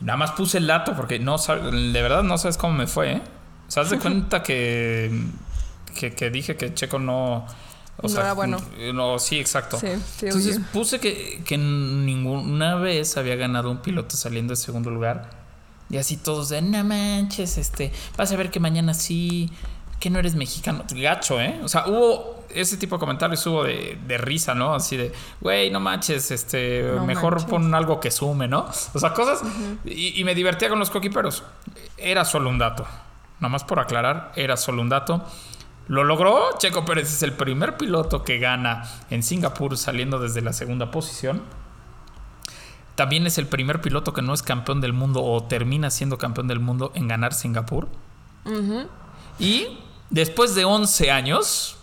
nada 0.00 0.16
más 0.16 0.30
puse 0.32 0.58
el 0.58 0.66
dato 0.68 0.94
porque 0.94 1.18
no 1.18 1.36
de 1.38 2.02
verdad 2.02 2.22
no 2.22 2.38
sabes 2.38 2.56
cómo 2.58 2.74
me 2.74 2.86
fue, 2.86 3.12
¿eh? 3.14 3.22
O 3.66 3.70
sea, 3.72 3.82
haz 3.82 3.90
de 3.90 3.98
cuenta 4.00 4.42
que, 4.44 5.10
que, 5.96 6.14
que 6.14 6.30
dije 6.30 6.56
que 6.56 6.72
Checo 6.74 6.98
no... 6.98 7.46
O 7.98 8.02
No 8.02 8.08
sea, 8.10 8.20
era 8.24 8.32
bueno. 8.34 8.58
No, 8.92 9.18
sí, 9.18 9.38
exacto. 9.40 9.78
Sí, 9.80 9.88
sí, 10.18 10.26
Entonces 10.26 10.56
obvio. 10.58 10.66
puse 10.72 11.00
que, 11.00 11.42
que 11.46 11.56
ninguna 11.56 12.74
vez 12.74 13.16
había 13.16 13.36
ganado 13.36 13.70
un 13.70 13.78
piloto 13.78 14.16
saliendo 14.16 14.52
de 14.52 14.56
segundo 14.56 14.90
lugar. 14.90 15.30
Y 15.88 15.96
así 15.96 16.16
todos 16.18 16.50
de, 16.50 16.60
no 16.62 16.84
manches, 16.84 17.56
este, 17.58 17.92
vas 18.16 18.30
a 18.32 18.36
ver 18.36 18.50
que 18.50 18.60
mañana 18.60 18.92
sí, 18.92 19.50
que 19.98 20.10
no 20.10 20.18
eres 20.18 20.34
mexicano. 20.34 20.84
Gacho, 20.94 21.40
¿eh? 21.40 21.58
O 21.62 21.68
sea, 21.68 21.86
hubo 21.86 22.44
ese 22.54 22.76
tipo 22.76 22.96
de 22.96 23.00
comentarios, 23.00 23.46
hubo 23.46 23.64
de, 23.64 23.98
de 24.06 24.18
risa, 24.18 24.54
¿no? 24.54 24.74
Así 24.74 24.96
de, 24.98 25.12
güey, 25.40 25.70
no 25.70 25.80
manches, 25.80 26.30
este, 26.32 26.82
No 26.94 27.06
mejor 27.06 27.34
manches. 27.36 27.48
pon 27.50 27.74
algo 27.74 27.98
que 28.00 28.10
sume, 28.10 28.46
¿no? 28.46 28.68
O 28.94 28.98
sea, 28.98 29.14
cosas. 29.14 29.40
y, 29.86 30.20
y 30.20 30.24
me 30.24 30.34
divertía 30.34 30.68
con 30.68 30.78
los 30.78 30.90
coquiperos. 30.90 31.44
Era 31.96 32.24
solo 32.26 32.50
un 32.50 32.58
dato. 32.58 32.84
Nomás 33.40 33.64
por 33.64 33.78
aclarar, 33.78 34.32
era 34.36 34.56
solo 34.58 34.82
un 34.82 34.88
dato. 34.90 35.24
Lo 35.88 36.04
logró. 36.04 36.56
Checo 36.58 36.84
Pérez 36.84 37.12
es 37.12 37.22
el 37.22 37.32
primer 37.32 37.76
piloto 37.76 38.24
que 38.24 38.38
gana 38.38 38.84
en 39.10 39.22
Singapur 39.22 39.76
saliendo 39.76 40.18
desde 40.18 40.40
la 40.42 40.52
segunda 40.52 40.90
posición. 40.90 41.42
También 42.96 43.26
es 43.26 43.38
el 43.38 43.46
primer 43.46 43.80
piloto 43.80 44.12
que 44.14 44.22
no 44.22 44.32
es 44.34 44.42
campeón 44.42 44.80
del 44.80 44.92
mundo 44.92 45.22
o 45.22 45.44
termina 45.44 45.90
siendo 45.90 46.16
campeón 46.18 46.48
del 46.48 46.60
mundo 46.60 46.92
en 46.94 47.08
ganar 47.08 47.34
Singapur. 47.34 47.88
Y 49.38 49.78
después 50.10 50.54
de 50.54 50.64
11 50.64 51.10
años, 51.10 51.76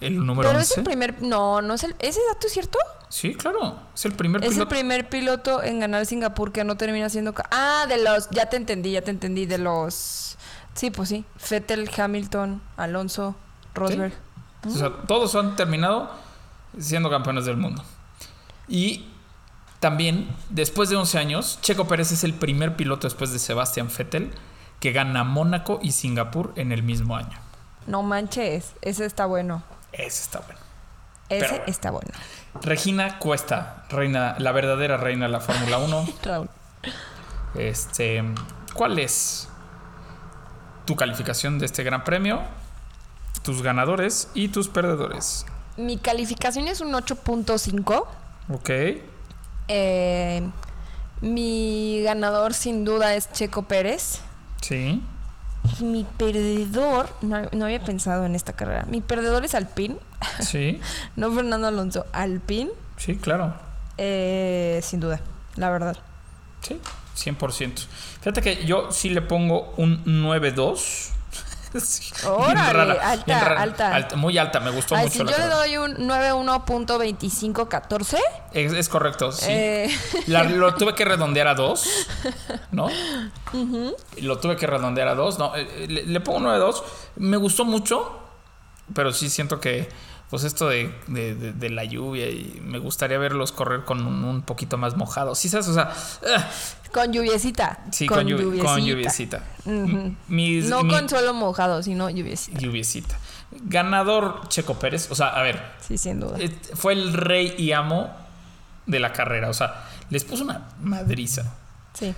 el 0.00 0.24
número 0.24 0.48
Pero 0.48 0.60
11. 0.60 0.72
es 0.72 0.78
el 0.78 0.84
primer... 0.84 1.22
No, 1.22 1.60
no 1.60 1.74
es 1.74 1.82
el... 1.84 1.96
¿Ese 1.98 2.20
dato 2.32 2.46
es 2.46 2.52
cierto? 2.52 2.78
Sí, 3.08 3.34
claro. 3.34 3.78
Es 3.94 4.04
el 4.04 4.12
primer 4.12 4.42
Es 4.42 4.50
el 4.50 4.54
piloto. 4.54 4.68
primer 4.68 5.08
piloto 5.08 5.62
en 5.62 5.80
ganar 5.80 6.06
Singapur 6.06 6.52
que 6.52 6.62
no 6.62 6.76
termina 6.76 7.08
siendo... 7.10 7.34
Ah, 7.50 7.86
de 7.88 7.98
los... 8.02 8.30
Ya 8.30 8.46
te 8.48 8.56
entendí, 8.56 8.92
ya 8.92 9.02
te 9.02 9.10
entendí. 9.10 9.44
De 9.44 9.58
los... 9.58 10.37
Sí, 10.78 10.92
pues 10.92 11.08
sí. 11.08 11.24
Fettel, 11.36 11.90
Hamilton, 11.90 12.62
Alonso, 12.76 13.34
Rosberg. 13.74 14.12
O 14.64 14.70
sea, 14.70 14.92
todos 15.08 15.34
han 15.34 15.56
terminado 15.56 16.08
siendo 16.78 17.10
campeones 17.10 17.46
del 17.46 17.56
mundo. 17.56 17.82
Y 18.68 19.06
también, 19.80 20.28
después 20.50 20.88
de 20.88 20.94
11 20.94 21.18
años, 21.18 21.58
Checo 21.62 21.88
Pérez 21.88 22.12
es 22.12 22.22
el 22.22 22.32
primer 22.32 22.76
piloto 22.76 23.08
después 23.08 23.32
de 23.32 23.40
Sebastian 23.40 23.88
Vettel 23.88 24.30
que 24.78 24.92
gana 24.92 25.24
Mónaco 25.24 25.80
y 25.82 25.90
Singapur 25.90 26.52
en 26.54 26.70
el 26.70 26.84
mismo 26.84 27.16
año. 27.16 27.36
No 27.88 28.04
manches, 28.04 28.74
ese 28.80 29.04
está 29.04 29.26
bueno. 29.26 29.64
Ese 29.90 30.22
está 30.22 30.38
bueno. 30.38 30.60
Ese 31.28 31.48
bueno. 31.48 31.64
está 31.66 31.90
bueno. 31.90 32.10
Regina 32.62 33.18
Cuesta, 33.18 33.84
reina, 33.90 34.36
la 34.38 34.52
verdadera 34.52 34.96
reina 34.96 35.26
de 35.26 35.32
la 35.32 35.40
Fórmula 35.40 35.78
1. 35.78 36.08
Raúl. 36.22 36.48
Este, 37.56 38.22
¿cuál 38.74 39.00
es 39.00 39.48
tu 40.88 40.96
calificación 40.96 41.58
de 41.58 41.66
este 41.66 41.82
gran 41.84 42.02
premio? 42.02 42.40
Tus 43.42 43.60
ganadores 43.62 44.30
y 44.32 44.48
tus 44.48 44.68
perdedores. 44.68 45.44
Mi 45.76 45.98
calificación 45.98 46.66
es 46.66 46.80
un 46.80 46.92
8.5. 46.94 48.06
Ok. 48.54 48.70
Eh, 49.68 50.48
mi 51.20 52.00
ganador 52.02 52.54
sin 52.54 52.86
duda 52.86 53.14
es 53.14 53.30
Checo 53.32 53.64
Pérez. 53.64 54.20
Sí. 54.62 55.02
Y 55.78 55.84
mi 55.84 56.04
perdedor, 56.04 57.10
no, 57.20 57.42
no 57.52 57.66
había 57.66 57.84
pensado 57.84 58.24
en 58.24 58.34
esta 58.34 58.54
carrera. 58.54 58.86
Mi 58.88 59.02
perdedor 59.02 59.44
es 59.44 59.54
Alpine, 59.54 59.98
Sí. 60.40 60.80
no 61.16 61.30
Fernando 61.32 61.66
Alonso. 61.66 62.06
Alpine, 62.14 62.70
Sí, 62.96 63.16
claro. 63.16 63.52
eh, 63.98 64.80
sin 64.82 65.00
duda, 65.00 65.20
la 65.56 65.68
verdad. 65.68 65.98
Sí, 66.62 66.80
100%. 67.24 67.86
Fíjate 68.20 68.40
que 68.42 68.64
yo 68.64 68.90
sí 68.92 69.08
le 69.10 69.22
pongo 69.22 69.72
un 69.76 70.04
9-2. 70.04 71.10
Sí, 71.78 72.10
Órale, 72.26 72.98
alta, 72.98 73.92
alta. 73.92 74.16
Muy 74.16 74.38
alta, 74.38 74.58
me 74.58 74.70
gustó 74.70 74.94
Ay, 74.96 75.04
mucho 75.04 75.18
si 75.18 75.24
la 75.24 75.32
yo 75.32 75.36
le 75.36 75.42
carrera. 75.50 75.56
doy 75.58 75.76
un 75.76 75.96
91.2514, 76.08 78.16
Es, 78.54 78.72
es 78.72 78.88
correcto, 78.88 79.32
sí. 79.32 79.44
Eh. 79.50 79.90
La- 80.28 80.44
lo 80.44 80.72
tuve 80.74 80.94
que 80.94 81.04
redondear 81.04 81.46
a 81.48 81.54
2, 81.54 82.06
¿no? 82.72 82.88
Lo 84.22 84.38
tuve 84.38 84.56
que 84.56 84.66
redondear 84.66 85.08
a 85.08 85.14
2. 85.14 85.38
No, 85.38 85.54
eh, 85.56 85.84
le, 85.88 86.04
le 86.06 86.20
pongo 86.20 86.40
9-2. 86.48 86.82
Me 87.16 87.36
gustó 87.36 87.66
mucho, 87.66 88.18
pero 88.94 89.12
sí 89.12 89.28
siento 89.28 89.60
que, 89.60 89.90
pues 90.30 90.44
esto 90.44 90.68
de, 90.68 90.94
de- 91.06 91.34
de- 91.34 91.52
de 91.52 91.70
la 91.70 91.84
lluvia 91.84 92.28
y 92.28 92.60
me 92.62 92.78
gustaría 92.78 93.18
verlos 93.18 93.50
correr 93.52 93.84
con 93.84 94.06
un, 94.06 94.24
un 94.24 94.42
poquito 94.42 94.76
más 94.78 94.96
mojado. 94.96 95.34
Sí, 95.34 95.48
¿sabes? 95.48 95.68
O 95.68 95.74
sea, 95.74 95.92
ah, 96.36 96.46
con 96.92 97.12
lluviecita. 97.12 97.78
sí, 97.92 98.06
con, 98.06 98.18
con 98.60 98.84
lluviecita. 98.84 99.42
Ujú. 99.64 100.14
Mis- 100.28 100.66
No 100.68 100.82
mi- 100.82 100.90
con 100.92 101.08
suelo 101.08 101.32
mojado, 101.34 101.82
sino 101.82 102.10
lluviecita. 102.10 102.58
lluviecita. 102.58 103.18
Ganador 103.50 104.46
Checo 104.48 104.78
Pérez. 104.78 105.10
O 105.10 105.14
sea, 105.14 105.28
a 105.28 105.42
ver, 105.42 105.62
Sí, 105.86 105.96
sin 105.96 106.20
duda. 106.20 106.36
eh, 106.38 106.54
fue 106.74 106.92
el 106.92 107.14
rey 107.14 107.54
y 107.56 107.72
amo 107.72 108.10
de 108.86 109.00
la 109.00 109.12
carrera. 109.14 109.48
O 109.48 109.54
sea, 109.54 109.84
les 110.10 110.24
puso 110.24 110.44
una 110.44 110.68
madriza. 110.82 111.54
Sí. 111.94 112.14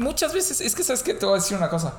Muchas 0.00 0.34
veces, 0.34 0.60
es 0.60 0.74
que 0.74 0.82
sabes 0.82 1.02
que 1.04 1.14
te 1.14 1.24
voy 1.24 1.36
a 1.38 1.40
decir 1.40 1.56
una 1.56 1.68
cosa. 1.70 1.94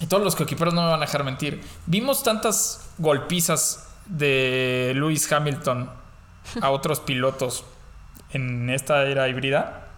Y 0.00 0.06
todos 0.06 0.22
los 0.22 0.36
coequiperos 0.36 0.74
no 0.74 0.82
me 0.82 0.88
van 0.90 1.00
a 1.02 1.06
dejar 1.06 1.24
mentir. 1.24 1.62
Vimos 1.86 2.22
tantas 2.22 2.80
golpizas 2.98 3.86
de 4.06 4.92
Lewis 4.94 5.30
Hamilton 5.30 5.90
a 6.60 6.70
otros 6.70 7.00
pilotos 7.00 7.64
en 8.32 8.70
esta 8.70 9.02
era 9.04 9.28
híbrida 9.28 9.88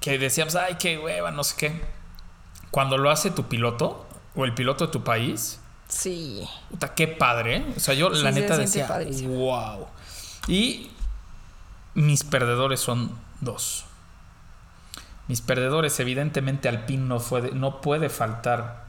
que 0.00 0.18
decíamos, 0.18 0.54
ay, 0.56 0.76
qué 0.78 0.98
hueva, 0.98 1.30
no 1.30 1.44
sé 1.44 1.54
qué. 1.56 1.80
Cuando 2.70 2.98
lo 2.98 3.10
hace 3.10 3.30
tu 3.30 3.44
piloto 3.48 4.06
o 4.34 4.44
el 4.44 4.52
piloto 4.54 4.86
de 4.86 4.92
tu 4.92 5.02
país, 5.04 5.60
Sí. 5.88 6.46
puta, 6.70 6.94
qué 6.94 7.06
padre. 7.08 7.56
¿eh? 7.58 7.66
O 7.76 7.80
sea, 7.80 7.94
yo 7.94 8.14
Sí, 8.14 8.22
la 8.22 8.30
neta 8.32 8.56
decía, 8.58 8.88
padrísimo. 8.88 9.34
wow. 9.34 9.86
Y 10.48 10.90
mis 11.94 12.24
perdedores 12.24 12.80
son 12.80 13.12
dos. 13.40 13.84
Mis 15.28 15.40
perdedores, 15.40 15.98
evidentemente, 16.00 16.68
Alpine 16.68 17.04
no, 17.06 17.20
fue 17.20 17.52
no 17.52 17.80
puede 17.80 18.08
faltar 18.10 18.83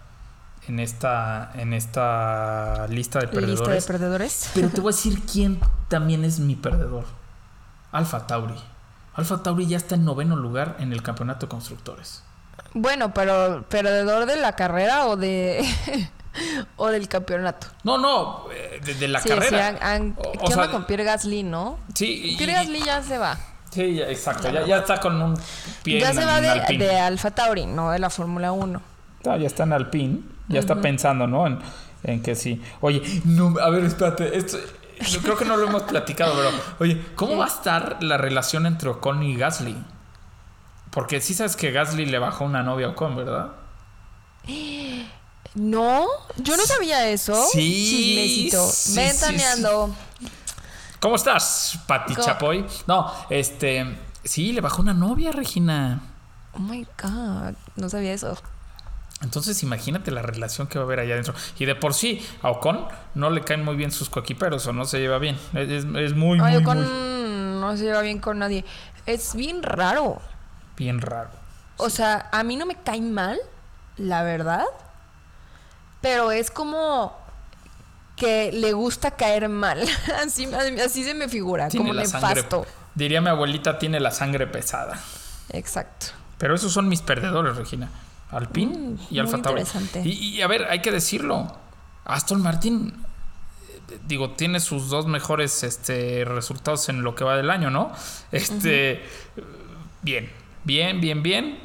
en 0.68 0.80
esta, 0.80 1.52
en 1.56 1.74
esta 1.74 2.88
lista 2.88 2.88
de 2.88 2.96
Lista 2.96 3.20
de 3.22 3.28
perdedores. 3.28 3.86
perdedores. 3.86 4.50
Pero 4.54 4.70
te 4.70 4.82
voy 4.82 4.94
a 4.94 4.96
decir 4.96 5.22
quién 5.32 5.60
también 5.90 6.24
es 6.26 6.40
mi 6.40 6.56
perdedor. 6.56 7.06
Alfa 7.92 8.28
Tauri. 8.28 8.56
Alfa 9.14 9.42
Tauri 9.44 9.68
ya 9.68 9.78
está 9.78 9.96
en 9.96 10.06
noveno 10.06 10.36
lugar 10.36 10.76
en 10.80 10.92
el 10.92 11.02
campeonato 11.02 11.46
de 11.46 11.50
constructores. 11.50 12.24
Bueno, 12.74 13.14
pero 13.14 13.66
perdedor 13.70 14.26
de 14.26 14.36
la 14.38 14.54
carrera 14.54 15.08
o 15.08 15.16
de 15.16 15.66
o 16.78 16.88
del 16.88 17.08
campeonato. 17.08 17.68
No, 17.84 17.98
no, 17.98 18.46
eh, 18.52 18.82
de, 18.84 18.96
de 18.96 19.08
la 19.08 19.22
sí, 19.22 19.30
carrera. 19.30 19.50
sí, 19.50 19.56
han- 19.82 19.84
han- 19.84 20.16
O- 20.18 20.32
¿Qué 20.34 20.40
o 20.42 20.52
sea, 20.52 20.70
con 20.72 20.86
Pierre 20.86 21.04
Gasly, 21.06 21.44
no? 21.44 21.80
Sí, 21.94 22.34
y- 22.34 22.38
Pierre 22.38 22.54
Gasly 22.54 22.84
ya 22.84 23.02
se 23.02 23.18
va. 23.18 23.38
Sí, 23.72 23.96
ya- 23.96 24.08
exacto. 24.10 24.50
Ya, 24.52 24.66
ya 24.66 24.78
está 24.80 25.00
con 25.00 25.22
un 25.22 25.38
pie 25.84 26.00
Ya 26.02 26.10
en, 26.10 26.16
se 26.16 26.26
va 26.26 26.38
en 26.38 26.44
de, 26.44 26.50
Alpine. 26.50 26.86
de 26.86 27.00
Alfa 27.00 27.32
Tauri, 27.32 27.66
no 27.66 27.92
de 27.92 28.00
la 28.00 28.10
Fórmula 28.10 28.52
1. 28.52 28.82
Ah, 29.28 29.38
ya 29.38 29.48
está 29.48 29.64
en 29.64 29.74
Alpine. 29.74 30.20
Ya 30.48 30.60
está 30.60 30.82
pensando, 30.82 31.28
¿no? 31.28 31.48
En, 31.48 31.60
en 32.04 32.22
que 32.22 32.36
sí. 32.36 32.62
Oye, 32.82 33.02
no, 33.26 33.56
a 33.60 33.70
ver, 33.70 33.84
espérate. 33.84 34.38
Esto, 34.38 34.58
yo 35.08 35.22
creo 35.22 35.38
que 35.38 35.46
no 35.46 35.58
lo 35.58 35.68
hemos 35.68 35.84
platicado, 35.84 36.34
pero 36.36 36.52
oye, 36.80 37.04
¿cómo 37.16 37.38
va 37.38 37.46
a 37.46 37.50
estar 37.50 37.98
la 38.02 38.18
relación 38.18 38.66
entre 38.66 38.90
Ocon 38.90 39.24
y 39.24 39.36
Gasly? 39.36 39.76
Porque 40.92 41.20
sí 41.20 41.34
sabes 41.34 41.56
que 41.56 41.72
Gasly 41.72 42.06
le 42.06 42.20
bajó 42.20 42.46
una 42.46 42.64
novia 42.64 42.88
a 42.88 42.90
Ocon, 42.92 43.16
¿verdad? 43.16 43.52
No, 45.56 46.06
yo 46.38 46.58
no 46.58 46.66
sabía 46.66 47.08
eso. 47.10 47.34
Sí, 47.52 48.50
Chismecito. 48.50 48.70
sí, 48.70 48.96
Ventaneando. 48.96 49.96
¿Cómo 51.00 51.16
estás, 51.16 51.80
Pati 51.88 52.14
¿Cómo? 52.14 52.26
Chapoy? 52.26 52.66
No, 52.88 53.12
este. 53.30 53.98
Sí, 54.24 54.54
le 54.54 54.62
bajó 54.62 54.82
una 54.82 54.94
novia, 54.94 55.32
Regina. 55.32 56.02
Oh 56.54 56.60
my 56.60 56.86
god, 57.02 57.54
no 57.76 57.90
sabía 57.90 58.14
eso. 58.14 58.38
Entonces 59.22 59.64
imagínate 59.64 60.12
la 60.12 60.22
relación 60.22 60.68
que 60.68 60.78
va 60.78 60.84
a 60.84 60.86
haber 60.88 61.00
allá 61.00 61.14
adentro. 61.14 61.34
Y 61.58 61.66
de 61.66 61.76
por 61.76 61.94
sí, 61.94 62.26
a 62.42 62.50
Ocon 62.50 62.88
no 63.16 63.30
le 63.30 63.42
caen 63.42 63.64
muy 63.64 63.76
bien 63.76 63.92
sus 63.92 64.10
coequiperos 64.10 64.68
o 64.68 64.74
no 64.74 64.86
se 64.86 65.00
lleva 65.00 65.18
bien. 65.20 65.38
Es, 65.54 65.86
muy, 66.14 66.40
Ay, 66.42 66.60
muy, 66.62 66.76
no 66.76 67.76
se 67.78 67.84
lleva 67.86 68.02
bien 68.02 68.20
con 68.20 68.40
nadie. 68.40 68.66
Es 69.06 69.36
bien 69.36 69.64
raro. 69.64 70.22
bien 70.78 71.00
raro. 71.02 71.30
O 71.78 71.90
sea, 71.90 72.30
a 72.32 72.44
mí 72.44 72.56
no 72.56 72.66
me 72.66 72.76
cae 72.76 73.02
mal, 73.02 73.38
la 73.98 74.24
verdad. 74.24 74.66
Pero 76.02 76.32
es 76.32 76.52
como 76.52 77.18
que 78.16 78.52
le 78.52 78.74
gusta 78.74 79.12
caer 79.12 79.50
mal. 79.50 79.86
Así, 80.24 80.48
así 80.84 81.04
se 81.04 81.14
me 81.14 81.28
figura, 81.28 81.68
Tiene 81.70 81.88
como 81.88 81.94
la 81.94 82.06
sangre. 82.06 82.36
nefasto. 82.36 82.66
Diría 82.94 83.20
mi 83.22 83.30
abuelita, 83.30 83.78
tiene 83.78 84.00
la 84.00 84.12
sangre 84.12 84.48
pesada. 84.48 84.98
Exacto. 85.50 86.08
Pero 86.38 86.56
esos 86.56 86.72
son 86.72 86.88
mis 86.88 87.02
perdedores, 87.02 87.58
Regina. 87.58 87.90
Alpine 88.32 88.98
y 89.10 89.20
Alfa 89.20 89.42
Tauri. 89.42 89.64
Y, 90.04 90.10
y, 90.10 90.42
a 90.42 90.48
ver, 90.48 90.66
hay 90.70 90.82
que 90.82 90.92
decirlo. 90.92 91.56
Aston 92.06 92.42
Martin, 92.42 92.94
digo, 94.08 94.32
tiene 94.32 94.60
sus 94.60 94.90
dos 94.90 95.08
mejores 95.08 95.64
este, 95.64 96.26
resultados 96.26 96.90
en 96.90 97.04
lo 97.04 97.16
que 97.16 97.24
va 97.24 97.38
del 97.38 97.50
año, 97.50 97.70
¿no? 97.70 97.92
Este, 98.32 99.04
bien, 100.02 100.32
bien, 100.64 101.02
bien, 101.02 101.24
bien. 101.24 101.60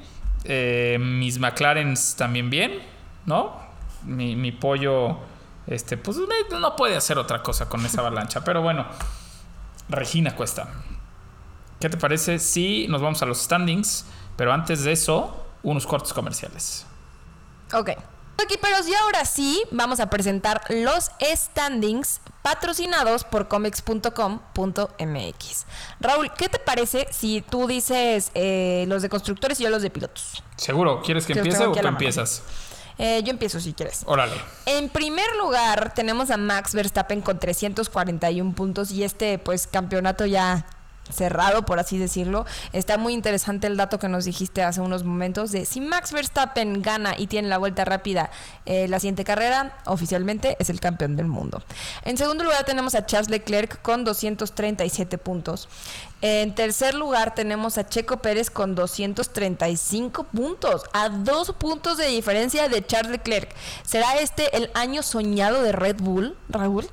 Eh, 0.45 0.99
mis 1.01 1.39
McLarens 1.39 2.17
también 2.17 2.49
bien, 2.49 2.81
¿no? 3.27 3.61
Mi, 4.05 4.37
mi 4.37 4.53
pollo, 4.53 5.19
este, 5.67 5.99
pues 5.99 6.17
no 6.59 6.77
puede 6.77 6.97
hacer 6.97 7.19
otra 7.19 7.43
cosa 7.43 7.69
con 7.69 7.85
esa 7.85 8.01
avalancha. 8.01 8.43
Pero 8.45 8.63
bueno, 8.63 8.87
Regina 9.89 10.35
Cuesta. 10.35 10.69
¿Qué 11.81 11.89
te 11.89 11.97
parece 11.97 12.39
si 12.39 12.87
nos 12.89 13.01
vamos 13.01 13.23
a 13.23 13.27
los 13.27 13.39
standings? 13.39 14.07
Pero 14.37 14.53
antes 14.53 14.85
de 14.85 14.93
eso, 14.93 15.47
unos 15.63 15.87
cortes 15.87 16.13
comerciales. 16.13 16.85
Ok. 17.73 17.91
Equiperos, 18.43 18.89
y 18.89 18.95
ahora 18.95 19.27
sí 19.27 19.63
vamos 19.71 20.01
a 20.01 20.09
presentar 20.09 20.63
los 20.71 21.11
standings 21.21 22.23
patrocinados 22.43 23.25
por 23.25 23.49
comics.com.mx. 23.49 25.67
Raúl, 26.01 26.33
¿qué 26.33 26.49
te 26.49 26.59
parece 26.59 27.07
si 27.11 27.43
tú 27.43 27.67
dices 27.67 28.31
eh, 28.35 28.87
los 28.89 29.03
de 29.03 29.11
constructores 29.11 29.61
y 29.61 29.65
yo 29.65 29.71
los 29.71 29.83
de 29.83 29.91
pilotos? 29.91 30.43
¿Seguro? 30.57 31.03
¿Quieres 31.03 31.27
que 31.27 31.35
empiece 31.35 31.67
o 31.67 31.73
tú 31.73 31.87
empiezas? 31.87 32.43
Eh, 32.99 33.23
yo 33.25 33.31
empiezo 33.31 33.61
si 33.61 33.73
quieres. 33.73 34.03
Órale. 34.07 34.35
En 34.67 34.89
primer 34.91 35.37
lugar 35.37 35.95
tenemos 35.95 36.31
a 36.31 36.37
Max 36.37 36.75
Verstappen 36.75 37.23
con 37.23 37.39
341 37.39 38.53
puntos 38.55 38.91
y 38.91 39.05
este 39.05 39.39
pues 39.39 39.67
campeonato 39.67 40.27
ya 40.27 40.67
cerrado 41.13 41.65
por 41.65 41.79
así 41.79 41.99
decirlo. 41.99 42.47
Está 42.73 42.99
muy 42.99 43.13
interesante 43.13 43.67
el 43.67 43.77
dato 43.77 43.99
que 43.99 44.09
nos 44.09 44.25
dijiste 44.25 44.63
hace 44.63 44.81
unos 44.81 45.05
momentos 45.05 45.53
de 45.53 45.65
si 45.65 45.81
Max 45.81 46.13
Verstappen 46.13 46.83
gana 46.83 47.15
y 47.17 47.27
tiene 47.27 47.49
la 47.49 47.59
vuelta 47.59 47.85
rápida 47.85 48.31
eh, 48.67 48.89
la 48.89 49.01
siguiente 49.01 49.25
carrera, 49.25 49.79
oficialmente 49.87 50.57
es 50.59 50.71
el 50.71 50.81
campeón 50.81 51.17
del 51.17 51.27
mundo. 51.27 51.63
En 52.05 52.17
segundo 52.17 52.45
lugar 52.45 52.65
tenemos 52.65 52.95
a 52.95 53.07
Charles 53.07 53.31
Leclerc 53.31 53.81
con 53.83 54.05
237 54.05 55.19
puntos. 55.19 55.69
En 56.23 56.55
tercer 56.55 56.95
lugar 56.95 57.35
tenemos 57.35 57.79
a 57.79 57.89
Checo 57.89 58.19
Pérez 58.19 58.51
con 58.51 58.75
235 58.75 60.25
puntos, 60.25 60.83
a 60.93 61.09
dos 61.09 61.53
puntos 61.53 61.97
de 61.97 62.09
diferencia 62.09 62.69
de 62.69 62.85
Charles 62.85 63.13
Leclerc. 63.13 63.55
¿Será 63.85 64.19
este 64.19 64.55
el 64.57 64.71
año 64.75 65.03
soñado 65.03 65.63
de 65.63 65.73
Red 65.73 65.97
Bull, 66.01 66.37
Raúl? 66.49 66.87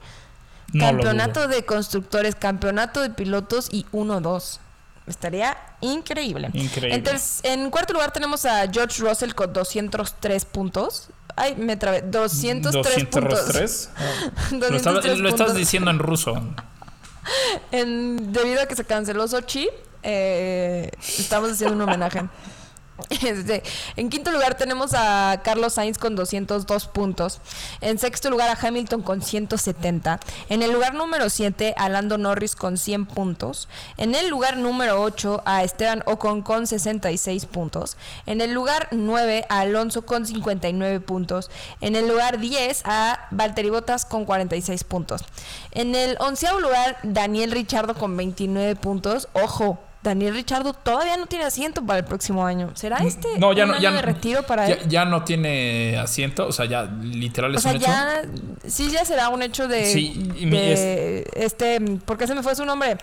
No 0.73 0.85
campeonato 0.85 1.47
de 1.47 1.63
constructores, 1.65 2.35
campeonato 2.35 3.01
de 3.01 3.09
pilotos 3.09 3.69
y 3.71 3.85
1-2. 3.91 4.59
Estaría 5.07 5.55
increíble. 5.79 6.49
Increíble. 6.53 7.17
En, 7.43 7.69
cuarto 7.69 7.93
lugar 7.93 8.11
tenemos 8.11 8.43
a 8.45 8.67
George 8.69 9.01
Russell 9.01 9.31
con 9.33 9.53
203 9.53 10.43
puntos. 10.45 11.09
Ay, 11.37 11.55
me 11.55 11.77
trabé. 11.77 12.01
203, 12.01 13.05
puntos. 13.05 13.45
203. 13.47 13.89
Lo, 14.51 14.57
203 14.59 14.75
estaba- 14.75 15.15
lo 15.15 15.29
estás 15.29 15.45
puntos. 15.47 15.55
diciendo 15.55 15.91
en 15.91 15.99
ruso. 15.99 16.33
En- 17.71 18.31
debido 18.31 18.61
a 18.61 18.65
que 18.67 18.75
se 18.75 18.85
canceló 18.85 19.27
Sochi, 19.27 19.67
eh, 20.03 20.89
estamos 20.99 21.51
haciendo 21.51 21.75
un 21.75 21.81
homenaje. 21.81 22.21
Este, 23.27 23.63
en 23.95 24.09
quinto 24.09 24.31
lugar 24.31 24.55
tenemos 24.57 24.93
a 24.93 25.41
Carlos 25.43 25.73
Sainz 25.73 25.97
con 25.97 26.15
202 26.15 26.87
puntos. 26.87 27.39
En 27.81 27.99
sexto 27.99 28.29
lugar 28.29 28.49
a 28.49 28.67
Hamilton 28.67 29.01
con 29.01 29.21
170. 29.21 30.19
En 30.49 30.61
el 30.61 30.71
lugar 30.71 30.93
número 30.93 31.29
7 31.29 31.73
a 31.77 31.89
Lando 31.89 32.17
Norris 32.17 32.55
con 32.55 32.77
100 32.77 33.05
puntos. 33.05 33.67
En 33.97 34.15
el 34.15 34.29
lugar 34.29 34.57
número 34.57 35.01
8 35.01 35.43
a 35.45 35.63
Esteban 35.63 36.03
Ocon 36.05 36.41
con 36.41 36.67
66 36.67 37.45
puntos. 37.45 37.97
En 38.25 38.41
el 38.41 38.53
lugar 38.53 38.87
9 38.91 39.45
a 39.49 39.59
Alonso 39.59 40.03
con 40.05 40.25
59 40.25 40.99
puntos. 40.99 41.49
En 41.81 41.95
el 41.95 42.07
lugar 42.07 42.39
10 42.39 42.81
a 42.85 43.27
Valtteri 43.31 43.69
Bottas 43.69 44.05
con 44.05 44.25
46 44.25 44.83
puntos. 44.83 45.23
En 45.71 45.95
el 45.95 46.17
onceavo 46.19 46.59
lugar 46.59 46.97
Daniel 47.03 47.51
Richardo 47.51 47.93
con 47.95 48.15
29 48.17 48.75
puntos. 48.75 49.27
Ojo. 49.33 49.86
Daniel 50.07 50.33
Richardo 50.33 50.73
todavía 50.73 51.17
no 51.17 51.25
tiene 51.25 51.45
asiento 51.45 51.85
para 51.85 51.99
el 51.99 52.05
próximo 52.05 52.45
año. 52.45 52.71
¿Será 52.75 52.97
este 52.99 53.27
No, 53.39 53.53
ya 53.53 53.63
un 53.65 53.69
no, 53.71 53.75
año 53.75 53.83
ya, 53.83 53.91
de 53.91 54.01
retiro 54.01 54.43
para 54.43 54.67
ya, 54.67 54.73
él? 54.75 54.87
ya 54.89 55.05
no 55.05 55.23
tiene 55.23 55.97
asiento, 55.97 56.47
o 56.47 56.51
sea, 56.51 56.65
ya 56.65 56.83
literal 56.83 57.53
O 57.53 57.57
es 57.57 57.63
sea, 57.63 57.71
un 57.71 57.77
hecho. 57.77 57.85
ya 57.87 58.21
sí 58.67 58.89
ya 58.91 59.03
será 59.05 59.29
un 59.29 59.41
hecho 59.41 59.67
de, 59.67 59.85
Sí, 59.85 60.31
de 60.49 61.27
este, 61.35 61.79
¿por 62.05 62.17
qué 62.17 62.25
se 62.27 62.35
me 62.35 62.43
fue 62.43 62.55
su 62.55 62.65
nombre? 62.65 62.97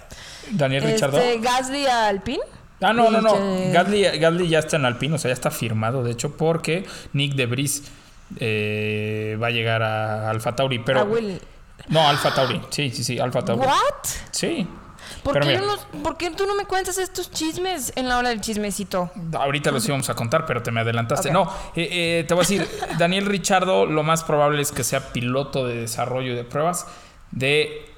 Daniel 0.51 0.83
Richardo. 0.85 1.19
Este, 1.19 1.39
Gasly 1.41 1.87
a 1.87 2.09
Alpine. 2.09 2.43
Ah, 2.81 2.93
no, 2.93 3.11
no, 3.11 3.21
no. 3.21 3.33
que- 3.35 3.71
Gasly, 3.73 4.03
Gasly 4.19 4.49
ya 4.49 4.59
está 4.59 4.77
en 4.77 4.85
Alpine, 4.85 5.15
o 5.15 5.19
sea, 5.19 5.29
ya 5.31 5.35
está 5.35 5.51
firmado, 5.51 6.03
de 6.03 6.11
hecho, 6.13 6.37
porque 6.37 6.85
Nick 7.13 7.35
de 7.35 7.47
Vries 7.47 7.83
eh, 8.41 9.39
va 9.43 9.49
a 9.49 9.51
llegar 9.51 9.83
a 9.83 10.31
Alfa 10.31 10.55
Tauri, 10.57 10.79
pero... 10.81 11.01
a 11.01 11.05
Will. 11.05 11.41
No, 11.89 12.09
Alfa 12.09 12.33
Tauri, 12.35 12.61
sí, 12.71 12.91
sí, 12.91 13.05
sí, 13.05 13.19
Alfa 13.19 13.45
Tauri. 13.45 13.61
What? 13.67 14.05
Sí. 14.31 14.67
¿Por 15.25 15.41
qué, 15.41 15.49
mira. 15.49 15.61
no- 15.63 16.03
¿Por 16.03 16.17
qué 16.17 16.31
tú 16.31 16.47
no 16.47 16.55
me 16.55 16.65
cuentas 16.67 16.99
estos 16.99 17.31
chismes 17.31 17.93
en 17.97 18.09
la 18.09 18.19
hora 18.19 18.29
del 18.29 18.41
chismecito? 18.41 19.11
Ahorita 19.33 19.71
los 19.73 19.85
íbamos 19.89 20.09
a 20.11 20.15
contar, 20.15 20.45
pero 20.47 20.63
te 20.63 20.71
me 20.71 20.81
adelantaste. 20.81 21.31
No, 21.33 21.45
eh, 21.75 21.89
eh, 22.21 22.25
te 22.29 22.35
voy 22.35 22.45
a 22.45 22.47
decir, 22.49 22.69
Daniel 22.99 23.27
Richardo, 23.27 23.87
lo 23.87 24.03
más 24.03 24.23
probable 24.23 24.63
es 24.63 24.71
que 24.71 24.85
sea 24.85 25.13
piloto 25.13 25.67
de 25.67 25.77
desarrollo 25.81 26.33
y 26.33 26.37
de 26.37 26.45
pruebas 26.45 26.87
de 27.33 27.91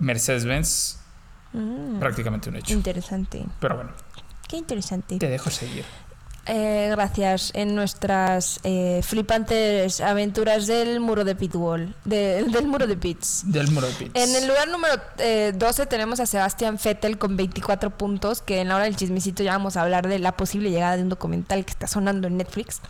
Mercedes-Benz. 0.00 1.00
Mm. 1.52 1.98
Prácticamente 2.00 2.48
un 2.50 2.56
hecho. 2.56 2.72
Interesante. 2.74 3.44
Pero 3.60 3.76
bueno, 3.76 3.90
Qué 4.48 4.56
interesante. 4.56 5.18
te 5.18 5.28
dejo 5.28 5.50
seguir. 5.50 5.84
Eh, 6.46 6.88
gracias. 6.90 7.50
En 7.54 7.74
nuestras 7.74 8.60
eh, 8.64 9.00
flipantes 9.02 10.00
aventuras 10.00 10.66
del 10.66 11.00
muro 11.00 11.24
de 11.24 11.34
Pitbull. 11.34 11.94
de- 12.04 12.44
del 12.48 12.66
muro 12.66 12.86
de 12.86 12.96
Pits. 12.96 13.42
Del 13.46 13.70
Muro 13.70 13.86
Pits. 13.98 14.10
En 14.14 14.34
el 14.34 14.46
lugar 14.46 14.68
número 14.68 14.94
eh, 15.18 15.52
12 15.56 15.86
tenemos 15.86 16.20
a 16.20 16.26
Sebastián 16.26 16.78
Vettel 16.82 17.16
con 17.18 17.36
24 17.36 17.90
puntos, 17.90 18.42
que 18.42 18.60
en 18.60 18.68
la 18.68 18.76
hora 18.76 18.84
del 18.84 18.96
chismecito 18.96 19.42
ya 19.42 19.52
vamos 19.52 19.76
a 19.76 19.82
hablar 19.82 20.06
de 20.06 20.18
la 20.18 20.36
posible 20.36 20.70
llegada 20.70 20.96
de 20.96 21.02
un 21.02 21.08
documental 21.08 21.64
que 21.64 21.70
está 21.70 21.86
sonando 21.86 22.28
en 22.28 22.36
Netflix. 22.36 22.80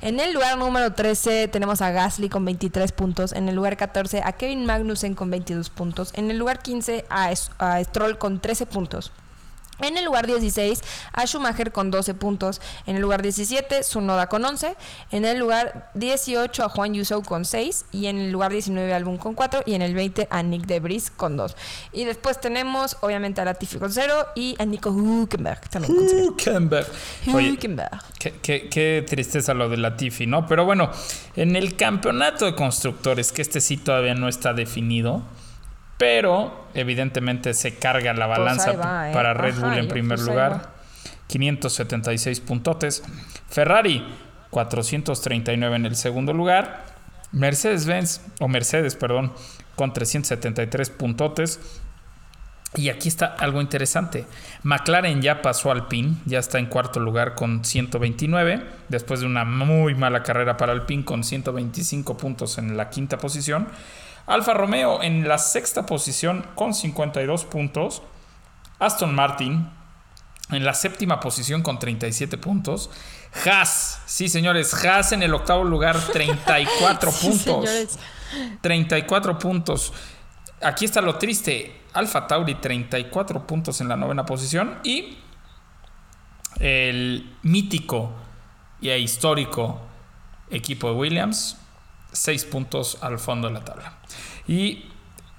En 0.00 0.18
el 0.18 0.32
lugar 0.32 0.58
número 0.58 0.92
13 0.92 1.48
tenemos 1.48 1.82
a 1.82 1.90
Gasly 1.92 2.28
con 2.28 2.44
23 2.44 2.90
puntos. 2.92 3.32
En 3.32 3.48
el 3.48 3.54
lugar 3.54 3.76
14 3.76 4.22
a 4.24 4.32
Kevin 4.32 4.66
Magnussen 4.66 5.14
con 5.14 5.30
22 5.30 5.70
puntos. 5.70 6.10
En 6.14 6.30
el 6.30 6.38
lugar 6.38 6.60
15 6.60 7.04
a, 7.08 7.30
a 7.58 7.84
Stroll 7.84 8.18
con 8.18 8.40
13 8.40 8.66
puntos. 8.66 9.12
En 9.80 9.96
el 9.98 10.04
lugar 10.04 10.26
16, 10.26 10.80
a 11.12 11.26
Schumacher 11.26 11.72
con 11.72 11.90
12 11.90 12.14
puntos. 12.14 12.60
En 12.86 12.96
el 12.96 13.02
lugar 13.02 13.22
17, 13.22 13.82
Sunoda 13.82 14.28
con 14.28 14.44
11. 14.44 14.74
En 15.10 15.24
el 15.24 15.38
lugar 15.38 15.90
18, 15.94 16.64
a 16.64 16.68
Juan 16.68 16.94
Yusou 16.94 17.22
con 17.22 17.44
6. 17.44 17.84
Y 17.92 18.06
en 18.06 18.18
el 18.18 18.32
lugar 18.32 18.52
19, 18.52 18.92
Albon 18.94 19.18
con 19.18 19.34
4. 19.34 19.62
Y 19.66 19.74
en 19.74 19.82
el 19.82 19.94
20, 19.94 20.28
a 20.30 20.42
Nick 20.42 20.66
Debris 20.66 21.10
con 21.10 21.36
2. 21.36 21.56
Y 21.92 22.04
después 22.04 22.40
tenemos, 22.40 22.96
obviamente, 23.00 23.40
a 23.40 23.44
Latifi 23.44 23.78
con 23.78 23.92
0. 23.92 24.14
Y 24.34 24.56
a 24.58 24.64
Nico 24.64 24.90
Hülkenberg 24.90 25.68
también 25.68 25.94
con 25.94 26.08
0. 26.08 26.24
Hülkenberg. 26.36 26.86
Hülkenberg. 27.26 27.98
Qué, 28.18 28.32
qué- 28.42 28.68
qué 28.70 29.04
tristeza 29.08 29.52
lo 29.54 29.68
de 29.68 29.76
Latifi, 29.76 30.26
¿no? 30.26 30.46
Pero 30.46 30.64
bueno, 30.64 30.90
en 31.36 31.54
el 31.56 31.76
campeonato 31.76 32.44
de 32.46 32.54
constructores, 32.54 33.32
que 33.32 33.42
este 33.42 33.60
sí 33.60 33.76
todavía 33.76 34.14
no 34.14 34.28
está 34.28 34.52
definido, 34.54 35.22
pero 35.98 36.66
evidentemente 36.74 37.54
se 37.54 37.76
carga 37.76 38.12
la 38.12 38.26
balanza 38.26 38.70
ahí 38.70 38.76
va, 38.76 39.10
¿eh? 39.10 39.12
para 39.12 39.34
Red 39.34 39.58
Ajá, 39.58 39.68
Bull 39.68 39.78
en 39.78 39.88
primer 39.88 40.18
pues 40.18 40.28
lugar. 40.28 40.52
va. 40.52 40.72
576 41.28 42.40
puntotes. 42.40 43.02
Ferrari, 43.48 44.06
439 44.50 45.76
en 45.76 45.86
el 45.86 45.96
segundo 45.96 46.32
lugar. 46.32 46.84
Mercedes-Benz, 47.32 48.20
o 48.40 48.48
Mercedes, 48.48 48.94
perdón, 48.94 49.32
con 49.74 49.92
373 49.92 50.90
puntotes. 50.90 51.60
Y 52.74 52.90
aquí 52.90 53.08
está 53.08 53.26
algo 53.26 53.60
interesante. 53.60 54.26
McLaren 54.62 55.22
ya 55.22 55.40
pasó 55.40 55.70
al 55.70 55.88
PIN, 55.88 56.20
ya 56.26 56.38
está 56.38 56.58
en 56.58 56.66
cuarto 56.66 57.00
lugar 57.00 57.34
con 57.34 57.64
129, 57.64 58.62
después 58.88 59.20
de 59.20 59.26
una 59.26 59.44
muy 59.44 59.94
mala 59.94 60.22
carrera 60.22 60.56
para 60.56 60.72
Alpine 60.72 61.04
con 61.04 61.24
125 61.24 62.16
puntos 62.16 62.58
en 62.58 62.76
la 62.76 62.90
quinta 62.90 63.18
posición. 63.18 63.68
Alfa 64.26 64.54
Romeo 64.54 65.02
en 65.02 65.26
la 65.28 65.38
sexta 65.38 65.86
posición 65.86 66.46
con 66.54 66.74
52 66.74 67.44
puntos. 67.44 68.02
Aston 68.78 69.14
Martin 69.14 69.70
en 70.50 70.64
la 70.64 70.74
séptima 70.74 71.18
posición 71.20 71.62
con 71.62 71.78
37 71.78 72.38
puntos. 72.38 72.90
Haas, 73.44 74.00
sí 74.06 74.28
señores, 74.28 74.72
Haas 74.84 75.12
en 75.12 75.22
el 75.22 75.34
octavo 75.34 75.64
lugar, 75.64 75.98
34 76.12 77.10
Sí, 77.10 77.26
puntos. 77.26 77.44
señores. 77.70 77.98
34 78.60 79.38
puntos. 79.38 79.92
Aquí 80.62 80.84
está 80.84 81.00
lo 81.00 81.16
triste. 81.16 81.82
Alfa 81.94 82.26
Tauri 82.26 82.56
34 82.56 83.46
puntos 83.46 83.80
en 83.80 83.88
la 83.88 83.96
novena 83.96 84.26
posición 84.26 84.78
y 84.84 85.16
el 86.60 87.36
mítico 87.42 88.12
y 88.80 88.90
histórico 88.90 89.80
equipo 90.50 90.90
de 90.90 90.94
Williams 90.96 91.56
6 92.16 92.44
puntos 92.46 92.98
al 93.00 93.18
fondo 93.18 93.48
de 93.48 93.54
la 93.54 93.64
tabla. 93.64 93.92
Y 94.48 94.86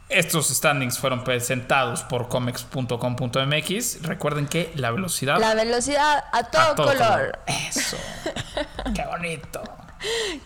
estos 0.09 0.47
standings 0.49 0.99
fueron 0.99 1.23
presentados 1.23 2.03
por 2.03 2.29
comex.com.mx. 2.29 4.03
Recuerden 4.03 4.47
que 4.47 4.71
la 4.75 4.91
velocidad 4.91 5.39
La 5.39 5.53
velocidad 5.53 6.23
a 6.31 6.43
todo, 6.43 6.61
a 6.61 6.75
todo 6.75 6.87
color. 6.87 6.97
color. 6.97 7.39
Eso. 7.47 7.97
Qué 8.95 9.05
bonito. 9.05 9.61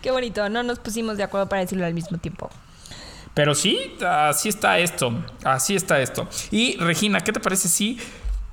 Qué 0.00 0.10
bonito. 0.10 0.48
No 0.48 0.62
nos 0.62 0.78
pusimos 0.78 1.16
de 1.16 1.22
acuerdo 1.22 1.48
para 1.48 1.62
decirlo 1.62 1.86
al 1.86 1.94
mismo 1.94 2.18
tiempo. 2.18 2.50
Pero 3.34 3.54
sí, 3.54 3.96
así 4.06 4.48
está 4.48 4.78
esto. 4.78 5.12
Así 5.44 5.76
está 5.76 6.00
esto. 6.00 6.28
Y 6.50 6.76
Regina, 6.78 7.20
¿qué 7.20 7.32
te 7.32 7.40
parece 7.40 7.68
si 7.68 7.98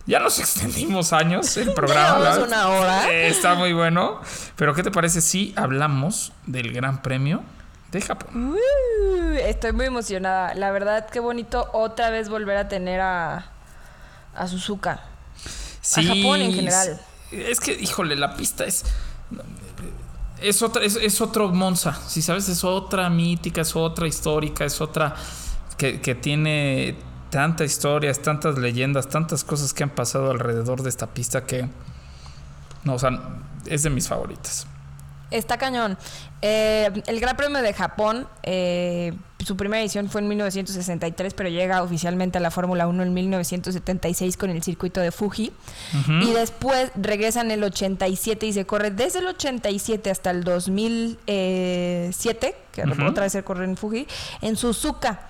ya 0.06 0.20
nos 0.20 0.40
extendimos 0.40 1.12
años 1.12 1.58
el 1.58 1.74
programa? 1.74 2.38
Una 2.38 2.68
hora. 2.70 3.12
Eh, 3.12 3.30
está 3.30 3.56
muy 3.56 3.74
bueno. 3.74 4.22
Pero 4.56 4.76
¿qué 4.76 4.84
te 4.84 4.92
parece 4.92 5.22
si 5.22 5.54
hablamos 5.58 6.34
del 6.46 6.72
Gran 6.72 7.02
Premio 7.02 7.42
de 7.92 8.02
Japón? 8.02 8.54
Uh, 8.54 9.34
estoy 9.38 9.72
muy 9.74 9.86
emocionada. 9.86 10.54
La 10.56 10.72
verdad, 10.72 11.10
qué 11.10 11.20
bonito 11.20 11.70
otra 11.74 12.10
vez 12.10 12.30
volver 12.30 12.58
a 12.58 12.68
tener 12.68 13.02
a, 13.02 13.52
a 14.36 14.48
Suzuka. 14.48 15.04
Japón 15.84 16.42
en 16.42 16.54
general. 16.54 17.00
Es 17.32 17.60
que, 17.60 17.74
híjole, 17.74 18.16
la 18.16 18.36
pista 18.36 18.66
es. 18.66 18.84
Es, 20.42 20.62
otra, 20.62 20.84
es, 20.84 20.96
es 20.96 21.20
otro 21.20 21.50
Monza, 21.50 21.94
si 22.08 22.22
sabes, 22.22 22.48
es 22.48 22.64
otra 22.64 23.10
mítica, 23.10 23.60
es 23.62 23.76
otra 23.76 24.08
histórica, 24.08 24.64
es 24.64 24.80
otra 24.80 25.14
que, 25.78 26.00
que 26.00 26.16
tiene 26.16 26.96
tantas 27.30 27.70
historias, 27.70 28.20
tantas 28.20 28.58
leyendas, 28.58 29.10
tantas 29.10 29.44
cosas 29.44 29.74
que 29.74 29.84
han 29.84 29.90
pasado 29.90 30.32
alrededor 30.32 30.82
de 30.82 30.90
esta 30.90 31.08
pista 31.08 31.46
que. 31.46 31.68
No, 32.86 32.94
o 32.94 33.00
sea, 33.00 33.20
es 33.66 33.84
de 33.84 33.90
mis 33.90 34.08
favoritas. 34.08 34.66
Está 35.32 35.58
cañón. 35.58 35.98
Eh, 36.42 36.90
el 37.08 37.20
Gran 37.20 37.36
Premio 37.38 37.62
de 37.62 37.74
Japón, 37.74 38.28
eh, 38.44 39.14
su 39.46 39.58
primera 39.58 39.82
edición 39.82 40.10
fue 40.10 40.22
en 40.22 40.30
1963, 40.30 41.34
pero 41.34 41.50
llega 41.50 41.84
oficialmente 41.84 42.38
a 42.38 42.42
la 42.42 42.52
Fórmula 42.52 42.88
1 42.88 43.04
en 43.04 43.14
1976 43.14 44.38
con 44.38 44.50
el 44.50 44.64
circuito 44.64 45.02
de 45.02 45.12
Fuji. 45.12 45.52
Y 46.22 46.32
después 46.34 46.92
regresa 46.96 47.42
en 47.42 47.52
el 47.52 47.62
87 47.64 48.46
y 48.46 48.54
se 48.54 48.66
corre 48.66 48.92
desde 48.92 49.20
el 49.20 49.28
87 49.28 50.10
hasta 50.10 50.32
el 50.32 50.44
2007, 50.44 52.56
que 52.84 53.04
otra 53.04 53.24
vez 53.24 53.32
se 53.32 53.44
corre 53.44 53.66
en 53.66 53.78
Fuji, 53.78 54.08
en 54.42 54.56
Suzuka. 54.56 55.22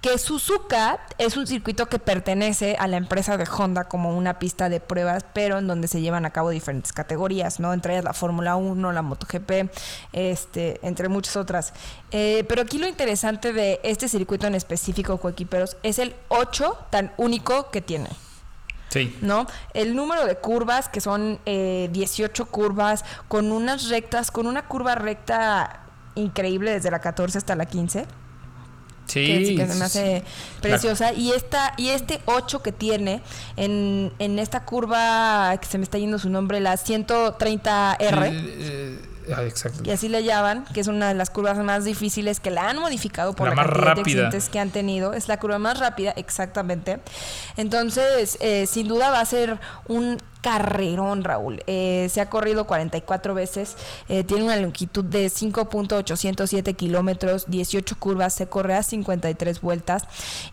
Que 0.00 0.16
Suzuka 0.16 1.00
es 1.18 1.36
un 1.36 1.46
circuito 1.46 1.86
que 1.86 1.98
pertenece 1.98 2.76
a 2.78 2.86
la 2.86 2.96
empresa 2.96 3.36
de 3.36 3.44
Honda 3.44 3.84
como 3.84 4.16
una 4.16 4.38
pista 4.38 4.68
de 4.68 4.80
pruebas, 4.80 5.24
pero 5.34 5.58
en 5.58 5.66
donde 5.66 5.88
se 5.88 6.00
llevan 6.00 6.24
a 6.24 6.30
cabo 6.30 6.50
diferentes 6.50 6.92
categorías, 6.92 7.60
¿no? 7.60 7.72
Entre 7.72 7.92
ellas 7.94 8.04
la 8.04 8.14
Fórmula 8.14 8.56
1, 8.56 8.92
la 8.92 9.02
MotoGP, 9.02 9.70
este, 10.12 10.80
entre 10.82 11.08
muchas 11.08 11.36
otras. 11.36 11.74
Eh, 12.10 12.44
pero 12.48 12.62
aquí 12.62 12.78
lo 12.78 12.88
interesante 12.88 13.52
de 13.52 13.80
este 13.82 14.08
circuito 14.08 14.46
en 14.46 14.54
específico, 14.54 15.18
coequiperos, 15.18 15.76
es 15.82 15.98
el 15.98 16.14
8 16.28 16.86
tan 16.90 17.12
único 17.16 17.70
que 17.70 17.80
tiene. 17.80 18.08
Sí. 18.90 19.16
¿no? 19.20 19.46
El 19.72 19.94
número 19.94 20.26
de 20.26 20.36
curvas, 20.36 20.88
que 20.88 21.00
son 21.00 21.38
eh, 21.46 21.88
18 21.92 22.46
curvas, 22.46 23.04
con 23.28 23.52
unas 23.52 23.88
rectas, 23.88 24.32
con 24.32 24.48
una 24.48 24.66
curva 24.66 24.96
recta 24.96 25.79
increíble 26.14 26.72
desde 26.72 26.90
la 26.90 26.98
14 27.00 27.38
hasta 27.38 27.54
la 27.56 27.66
15 27.66 28.06
Sí. 29.06 29.26
que, 29.26 29.56
que 29.56 29.66
se 29.66 29.74
me 29.74 29.84
hace 29.86 30.22
preciosa. 30.60 31.12
Y 31.12 31.32
esta, 31.32 31.72
y 31.76 31.88
este 31.88 32.20
8 32.26 32.62
que 32.62 32.70
tiene 32.70 33.22
en, 33.56 34.12
en 34.20 34.38
esta 34.38 34.64
curva, 34.64 35.56
que 35.60 35.66
se 35.66 35.78
me 35.78 35.82
está 35.84 35.98
yendo 35.98 36.16
su 36.20 36.30
nombre, 36.30 36.60
la 36.60 36.74
130R, 36.76 37.96
Eh, 37.98 38.98
eh, 39.28 39.34
ah, 39.36 39.42
exacto. 39.42 39.82
y 39.84 39.90
así 39.90 40.08
le 40.08 40.22
llaman, 40.22 40.64
que 40.72 40.78
es 40.80 40.86
una 40.86 41.08
de 41.08 41.14
las 41.14 41.28
curvas 41.30 41.58
más 41.58 41.84
difíciles 41.84 42.38
que 42.38 42.50
la 42.52 42.68
han 42.68 42.78
modificado 42.78 43.32
por 43.34 43.48
La 43.48 43.56
la, 43.56 43.62
más 43.62 43.66
cantidad 43.66 43.82
de 43.82 43.88
rápida. 43.96 44.02
accidentes 44.26 44.48
que 44.48 44.60
han 44.60 44.70
tenido. 44.70 45.12
Es 45.12 45.26
la 45.26 45.40
curva 45.40 45.58
más 45.58 45.80
rápida, 45.80 46.12
exactamente. 46.12 47.00
Entonces, 47.56 48.38
eh, 48.40 48.66
sin 48.68 48.86
duda 48.86 49.10
va 49.10 49.18
a 49.18 49.24
ser 49.24 49.58
un 49.88 50.18
carrerón, 50.40 51.24
Raúl. 51.24 51.62
Eh, 51.66 52.08
se 52.10 52.20
ha 52.20 52.30
corrido 52.30 52.66
44 52.66 53.34
veces, 53.34 53.76
eh, 54.08 54.24
tiene 54.24 54.44
una 54.44 54.56
longitud 54.56 55.04
de 55.04 55.26
5.807 55.26 56.74
kilómetros, 56.76 57.44
18 57.48 57.96
curvas, 57.98 58.34
se 58.34 58.46
corre 58.46 58.74
a 58.74 58.82
53 58.82 59.60
vueltas 59.60 60.04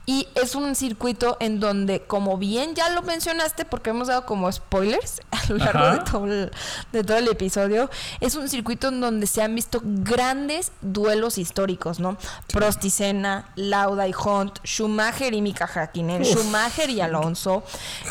y 0.05 0.27
es 0.35 0.55
un 0.55 0.75
circuito 0.75 1.37
en 1.39 1.59
donde, 1.59 2.01
como 2.01 2.37
bien 2.37 2.75
ya 2.75 2.89
lo 2.89 3.01
mencionaste, 3.01 3.65
porque 3.65 3.91
hemos 3.91 4.07
dado 4.07 4.25
como 4.25 4.51
spoilers 4.51 5.21
a 5.31 5.39
lo 5.49 5.57
largo 5.57 5.91
de 5.91 6.11
todo, 6.11 6.25
el, 6.25 6.51
de 6.91 7.03
todo 7.03 7.17
el 7.17 7.27
episodio, 7.27 7.89
es 8.19 8.35
un 8.35 8.49
circuito 8.49 8.89
en 8.89 9.01
donde 9.01 9.27
se 9.27 9.41
han 9.41 9.55
visto 9.55 9.81
grandes 9.83 10.71
duelos 10.81 11.37
históricos, 11.37 11.99
¿no? 11.99 12.17
Prost 12.47 12.83
y 12.85 12.89
Senna, 12.89 13.51
Lauda 13.55 14.07
y 14.07 14.13
Hunt, 14.13 14.59
Schumacher 14.65 15.33
y 15.33 15.41
Mika 15.41 15.67
Hakkinen, 15.67 16.23
Schumacher 16.23 16.89
y 16.89 17.01
Alonso. 17.01 17.63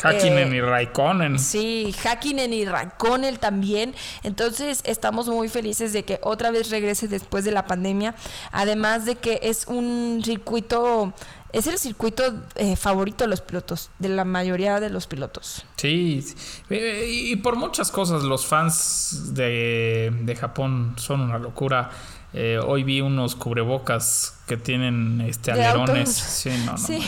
Hakkinen 0.03 0.53
eh, 0.53 0.57
y 0.57 0.61
Raikkonen. 0.61 1.39
Sí, 1.39 1.66
Hakkinen 2.03 2.53
y 2.53 2.65
Raikkonen 2.65 3.37
también. 3.37 3.93
Entonces 4.23 4.81
estamos 4.83 5.27
muy 5.27 5.49
felices 5.49 5.93
de 5.93 6.03
que 6.03 6.19
otra 6.23 6.51
vez 6.51 6.69
regrese 6.69 7.07
después 7.07 7.45
de 7.45 7.51
la 7.51 7.65
pandemia. 7.65 8.15
Además 8.51 9.05
de 9.05 9.15
que 9.15 9.39
es 9.43 9.67
un 9.67 10.21
circuito, 10.23 11.13
es 11.53 11.67
el 11.67 11.77
circuito 11.77 12.23
eh, 12.55 12.75
favorito 12.75 13.23
de 13.23 13.29
los 13.29 13.41
pilotos, 13.41 13.89
de 13.99 14.09
la 14.09 14.25
mayoría 14.25 14.79
de 14.79 14.89
los 14.89 15.07
pilotos. 15.07 15.65
Sí, 15.77 16.21
sí. 16.21 16.35
Eh, 16.69 17.05
y 17.07 17.35
por 17.37 17.55
muchas 17.55 17.91
cosas 17.91 18.23
los 18.23 18.45
fans 18.45 19.33
de, 19.33 20.13
de 20.21 20.35
Japón 20.35 20.95
son 20.97 21.21
una 21.21 21.39
locura. 21.39 21.89
Eh, 22.33 22.59
hoy 22.63 22.83
vi 22.83 23.01
unos 23.01 23.35
cubrebocas 23.35 24.37
que 24.47 24.57
tienen 24.57 25.21
este 25.21 25.51
alerones. 25.51 26.09
Sí, 26.09 26.51
no, 26.65 26.73
no 26.73 26.77
Sí. 26.77 27.01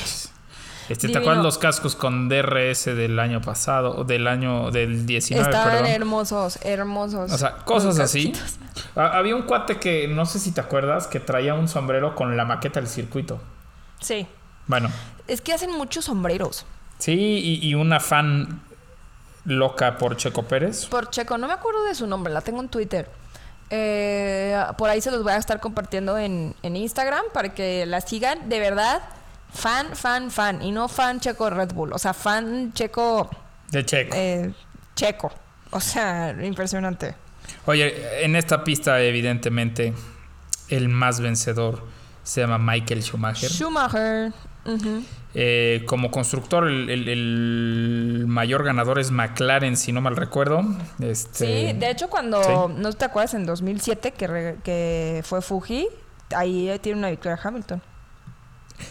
Este, 0.89 1.07
¿Te 1.09 1.17
acuerdas 1.19 1.43
los 1.43 1.57
cascos 1.59 1.95
con 1.95 2.27
DRS 2.29 2.85
del 2.85 3.19
año 3.19 3.41
pasado? 3.41 3.95
O 3.95 4.03
del 4.03 4.27
año 4.27 4.71
del 4.71 5.05
19, 5.05 5.45
Estaban 5.45 5.69
perdón. 5.71 5.85
hermosos, 5.91 6.59
hermosos. 6.63 7.31
O 7.31 7.37
sea, 7.37 7.57
cosas 7.57 7.99
así. 7.99 8.33
Había 8.95 9.35
un 9.35 9.43
cuate 9.43 9.77
que, 9.79 10.07
no 10.07 10.25
sé 10.25 10.39
si 10.39 10.51
te 10.51 10.61
acuerdas, 10.61 11.07
que 11.07 11.19
traía 11.19 11.53
un 11.53 11.67
sombrero 11.67 12.15
con 12.15 12.35
la 12.35 12.43
maqueta 12.45 12.79
del 12.79 12.89
circuito. 12.89 13.39
Sí. 13.99 14.27
Bueno, 14.67 14.89
Es 15.27 15.41
que 15.41 15.53
hacen 15.53 15.71
muchos 15.71 16.05
sombreros. 16.05 16.65
sí, 16.97 17.13
y, 17.13 17.67
y 17.67 17.75
una 17.75 17.99
fan 17.99 18.61
loca 19.45 19.97
por 19.97 20.17
Checo 20.17 20.43
Pérez. 20.43 20.85
Por 20.87 21.09
Checo, 21.09 21.37
no 21.37 21.47
me 21.47 21.53
acuerdo 21.53 21.83
de 21.83 21.95
su 21.95 22.07
nombre, 22.07 22.33
la 22.33 22.41
tengo 22.41 22.61
en 22.61 22.69
Twitter. 22.69 23.09
Eh, 23.71 24.57
por 24.77 24.89
ahí 24.89 25.01
se 25.01 25.11
los 25.11 25.21
voy 25.23 25.33
a 25.33 25.37
estar 25.37 25.59
compartiendo 25.59 26.17
en, 26.17 26.55
en 26.63 26.75
Instagram 26.75 27.23
para 27.33 27.53
que 27.53 27.85
la 27.85 28.01
sigan. 28.01 28.49
De 28.49 28.59
verdad, 28.59 29.01
fan, 29.53 29.95
fan, 29.95 30.31
fan. 30.31 30.61
Y 30.61 30.71
no 30.71 30.87
fan 30.87 31.19
Checo 31.19 31.49
Red 31.49 31.73
Bull. 31.73 31.93
O 31.93 31.97
sea, 31.99 32.13
fan 32.13 32.73
Checo, 32.73 33.29
De 33.71 33.85
Checo. 33.85 34.15
eh, 34.17 34.51
Checo. 34.95 35.31
O 35.71 35.79
sea, 35.79 36.35
impresionante. 36.43 37.15
Oye, 37.65 38.23
en 38.25 38.35
esta 38.35 38.63
pista, 38.63 39.01
evidentemente, 39.01 39.93
el 40.69 40.89
más 40.89 41.19
vencedor 41.19 41.83
se 42.23 42.41
llama 42.41 42.57
Michael 42.57 43.01
Schumacher. 43.03 43.49
Schumacher. 43.49 44.31
Eh, 45.35 45.83
como 45.87 46.09
constructor, 46.11 46.67
el, 46.67 46.89
el- 46.89 47.07
el 47.09 48.25
mayor 48.27 48.63
ganador 48.63 48.99
es 48.99 49.11
McLaren, 49.11 49.77
si 49.77 49.91
no 49.91 50.01
mal 50.01 50.15
recuerdo. 50.15 50.61
Este, 50.99 51.71
Sí, 51.73 51.77
de 51.77 51.89
hecho 51.91 52.09
cuando, 52.09 52.41
sí. 52.43 52.73
¿no 52.77 52.91
te 52.93 53.05
acuerdas? 53.05 53.33
En 53.35 53.45
2007 53.45 54.11
que, 54.11 54.27
re- 54.27 54.57
que 54.63 55.21
fue 55.25 55.41
Fuji, 55.41 55.87
ahí 56.35 56.71
tiene 56.81 56.99
una 56.99 57.09
victoria 57.09 57.39
Hamilton. 57.41 57.81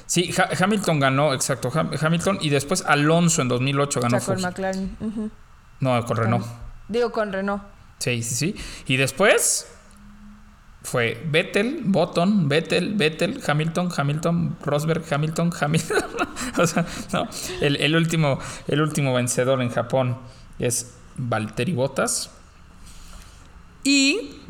Sí, 0.06 0.32
Ha- 0.38 0.50
Hamilton 0.64 1.00
ganó, 1.00 1.32
exacto, 1.34 1.70
Ham- 1.70 1.96
Hamilton. 2.00 2.38
Y 2.40 2.50
después 2.50 2.84
Alonso 2.86 3.42
en 3.42 3.48
2008 3.48 4.00
ganó. 4.00 4.20
Sacó 4.20 4.32
el 4.32 4.38
Fuji. 4.38 4.46
McLaren. 4.48 4.96
ujú. 5.00 5.30
No, 5.80 6.04
con 6.04 6.16
Renault. 6.16 6.46
Digo, 6.88 7.12
con 7.12 7.32
Renault. 7.32 7.62
Sí, 7.98 8.22
sí, 8.22 8.34
sí. 8.34 8.54
Y 8.86 8.96
después 8.96 9.66
fue 10.82 11.22
Vettel, 11.30 11.80
Button, 11.84 12.48
Vettel, 12.48 12.94
Vettel, 12.94 13.42
Hamilton, 13.46 13.90
Hamilton, 13.96 14.56
Rosberg, 14.62 15.04
Hamilton, 15.12 15.52
Hamilton. 15.60 16.04
o 16.58 16.66
sea, 16.66 16.86
no. 17.12 17.28
El, 17.60 17.76
el 17.76 17.94
último, 17.96 18.38
el 18.68 18.80
último 18.80 19.14
vencedor 19.14 19.60
en 19.62 19.70
Japón 19.70 20.18
es 20.58 20.94
Valtteri 21.16 21.72
Bottas. 21.72 22.30
Y 23.84 24.40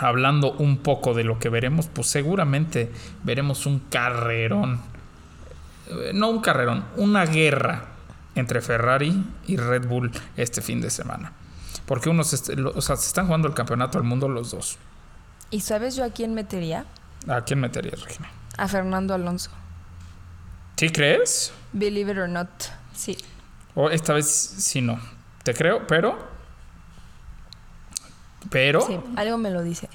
hablando 0.00 0.52
un 0.52 0.78
poco 0.78 1.12
de 1.14 1.24
lo 1.24 1.38
que 1.38 1.48
veremos, 1.48 1.86
pues 1.88 2.06
seguramente 2.08 2.90
veremos 3.24 3.66
un 3.66 3.80
carrerón. 3.80 4.80
Eh, 5.88 6.12
No 6.14 6.28
un 6.30 6.40
carrerón, 6.40 6.84
una 6.96 7.24
guerra 7.26 7.84
entre 8.34 8.60
Ferrari 8.60 9.24
y 9.46 9.56
Red 9.56 9.86
Bull 9.88 10.10
este 10.36 10.62
fin 10.62 10.80
de 10.80 10.90
semana. 10.90 11.32
Porque 11.86 12.08
unos, 12.10 12.32
est- 12.32 12.50
lo- 12.50 12.70
o 12.74 12.80
sea, 12.82 12.96
se 12.96 13.06
están 13.08 13.26
jugando 13.26 13.48
el 13.48 13.54
campeonato 13.54 13.98
del 13.98 14.06
mundo 14.06 14.28
los 14.28 14.50
dos. 14.50 14.76
¿Y 15.50 15.60
sabes 15.60 15.96
yo 15.96 16.04
a 16.04 16.10
quién 16.10 16.34
metería? 16.34 16.84
¿A 17.26 17.40
quién 17.42 17.58
meterías, 17.60 18.02
Regina? 18.02 18.28
A 18.58 18.68
Fernando 18.68 19.14
Alonso. 19.14 19.50
¿Sí 20.76 20.90
crees? 20.90 21.52
Believe 21.72 22.12
it 22.12 22.18
or 22.18 22.28
not. 22.28 22.48
Sí. 22.94 23.16
O 23.74 23.90
esta 23.90 24.12
vez 24.12 24.26
sí 24.28 24.80
no. 24.80 25.00
Te 25.42 25.54
creo, 25.54 25.86
pero. 25.86 26.37
Pero. 28.50 28.80
Sí, 28.82 28.98
algo 29.16 29.38
me 29.38 29.50
lo 29.50 29.62
dice. 29.62 29.88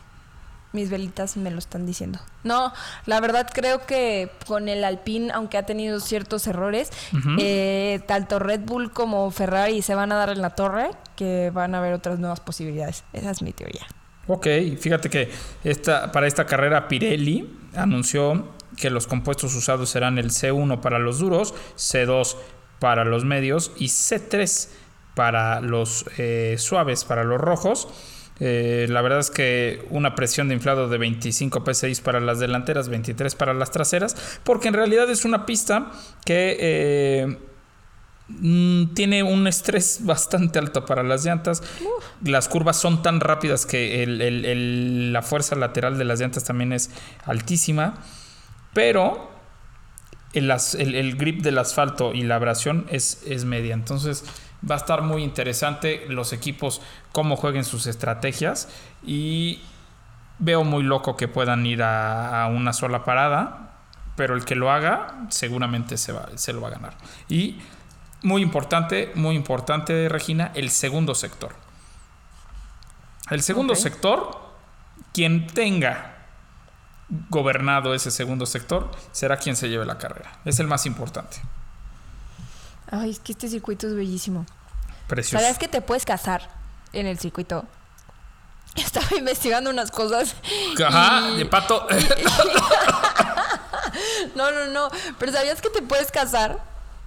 Mis 0.71 0.89
velitas 0.89 1.37
me 1.37 1.51
lo 1.51 1.59
están 1.59 1.85
diciendo. 1.85 2.19
No, 2.43 2.73
la 3.05 3.19
verdad 3.19 3.47
creo 3.53 3.85
que 3.85 4.31
con 4.47 4.67
el 4.67 4.83
Alpine, 4.83 5.31
aunque 5.31 5.59
ha 5.59 5.67
tenido 5.67 5.99
ciertos 5.99 6.47
errores, 6.47 6.89
eh, 7.37 8.01
tanto 8.07 8.39
Red 8.39 8.61
Bull 8.61 8.91
como 8.91 9.29
Ferrari 9.29 9.83
se 9.83 9.93
van 9.93 10.11
a 10.11 10.15
dar 10.15 10.29
en 10.29 10.41
la 10.41 10.51
torre, 10.51 10.89
que 11.15 11.51
van 11.53 11.75
a 11.75 11.77
haber 11.77 11.93
otras 11.93 12.17
nuevas 12.17 12.39
posibilidades. 12.39 13.03
Esa 13.13 13.29
es 13.29 13.43
mi 13.43 13.53
teoría. 13.53 13.85
Ok, 14.27 14.47
fíjate 14.79 15.11
que 15.11 15.29
esta, 15.63 16.11
para 16.11 16.25
esta 16.25 16.47
carrera 16.47 16.87
Pirelli 16.87 17.55
anunció 17.75 18.47
que 18.77 18.89
los 18.89 19.05
compuestos 19.05 19.53
usados 19.55 19.89
serán 19.89 20.17
el 20.17 20.31
C1 20.31 20.79
para 20.79 20.97
los 20.97 21.19
duros, 21.19 21.53
C2 21.75 22.35
para 22.79 23.05
los 23.05 23.25
medios 23.25 23.71
y 23.77 23.87
C3 23.87 24.69
para 25.15 25.61
los 25.61 26.05
eh, 26.17 26.55
suaves, 26.57 27.03
para 27.03 27.23
los 27.23 27.39
rojos. 27.39 27.87
Eh, 28.39 28.87
la 28.89 29.01
verdad 29.01 29.19
es 29.19 29.29
que 29.29 29.85
una 29.89 30.15
presión 30.15 30.47
de 30.47 30.55
inflado 30.55 30.89
de 30.89 30.97
25 30.97 31.63
PSI 31.65 31.95
para 32.03 32.19
las 32.19 32.39
delanteras, 32.39 32.89
23 32.89 33.35
para 33.35 33.53
las 33.53 33.71
traseras, 33.71 34.15
porque 34.43 34.67
en 34.67 34.73
realidad 34.73 35.09
es 35.09 35.23
una 35.23 35.45
pista 35.45 35.91
que 36.25 36.57
eh, 36.59 37.37
mm, 38.29 38.93
tiene 38.95 39.21
un 39.23 39.45
estrés 39.47 39.99
bastante 40.03 40.57
alto 40.59 40.85
para 40.85 41.03
las 41.03 41.23
llantas. 41.25 41.61
Las 42.23 42.47
curvas 42.49 42.77
son 42.77 43.01
tan 43.03 43.19
rápidas 43.19 43.65
que 43.65 44.01
el- 44.03 44.21
el- 44.21 44.45
el- 44.45 45.13
la 45.13 45.21
fuerza 45.21 45.55
lateral 45.55 45.97
de 45.97 46.05
las 46.05 46.19
llantas 46.19 46.43
también 46.43 46.73
es 46.73 46.89
altísima, 47.25 47.95
pero 48.73 49.31
el 50.33 51.15
grip 51.15 51.41
del 51.43 51.59
asfalto 51.59 52.11
y 52.13 52.23
la 52.23 52.35
abrasión 52.37 52.87
es, 52.89 53.21
es 53.27 53.45
media. 53.45 53.75
Entonces 53.75 54.23
va 54.69 54.75
a 54.75 54.77
estar 54.77 55.01
muy 55.01 55.23
interesante 55.23 56.05
los 56.07 56.33
equipos, 56.33 56.81
cómo 57.11 57.35
jueguen 57.35 57.65
sus 57.65 57.87
estrategias 57.87 58.69
y 59.03 59.61
veo 60.39 60.63
muy 60.63 60.83
loco 60.83 61.15
que 61.17 61.27
puedan 61.27 61.65
ir 61.65 61.83
a, 61.83 62.43
a 62.43 62.47
una 62.47 62.73
sola 62.73 63.03
parada, 63.03 63.73
pero 64.15 64.35
el 64.35 64.45
que 64.45 64.55
lo 64.55 64.71
haga 64.71 65.25
seguramente 65.29 65.97
se, 65.97 66.11
va, 66.11 66.29
se 66.35 66.53
lo 66.53 66.61
va 66.61 66.69
a 66.69 66.71
ganar. 66.71 66.93
Y 67.29 67.59
muy 68.21 68.41
importante, 68.41 69.11
muy 69.15 69.35
importante, 69.35 70.07
Regina, 70.09 70.51
el 70.55 70.69
segundo 70.69 71.15
sector. 71.15 71.53
El 73.29 73.41
segundo 73.41 73.75
sector, 73.75 74.39
quien 75.13 75.47
tenga 75.47 76.13
gobernado 77.29 77.93
ese 77.93 78.11
segundo 78.11 78.45
sector, 78.45 78.91
será 79.11 79.37
quien 79.37 79.55
se 79.55 79.69
lleve 79.69 79.85
la 79.85 79.97
carrera. 79.97 80.39
Es 80.45 80.59
el 80.59 80.67
más 80.67 80.85
importante. 80.85 81.37
Ay, 82.95 83.09
es 83.09 83.19
que 83.19 83.31
este 83.31 83.47
circuito 83.47 83.87
es 83.87 83.95
bellísimo. 83.95 84.45
Precioso. 85.07 85.41
¿Sabes 85.43 85.57
que 85.57 85.67
te 85.67 85.81
puedes 85.81 86.05
casar 86.05 86.47
en 86.93 87.07
el 87.07 87.17
circuito? 87.17 87.65
Estaba 88.75 89.07
investigando 89.17 89.69
unas 89.69 89.89
cosas. 89.91 90.35
Ajá, 90.85 91.29
y- 91.31 91.37
de 91.37 91.45
pato. 91.45 91.87
No, 94.35 94.49
no, 94.51 94.65
no. 94.67 94.89
Pero 95.19 95.31
¿sabías 95.31 95.61
que 95.61 95.69
te 95.69 95.81
puedes 95.81 96.09
casar? 96.11 96.59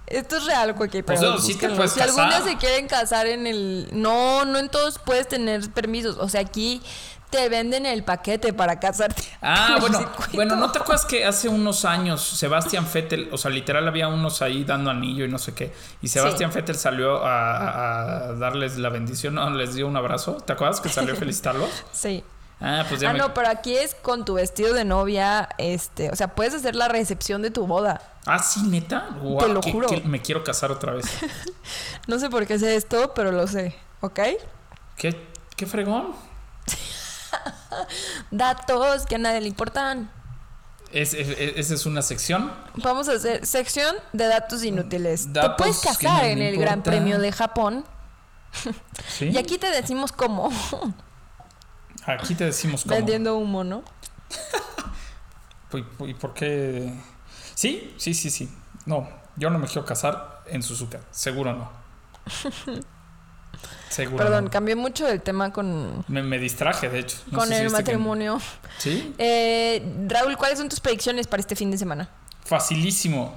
Esto 0.07 0.37
es 0.37 0.45
real, 0.45 0.73
Cueque. 0.75 1.03
Pues 1.03 1.19
pero 1.19 1.33
no, 1.33 1.39
sí 1.39 1.55
te 1.55 1.67
puedes 1.69 1.91
Si 1.91 1.99
algún 1.99 2.21
día 2.29 2.37
casar. 2.39 2.49
se 2.49 2.57
quieren 2.57 2.87
casar 2.87 3.27
en 3.27 3.45
el... 3.45 3.89
No, 3.91 4.45
no 4.45 4.57
en 4.59 4.69
todos 4.69 4.97
puedes 4.99 5.27
tener 5.27 5.69
permisos. 5.71 6.15
O 6.17 6.29
sea, 6.29 6.39
aquí 6.41 6.81
te 7.29 7.49
venden 7.49 7.85
el 7.85 8.03
paquete 8.03 8.53
para 8.53 8.79
casarte. 8.79 9.23
Ah, 9.41 9.77
bueno, 9.81 9.99
bueno, 10.33 10.55
¿no 10.55 10.71
te 10.71 10.79
acuerdas 10.79 11.05
que 11.05 11.25
hace 11.25 11.49
unos 11.49 11.85
años 11.85 12.21
Sebastián 12.21 12.87
Vettel, 12.93 13.29
o 13.31 13.37
sea, 13.37 13.51
literal 13.51 13.87
había 13.87 14.07
unos 14.07 14.41
ahí 14.41 14.63
dando 14.63 14.89
anillo 14.89 15.25
y 15.25 15.27
no 15.27 15.37
sé 15.37 15.53
qué, 15.53 15.73
y 16.01 16.07
Sebastián 16.07 16.51
Vettel 16.53 16.75
salió 16.75 17.21
a, 17.25 18.33
darles 18.39 18.77
la 18.77 18.89
bendición, 18.89 19.35
no, 19.35 19.49
les 19.49 19.75
dio 19.75 19.87
un 19.87 19.97
abrazo, 19.97 20.33
¿te 20.37 20.53
acuerdas 20.53 20.79
que 20.81 20.89
salió 20.89 21.13
a 21.13 21.17
felicitarlos? 21.19 21.69
Sí. 21.91 22.23
Ah, 22.59 22.85
pues 22.89 23.01
ya 23.01 23.11
Ah, 23.11 23.13
me... 23.13 23.19
no, 23.19 23.35
pero 23.35 23.49
aquí 23.49 23.77
es 23.77 23.93
con 23.93 24.25
tu 24.25 24.33
vestido 24.33 24.73
de 24.73 24.83
novia, 24.83 25.47
este, 25.59 26.09
o 26.09 26.15
sea, 26.15 26.29
puedes 26.33 26.55
hacer 26.55 26.75
la 26.75 26.87
recepción 26.87 27.43
de 27.43 27.51
tu 27.51 27.67
boda. 27.67 28.01
Ah, 28.25 28.39
sí, 28.39 28.61
neta. 28.63 29.09
Guau, 29.21 29.47
lo 29.53 29.61
que- 29.61 29.71
juro. 29.71 29.87
que 29.87 30.01
me 30.01 30.21
quiero 30.23 30.43
casar 30.43 30.71
otra 30.71 30.93
vez. 30.93 31.05
No 32.07 32.17
sé 32.19 32.29
por 32.29 32.47
qué 32.47 32.57
sé 32.57 32.75
esto, 32.77 33.13
pero 33.13 33.31
lo 33.33 33.45
sé, 33.47 33.75
¿ok? 33.99 34.19
¿Qué, 34.95 35.27
qué 35.57 35.65
fregón? 35.65 36.13
Datos 38.31 39.05
que 39.05 39.15
a 39.15 39.17
nadie 39.17 39.41
le 39.41 39.47
importan. 39.47 40.11
Es, 40.91 41.13
es- 41.13 41.29
es- 41.29 41.53
esa 41.57 41.73
es 41.73 41.85
una 41.85 42.01
sección. 42.01 42.51
Vamos 42.75 43.09
a 43.09 43.13
hacer 43.13 43.45
sección 43.45 43.95
de 44.13 44.27
datos 44.27 44.63
inútiles. 44.63 45.33
Datos 45.33 45.57
Te 45.57 45.63
puedes 45.63 45.79
casar 45.79 46.25
en 46.25 46.41
el 46.41 46.57
Gran. 46.57 46.81
Premio 46.83 47.19
de 47.19 47.31
Japón. 47.31 47.85
¿Sí? 49.09 49.25
Y 49.29 49.37
aquí 49.37 49.57
te 49.57 49.69
decimos 49.69 50.11
cómo. 50.11 50.49
Aquí 52.05 52.35
te 52.35 52.45
decimos 52.45 52.83
cómo. 52.83 52.95
Vendiendo 52.95 53.35
humo, 53.37 53.63
¿no? 53.65 53.83
¿Y, 55.73 55.77
y 56.09 56.13
por 56.13 56.33
qué? 56.33 56.93
Sí, 57.53 57.93
sí, 57.97 58.13
sí, 58.13 58.29
sí. 58.29 58.49
No, 58.85 59.09
yo 59.35 59.49
no 59.49 59.59
me 59.59 59.67
quiero 59.67 59.85
casar 59.85 60.43
en 60.47 60.63
Suzuka. 60.63 60.99
Seguro 61.11 61.53
no. 61.53 61.69
Seguro 63.89 64.17
Perdón, 64.23 64.45
no. 64.45 64.51
cambié 64.51 64.75
mucho 64.75 65.07
el 65.07 65.21
tema 65.21 65.51
con, 65.53 66.03
Me, 66.07 66.21
me 66.21 66.37
distraje, 66.37 66.89
de 66.89 66.99
hecho. 66.99 67.17
No 67.31 67.39
con 67.39 67.47
si 67.47 67.53
el 67.55 67.67
que- 67.67 67.69
matrimonio. 67.73 68.39
Sí, 68.77 69.13
Eh, 69.17 69.81
Raúl, 70.07 70.37
¿cuáles 70.37 70.59
son 70.59 70.69
tus 70.69 70.79
predicciones 70.79 71.25
para 71.27 71.39
este 71.41 71.55
fin 71.55 71.71
de 71.71 71.77
semana? 71.77 72.09
facilísimo. 72.45 73.35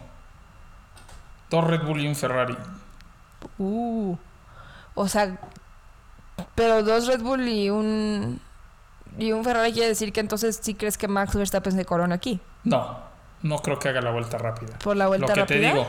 Dos 1.50 1.64
Red 1.64 1.82
Bull 1.82 2.00
y 2.00 2.06
un 2.08 2.14
Ferrari. 2.14 2.56
Uh, 3.58 4.16
o 4.94 5.08
sea, 5.08 5.38
pero 6.54 6.82
dos 6.82 7.06
Red 7.06 7.20
Bull 7.22 7.48
y 7.48 7.70
un 7.70 8.40
y 9.18 9.32
un 9.32 9.42
Ferrari 9.44 9.72
quiere 9.72 9.88
decir 9.88 10.12
que 10.12 10.20
entonces 10.20 10.60
sí 10.62 10.74
crees 10.74 10.96
que 10.96 11.08
Max 11.08 11.34
Verstappen 11.34 11.72
se 11.72 11.84
corona 11.84 12.14
aquí. 12.14 12.40
No, 12.64 12.98
No 13.42 13.58
creo 13.58 13.78
que 13.78 13.88
haga 13.88 14.00
la 14.00 14.10
vuelta 14.12 14.38
rápida. 14.38 14.78
¿Por 14.78 14.96
la 14.96 15.08
vuelta 15.08 15.28
Lo 15.28 15.34
que 15.34 15.40
rápida? 15.40 15.58
te 15.60 15.66
digo, 15.66 15.86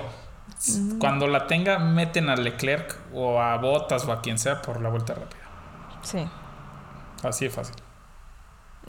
cuando 0.99 1.27
la 1.27 1.47
tenga, 1.47 1.79
meten 1.79 2.29
a 2.29 2.35
Leclerc 2.35 2.95
o 3.13 3.39
a 3.41 3.57
Bottas 3.57 4.05
o 4.05 4.11
a 4.11 4.21
quien 4.21 4.37
sea 4.37 4.61
por 4.61 4.81
la 4.81 4.89
vuelta 4.89 5.13
rápida. 5.15 5.41
Sí, 6.03 6.27
Así 7.23 7.45
de 7.45 7.51
fácil. 7.51 7.75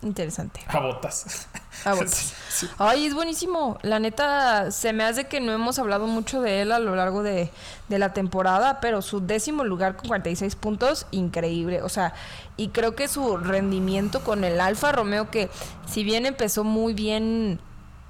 interesante. 0.03 0.61
A 0.68 0.81
Bottas. 0.81 1.47
Ah, 1.85 1.93
Bottas. 1.95 2.35
Sí. 2.49 2.68
Ay, 2.79 3.07
es 3.07 3.14
buenísimo. 3.14 3.79
La 3.83 3.99
neta, 4.01 4.70
se 4.70 4.93
me 4.93 5.05
hace 5.05 5.29
que 5.29 5.41
no 5.41 5.53
hemos 5.53 5.79
hablado 5.79 6.07
mucho 6.07 6.41
de 6.41 6.62
él 6.62 6.73
a 6.73 6.79
lo 6.79 6.97
largo 6.97 7.23
de, 7.23 7.51
de 7.89 7.99
la 7.99 8.12
temporada, 8.12 8.81
pero 8.81 9.01
su 9.03 9.20
décimo 9.25 9.64
lugar 9.64 9.97
con 9.97 10.09
46 10.09 10.57
puntos, 10.57 11.07
increíble. 11.11 11.83
O 11.83 11.89
sea, 11.89 12.14
y 12.57 12.68
creo 12.68 12.95
que 12.97 13.07
su 13.09 13.37
rendimiento 13.37 14.23
con 14.25 14.45
el 14.45 14.61
Alfa 14.61 14.93
Romeo, 14.93 15.31
que 15.31 15.51
si 15.87 16.05
bien 16.05 16.27
empezó 16.27 16.64
muy 16.64 16.95
bien 16.95 17.61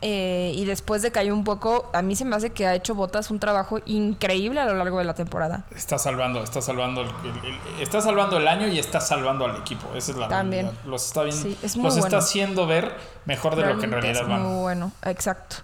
eh, 0.03 0.53
y 0.55 0.65
después 0.65 1.01
decayó 1.01 1.33
un 1.33 1.45
poco, 1.45 1.89
a 1.95 2.03
mí 2.03 2.17
se 2.17 2.25
me 2.25 2.35
hace 2.37 2.51
que 2.51 2.67
ha 2.67 2.75
hecho 2.75 2.95
Botas 2.95 3.31
un 3.31 3.39
trabajo 3.39 3.79
increíble 3.87 4.61
a 4.61 4.65
lo 4.67 4.75
largo 4.75 4.99
de 4.99 5.05
la 5.05 5.15
temporada. 5.15 5.65
Está 5.75 5.97
salvando, 5.97 6.43
está 6.43 6.61
salvando 6.61 7.03
el, 7.03 7.09
el- 7.09 7.45
el- 7.77 7.81
está 7.83 8.01
salvando 8.01 8.37
el 8.37 8.49
año 8.49 8.67
y 8.67 8.79
está 8.79 9.01
salvando 9.01 9.45
al 9.45 9.57
equipo. 9.57 9.89
Esa 9.95 10.11
es 10.13 10.19
la 10.19 10.29
También. 10.29 10.67
realidad. 10.67 10.85
Los 10.87 11.07
está 11.07 11.23
viendo, 11.23 11.43
Sí, 11.43 11.57
es 11.63 11.77
muy 11.77 11.85
los 11.87 11.97
está 11.99 12.19
haciendo 12.19 12.67
ver 12.67 12.95
mejor 13.27 13.55
de 13.57 13.65
lo 13.65 13.79
que 13.79 13.85
en 13.87 13.93
realidad 13.93 14.23
es 14.23 14.29
van. 14.29 14.43
Muy 14.43 14.61
bueno, 14.63 14.93
exacto. 15.05 15.57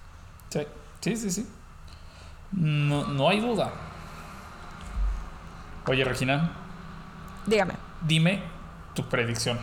Sí, 0.50 0.66
sí, 1.00 1.16
sí. 1.16 1.30
sí. 1.30 1.46
No, 2.52 3.06
no 3.08 3.28
hay 3.28 3.40
duda. 3.40 3.72
Oye, 5.86 6.04
Regina, 6.04 6.52
Dígame. 7.46 7.74
dime 8.02 8.42
tu 8.94 9.08
predicción. 9.08 9.58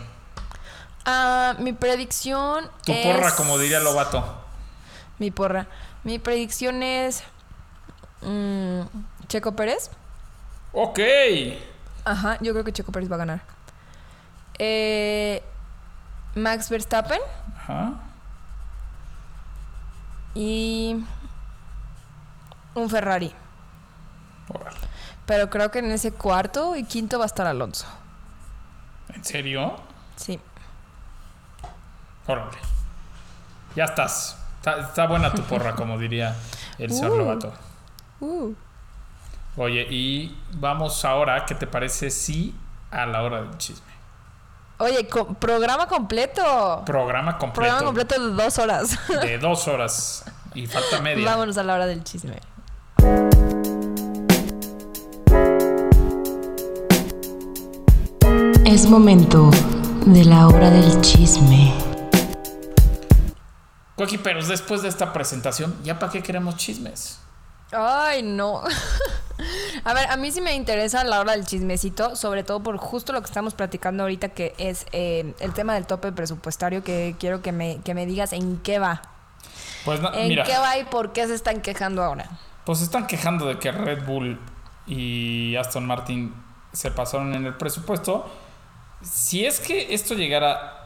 Ah, 1.04 1.54
mi 1.60 1.72
predicción 1.72 2.68
Tu 2.84 2.92
es... 2.92 3.06
porra, 3.06 3.34
como 3.36 3.58
diría 3.58 3.78
Lobato. 3.80 4.42
Mi 5.18 5.30
porra. 5.30 5.66
Mi 6.04 6.18
predicción 6.18 6.82
es. 6.82 7.22
mm, 8.22 8.80
Checo 9.28 9.52
Pérez. 9.56 9.90
Ok. 10.72 11.00
Ajá, 12.04 12.38
yo 12.40 12.52
creo 12.52 12.64
que 12.64 12.72
Checo 12.72 12.92
Pérez 12.92 13.10
va 13.10 13.16
a 13.16 13.18
ganar. 13.18 13.40
Eh, 14.58 15.42
Max 16.34 16.68
Verstappen 16.70 17.20
Ajá. 17.56 17.94
y. 20.34 21.02
Un 22.74 22.90
Ferrari. 22.90 23.32
Órale. 24.48 24.76
Pero 25.24 25.50
creo 25.50 25.70
que 25.70 25.78
en 25.80 25.90
ese 25.90 26.12
cuarto 26.12 26.76
y 26.76 26.84
quinto 26.84 27.18
va 27.18 27.24
a 27.24 27.26
estar 27.26 27.46
Alonso. 27.46 27.86
¿En 29.14 29.24
serio? 29.24 29.76
Sí. 30.16 30.38
Órale. 32.26 32.58
Ya 33.74 33.84
estás. 33.84 34.35
Está, 34.66 34.80
está 34.80 35.06
buena 35.06 35.32
tu 35.32 35.42
porra, 35.42 35.76
como 35.76 35.96
diría 35.96 36.34
el 36.78 36.90
señor 36.92 37.12
Uh. 37.12 37.16
Lobato. 37.18 37.52
Uh. 38.18 38.52
Oye, 39.56 39.86
y 39.88 40.36
vamos 40.54 41.04
ahora, 41.04 41.46
¿qué 41.46 41.54
te 41.54 41.68
parece 41.68 42.10
si 42.10 42.52
a 42.90 43.06
la 43.06 43.22
hora 43.22 43.42
del 43.42 43.56
chisme? 43.58 43.86
Oye, 44.78 45.06
co- 45.08 45.28
programa 45.34 45.86
completo. 45.86 46.82
Programa 46.84 47.38
completo, 47.38 47.54
Programa 47.76 47.84
completo 47.84 48.20
de 48.20 48.42
dos 48.42 48.58
horas. 48.58 48.98
de 49.22 49.38
dos 49.38 49.68
horas 49.68 50.24
y 50.52 50.66
falta 50.66 51.00
media. 51.00 51.24
Vámonos 51.30 51.56
a 51.58 51.62
la 51.62 51.74
hora 51.74 51.86
del 51.86 52.02
chisme. 52.02 52.40
Es 58.64 58.88
momento 58.88 59.50
de 60.04 60.24
la 60.24 60.48
hora 60.48 60.70
del 60.70 61.00
chisme. 61.00 61.72
Coqui, 63.96 64.18
pero 64.18 64.44
después 64.44 64.82
de 64.82 64.88
esta 64.88 65.12
presentación, 65.12 65.74
¿ya 65.82 65.98
para 65.98 66.12
qué 66.12 66.22
queremos 66.22 66.56
chismes? 66.56 67.18
Ay, 67.72 68.22
no. 68.22 68.62
A 69.84 69.92
ver, 69.92 70.10
a 70.10 70.16
mí 70.16 70.30
sí 70.32 70.40
me 70.40 70.54
interesa 70.54 71.04
la 71.04 71.20
hora 71.20 71.32
del 71.32 71.44
chismecito, 71.44 72.16
sobre 72.16 72.42
todo 72.42 72.62
por 72.62 72.76
justo 72.78 73.12
lo 73.12 73.20
que 73.20 73.26
estamos 73.26 73.54
platicando 73.54 74.02
ahorita, 74.04 74.30
que 74.30 74.54
es 74.58 74.86
eh, 74.92 75.34
el 75.40 75.52
tema 75.52 75.74
del 75.74 75.86
tope 75.86 76.10
presupuestario, 76.12 76.82
que 76.82 77.14
quiero 77.18 77.42
que 77.42 77.52
me, 77.52 77.80
que 77.82 77.94
me 77.94 78.06
digas 78.06 78.32
en 78.32 78.58
qué 78.58 78.78
va. 78.78 79.02
Pues 79.84 80.00
na- 80.00 80.10
¿En 80.14 80.28
mira, 80.28 80.44
qué 80.44 80.56
va 80.58 80.78
y 80.78 80.84
por 80.84 81.12
qué 81.12 81.26
se 81.26 81.34
están 81.34 81.60
quejando 81.60 82.02
ahora? 82.02 82.28
pues 82.64 82.78
se 82.78 82.84
están 82.84 83.06
quejando 83.06 83.46
de 83.46 83.58
que 83.60 83.70
Red 83.70 84.04
Bull 84.06 84.40
y 84.88 85.54
Aston 85.56 85.86
Martin 85.86 86.34
se 86.72 86.90
pasaron 86.90 87.32
en 87.34 87.46
el 87.46 87.54
presupuesto. 87.56 88.28
Si 89.02 89.44
es 89.46 89.60
que 89.60 89.94
esto 89.94 90.14
llegara 90.14 90.85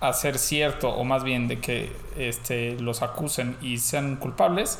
a 0.00 0.12
ser 0.12 0.38
cierto, 0.38 0.90
o 0.90 1.04
más 1.04 1.24
bien 1.24 1.48
de 1.48 1.60
que 1.60 1.94
este, 2.16 2.78
los 2.80 3.02
acusen 3.02 3.56
y 3.60 3.78
sean 3.78 4.16
culpables, 4.16 4.78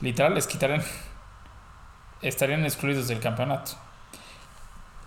literal 0.00 0.34
les 0.34 0.46
quitarían, 0.46 0.82
estarían 2.22 2.64
excluidos 2.64 3.08
del 3.08 3.20
campeonato. 3.20 3.72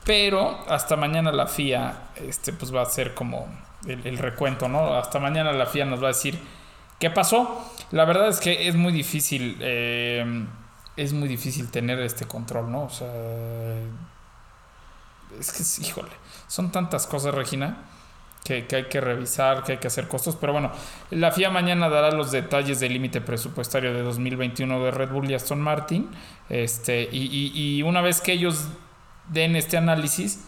Pero 0.06 0.66
hasta 0.70 0.95
mañana 0.95 1.32
la 1.32 1.48
FIA 1.48 2.12
este, 2.16 2.54
pues 2.54 2.74
va 2.74 2.80
a 2.80 2.84
hacer 2.84 3.14
como 3.14 3.48
el, 3.86 4.18
recuento, 4.18 4.70
¿no? 4.70 4.93
Hasta 4.93 5.20
mañana 5.20 5.52
la 5.52 5.66
FIA 5.66 5.86
nos 5.86 6.02
va 6.02 6.06
a 6.06 6.10
decir 6.10 6.39
qué 7.00 7.10
pasó. 7.10 7.70
La 7.91 8.06
verdad 8.06 8.30
es 8.30 8.39
que 8.39 8.70
es 8.70 8.76
muy 8.76 8.93
difícil, 8.93 9.58
eh, 9.60 10.45
es 10.95 11.12
muy 11.12 11.28
difícil 11.28 11.70
tener 11.72 12.00
este 12.00 12.26
control, 12.26 12.72
¿no? 12.72 12.84
O 12.84 12.89
sea, 12.89 13.12
es 15.38 15.52
que, 15.52 15.86
híjole, 15.86 16.12
son 16.48 16.72
tantas 16.72 17.06
cosas, 17.06 17.34
Regina, 17.34 17.78
que, 18.44 18.66
que 18.66 18.76
hay 18.78 18.84
que 18.86 19.02
revisar, 19.02 19.64
que 19.64 19.74
hay 19.74 19.78
que 19.78 19.88
hacer 19.88 20.08
costos. 20.08 20.36
Pero 20.36 20.54
bueno, 20.54 20.72
la 21.12 21.32
FIA 21.32 21.50
mañana 21.50 21.90
dará 21.90 22.12
los 22.12 22.32
detalles 22.32 22.80
del 22.80 22.94
límite 22.94 23.20
presupuestario 23.22 23.94
de 23.94 24.02
2021 24.04 24.84
de 24.86 24.92
Red 24.92 25.10
Bull 25.10 25.30
y 25.30 25.34
Aston 25.34 25.60
Martin. 25.62 26.10
Este, 26.50 27.10
y, 27.12 27.26
y- 27.26 27.78
y 27.78 27.84
una 27.84 28.02
vez 28.02 28.22
que 28.22 28.32
ellos 28.34 28.68
den 29.30 29.56
este 29.56 29.76
análisis, 29.78 30.46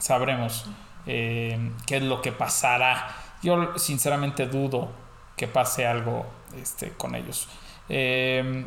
sabremos 0.00 0.66
eh, 1.06 1.72
qué 1.86 1.96
es 1.96 2.02
lo 2.02 2.22
que 2.22 2.32
pasará. 2.32 3.08
Yo 3.42 3.76
sinceramente 3.78 4.46
dudo 4.46 4.90
que 5.36 5.48
pase 5.48 5.86
algo 5.86 6.26
este, 6.60 6.90
con 6.92 7.14
ellos. 7.14 7.48
Eh, 7.88 8.66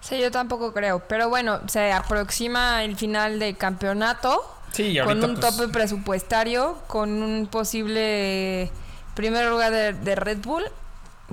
Sí, 0.00 0.20
yo 0.20 0.30
tampoco 0.30 0.74
creo, 0.74 1.00
pero 1.08 1.28
bueno, 1.30 1.60
se 1.68 1.92
aproxima 1.92 2.82
el 2.84 2.96
final 2.96 3.38
del 3.38 3.56
campeonato 3.56 4.42
sí, 4.72 4.98
con 5.04 5.22
un 5.22 5.36
pues, 5.36 5.54
tope 5.54 5.68
presupuestario, 5.68 6.78
con 6.86 7.22
un 7.22 7.46
posible 7.46 8.70
primer 9.14 9.48
lugar 9.48 9.72
de, 9.72 9.92
de 9.92 10.14
Red 10.14 10.38
Bull, 10.38 10.64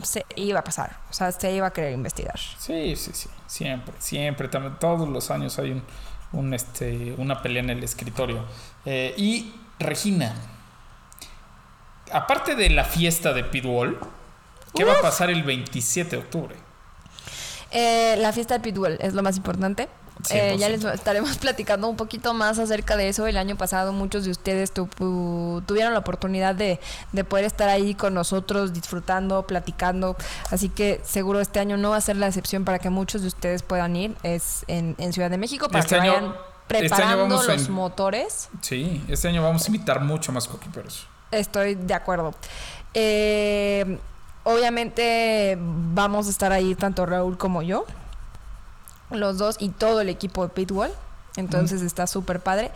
se 0.04 0.26
iba 0.36 0.60
a 0.60 0.64
pasar, 0.64 0.98
o 1.10 1.14
sea, 1.14 1.32
se 1.32 1.52
iba 1.52 1.68
a 1.68 1.74
querer 1.74 1.94
investigar. 1.94 2.38
Sí, 2.38 2.96
sí, 2.96 3.12
sí, 3.14 3.30
siempre, 3.48 3.94
siempre, 4.00 4.48
también, 4.48 4.78
todos 4.80 5.08
los 5.10 5.32
años 5.32 5.58
hay 5.60 5.72
un, 5.72 5.84
un, 6.34 6.54
este, 6.54 7.16
una 7.18 7.42
pelea 7.42 7.64
en 7.64 7.70
el 7.70 7.84
escritorio. 7.84 8.46
Eh, 8.86 9.14
y 9.18 9.54
Regina, 9.80 10.36
aparte 12.12 12.56
de 12.56 12.70
la 12.70 12.86
fiesta 12.86 13.34
de 13.34 13.44
Pitbull, 13.44 13.98
¿qué 14.76 14.84
va 14.84 14.94
a 14.94 15.02
pasar 15.02 15.30
el 15.30 15.44
27 15.44 16.16
de 16.16 16.22
octubre? 16.22 16.56
Eh, 17.72 18.16
la 18.18 18.34
fiesta 18.34 18.56
de 18.56 18.60
Pitbull 18.62 18.98
es 19.00 19.14
lo 19.14 19.22
más 19.22 19.38
importante. 19.38 19.88
Eh, 20.32 20.58
ya 20.60 20.68
100%. 20.68 20.72
les 20.72 20.84
estaremos 20.86 21.38
platicando 21.40 21.88
un 21.88 21.96
poquito 21.96 22.34
más 22.34 22.60
acerca 22.60 22.98
de 22.98 23.08
eso. 23.10 23.26
El 23.28 23.38
año 23.38 23.56
pasado 23.56 23.94
muchos 23.94 24.26
de 24.26 24.32
ustedes 24.32 24.72
tu- 24.74 24.88
tu- 24.88 25.64
tuvieron 25.66 25.94
la 25.94 26.00
oportunidad 26.00 26.56
de, 26.56 26.80
de 27.14 27.24
poder 27.24 27.46
estar 27.46 27.70
ahí 27.70 27.96
con 27.96 28.14
nosotros, 28.14 28.74
disfrutando, 28.74 29.48
platicando. 29.48 30.18
Así 30.52 30.68
que 30.70 31.00
seguro 31.06 31.40
este 31.40 31.60
año 31.60 31.78
no 31.78 31.92
va 31.92 31.98
a 31.98 32.02
ser 32.02 32.18
la 32.18 32.28
excepción 32.28 32.66
para 32.66 32.80
que 32.80 32.90
muchos 32.90 33.22
de 33.22 33.30
ustedes 33.30 33.64
puedan 33.64 33.96
ir. 33.96 34.16
Es 34.24 34.66
en, 34.68 34.96
en 34.98 35.14
Ciudad 35.14 35.30
de 35.30 35.38
México 35.38 35.68
para 35.68 35.80
Este 35.80 35.96
que 35.96 36.02
año- 36.02 36.14
vayan 36.14 36.26
este 36.70 36.90
preparando 36.90 37.28
los 37.44 37.48
en- 37.68 37.72
motores. 37.72 38.50
Sí, 38.62 39.04
este 39.08 39.28
año 39.30 39.42
vamos 39.42 39.64
a 39.64 39.68
invitar 39.68 40.02
mucho 40.02 40.32
más 40.32 40.48
coquiperos. 40.48 41.08
Estoy 41.32 41.76
de 41.76 41.94
acuerdo. 41.94 42.34
Eh, 42.94 43.98
obviamente 44.44 45.58
vamos 45.60 46.28
a 46.28 46.30
estar 46.30 46.52
ahí 46.52 46.76
tanto 46.76 47.06
Raúl 47.06 47.38
como 47.38 47.62
yo. 47.62 47.86
Los 49.12 49.38
dos 49.38 49.58
y 49.60 49.70
todo 49.70 50.02
el 50.02 50.10
equipo 50.10 50.44
de 50.44 50.50
Pitbull. 50.50 50.92
Entonces 51.36 51.82
está 51.82 52.08
súper 52.08 52.42
padre. 52.42 52.72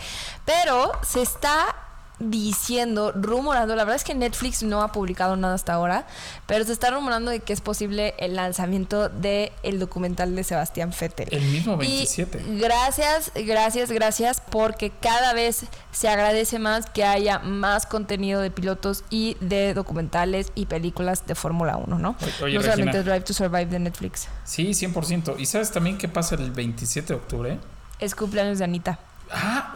Pero 0.45 0.91
se 1.03 1.21
está 1.21 1.75
diciendo, 2.23 3.11
rumorando, 3.15 3.75
la 3.75 3.83
verdad 3.83 3.95
es 3.97 4.03
que 4.03 4.15
Netflix 4.15 4.63
no 4.63 4.81
ha 4.81 4.91
publicado 4.91 5.35
nada 5.35 5.53
hasta 5.55 5.73
ahora, 5.73 6.05
pero 6.47 6.65
se 6.65 6.71
está 6.73 6.89
rumorando 6.91 7.31
de 7.31 7.39
que 7.39 7.53
es 7.53 7.61
posible 7.61 8.15
el 8.17 8.35
lanzamiento 8.35 9.09
del 9.09 9.51
el 9.63 9.79
documental 9.79 10.35
de 10.35 10.43
Sebastián 10.43 10.91
Vettel. 10.99 11.27
El 11.31 11.41
mismo 11.43 11.73
Y 11.75 11.77
27. 11.77 12.43
gracias, 12.59 13.31
gracias, 13.35 13.91
gracias, 13.91 14.41
porque 14.49 14.89
cada 14.91 15.33
vez 15.33 15.65
se 15.91 16.09
agradece 16.09 16.59
más 16.59 16.89
que 16.89 17.03
haya 17.05 17.39
más 17.39 17.85
contenido 17.85 18.41
de 18.41 18.51
pilotos 18.51 19.03
y 19.09 19.37
de 19.39 19.73
documentales 19.73 20.51
y 20.55 20.65
películas 20.65 21.25
de 21.27 21.35
Fórmula 21.35 21.77
1, 21.77 21.99
¿no? 21.99 22.15
Oye, 22.41 22.55
no 22.55 22.61
solamente 22.61 22.91
Regina. 22.97 23.13
Drive 23.13 23.25
to 23.25 23.33
Survive 23.33 23.65
de 23.67 23.79
Netflix. 23.79 24.27
Sí, 24.43 24.69
100%. 24.71 25.35
¿Y 25.39 25.45
sabes 25.45 25.71
también 25.71 25.97
qué 25.97 26.07
pasa 26.07 26.35
el 26.35 26.51
27 26.51 27.07
de 27.09 27.13
octubre? 27.13 27.59
Es 27.99 28.15
cumpleaños 28.15 28.57
de 28.57 28.63
Anita, 28.65 28.99
Ah, 29.31 29.73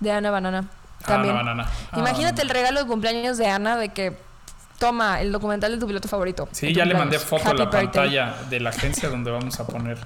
de 0.00 0.10
Ana 0.12 0.30
Banana. 0.30 0.68
Ah, 1.04 1.06
También. 1.06 1.36
Ah, 1.36 1.66
Imagínate 1.96 2.42
el 2.42 2.48
regalo 2.48 2.80
de 2.80 2.86
cumpleaños 2.86 3.36
de 3.38 3.46
Ana 3.48 3.76
de 3.76 3.90
que 3.90 4.16
Toma, 4.78 5.20
el 5.20 5.30
documental 5.30 5.70
de 5.72 5.78
tu 5.78 5.86
piloto 5.86 6.08
favorito. 6.08 6.48
Sí, 6.52 6.72
ya 6.74 6.84
le 6.84 6.94
mandé 6.94 7.18
foto 7.18 7.44
a 7.46 7.48
Happy 7.50 7.58
la 7.58 7.64
birthday. 7.66 7.84
pantalla 7.86 8.34
de 8.50 8.60
la 8.60 8.70
agencia 8.70 9.08
donde 9.08 9.30
vamos 9.30 9.60
a 9.60 9.66
poner 9.66 9.98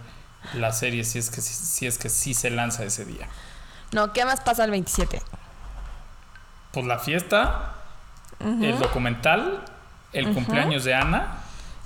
la 0.55 0.73
serie 0.73 1.05
si 1.05 1.19
es 1.19 1.31
que 1.31 1.41
si 1.41 1.87
es 1.87 1.99
que 1.99 2.09
sí 2.11 2.35
se 2.35 2.51
lanza 2.51 2.85
ese 2.85 3.05
día. 3.05 3.29
No, 3.93 4.13
¿qué 4.13 4.25
más 4.25 4.41
pasa 4.41 4.65
el 4.65 4.71
27? 4.71 5.23
Pues 6.73 6.85
la 6.87 6.99
fiesta, 6.99 7.73
el 8.41 8.79
documental, 8.79 9.65
el 10.13 10.33
cumpleaños 10.35 10.85
de 10.85 10.95
Ana 10.95 11.39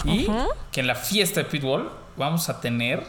y 0.05 0.29
que 0.73 0.81
en 0.81 0.87
la 0.89 0.97
fiesta 0.97 1.41
de 1.41 1.45
Pitbull 1.47 1.89
vamos 2.17 2.49
a 2.49 2.61
tener 2.61 3.07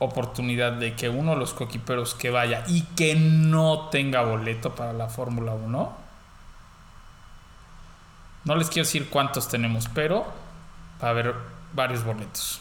oportunidad 0.00 0.72
de 0.72 0.96
que 0.96 1.08
uno 1.08 1.32
de 1.32 1.36
los 1.36 1.54
coquiperos 1.54 2.14
que 2.14 2.30
vaya 2.30 2.64
y 2.66 2.82
que 2.82 3.14
no 3.14 3.88
tenga 3.90 4.22
boleto 4.22 4.74
para 4.74 4.92
la 4.92 5.08
Fórmula 5.08 5.52
1. 5.52 5.96
No 8.44 8.56
les 8.56 8.68
quiero 8.68 8.86
decir 8.86 9.08
cuántos 9.10 9.48
tenemos, 9.48 9.88
pero 9.94 10.26
va 11.02 11.08
a 11.08 11.10
haber 11.10 11.34
varios 11.74 12.02
boletos. 12.02 12.60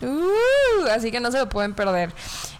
Uh, 0.00 0.88
así 0.94 1.10
que 1.10 1.20
no 1.20 1.30
se 1.32 1.38
lo 1.38 1.48
pueden 1.48 1.74
perder. 1.74 2.12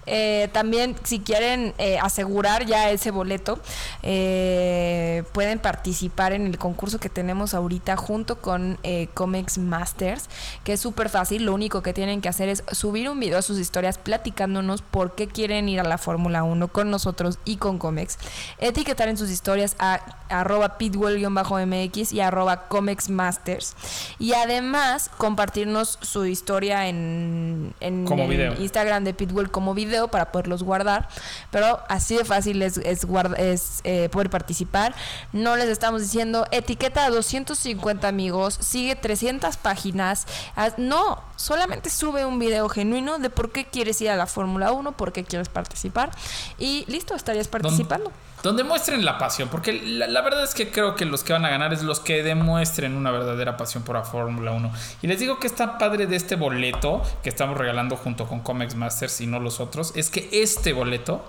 Eh, 0.07 0.49
también, 0.53 0.97
si 1.05 1.21
quieren 1.21 1.75
eh, 1.79 1.99
asegurar 1.99 2.67
ya 2.67 2.91
ese 2.91 3.11
boleto, 3.11 3.59
eh, 4.03 5.25
pueden 5.33 5.59
participar 5.59 6.33
en 6.33 6.47
el 6.47 6.59
concurso 6.59 6.99
que 6.99 7.09
tenemos 7.09 7.55
ahorita 7.55 7.97
junto 7.97 8.41
con 8.41 8.79
Comics 9.15 9.59
Masters, 9.59 10.29
que 10.63 10.75
es 10.75 10.81
súper 10.81 11.09
fácil. 11.09 11.45
Lo 11.45 11.55
único 11.55 11.83
que 11.83 11.93
tienen 11.93 12.21
que 12.21 12.29
hacer 12.29 12.49
es 12.49 12.65
subir 12.73 13.09
un 13.09 13.19
video 13.21 13.39
a 13.39 13.43
sus 13.43 13.59
historias 13.59 13.99
platicándonos 13.99 14.83
por 14.83 15.15
qué 15.15 15.27
quieren 15.27 15.69
ir 15.69 15.81
a 15.81 15.85
la 15.85 15.99
Fórmula 15.99 16.43
1 16.43 16.69
con 16.69 16.91
nosotros 16.91 17.39
y 17.45 17.57
con 17.57 17.79
Comex. 17.79 18.19
Etiquetar 18.59 19.09
en 19.09 19.17
sus 19.17 19.31
historias 19.31 19.77
a 19.79 20.01
arroba 20.29 20.79
pitbull-mx 20.79 22.13
y 22.13 22.21
arroba 22.21 22.69
Comex 22.69 23.09
Masters. 23.09 23.77
Y 24.19 24.33
además 24.33 25.11
compartirnos 25.17 25.99
su 26.03 26.25
historia 26.27 26.89
en, 26.89 27.75
en 27.81 28.05
Como 28.05 28.25
el 28.25 28.31
video. 28.31 28.55
Instagram 28.61 29.05
de 29.05 29.15
Pitbull 29.15 29.51
como 29.51 29.75
video 29.75 29.94
para 30.09 30.33
poderlos 30.33 30.63
guardar. 30.63 31.09
Pero 31.51 31.81
así 31.89 32.17
de 32.17 32.25
fácil 32.25 32.63
es, 32.63 32.77
es, 32.79 33.05
guarda- 33.05 33.37
es, 33.37 33.81
eh, 33.85 34.09
poder 34.11 34.31
participar. 34.31 34.95
No 35.33 35.57
les 35.57 35.69
estamos 35.69 36.01
diciendo 36.03 36.47
etiqueta 36.51 37.05
a 37.05 37.11
250 37.11 38.07
amigos, 38.09 38.59
sigue 38.61 38.97
300 38.97 39.57
páginas. 39.57 40.27
Haz- 40.57 40.79
No, 40.79 41.23
solamente 41.37 41.91
sube 41.91 42.25
un 42.27 42.39
video 42.39 42.69
genuino 42.69 43.19
de 43.19 43.31
por 43.31 43.53
qué 43.53 43.65
quieres 43.67 44.01
ir 44.01 44.11
a 44.11 44.17
la 44.17 44.27
Fórmula 44.27 44.73
1, 44.73 44.93
por 44.97 45.13
qué 45.13 45.25
quieres 45.25 45.49
participar. 45.49 46.11
Y 46.59 46.85
listo, 46.89 47.15
estarías 47.15 47.49
participando. 47.49 48.13
Donde 48.45 48.63
muestren 48.63 49.07
la 49.07 49.17
pasión, 49.17 49.49
porque 49.49 49.73
la, 49.73 50.21
verdad 50.21 50.45
es 50.45 50.53
que 50.53 50.71
creo 50.71 50.97
que 50.97 51.07
los 51.07 51.25
que 51.25 51.33
van 51.33 51.47
a 51.47 51.49
ganar 51.49 51.73
es 51.73 51.83
los 51.83 51.99
que 51.99 52.23
demuestren 52.23 52.95
una 52.95 53.11
verdadera 53.11 53.57
pasión 53.57 53.85
por 53.85 53.97
la 53.97 54.03
Fórmula 54.03 54.53
1. 54.53 54.71
Y 55.01 55.07
les 55.07 55.19
digo 55.19 55.41
que 55.41 55.47
está 55.47 55.79
padre 55.79 56.07
de 56.07 56.17
este 56.17 56.37
boleto 56.37 57.01
que 57.23 57.31
estamos 57.31 57.57
regalando 57.57 57.97
junto 57.97 58.27
con 58.27 58.41
Comex 58.41 58.75
Masters 58.75 59.23
y 59.23 59.27
no 59.27 59.41
los 59.41 59.61
otros, 59.61 59.95
es 59.97 60.11
que 60.11 60.29
este 60.31 60.75
boleto 60.75 61.25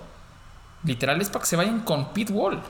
literal 0.84 1.18
es 1.22 1.30
para 1.30 1.40
que 1.40 1.46
se 1.46 1.56
vayan 1.56 1.80
con 1.80 2.12
Pitbull. 2.12 2.60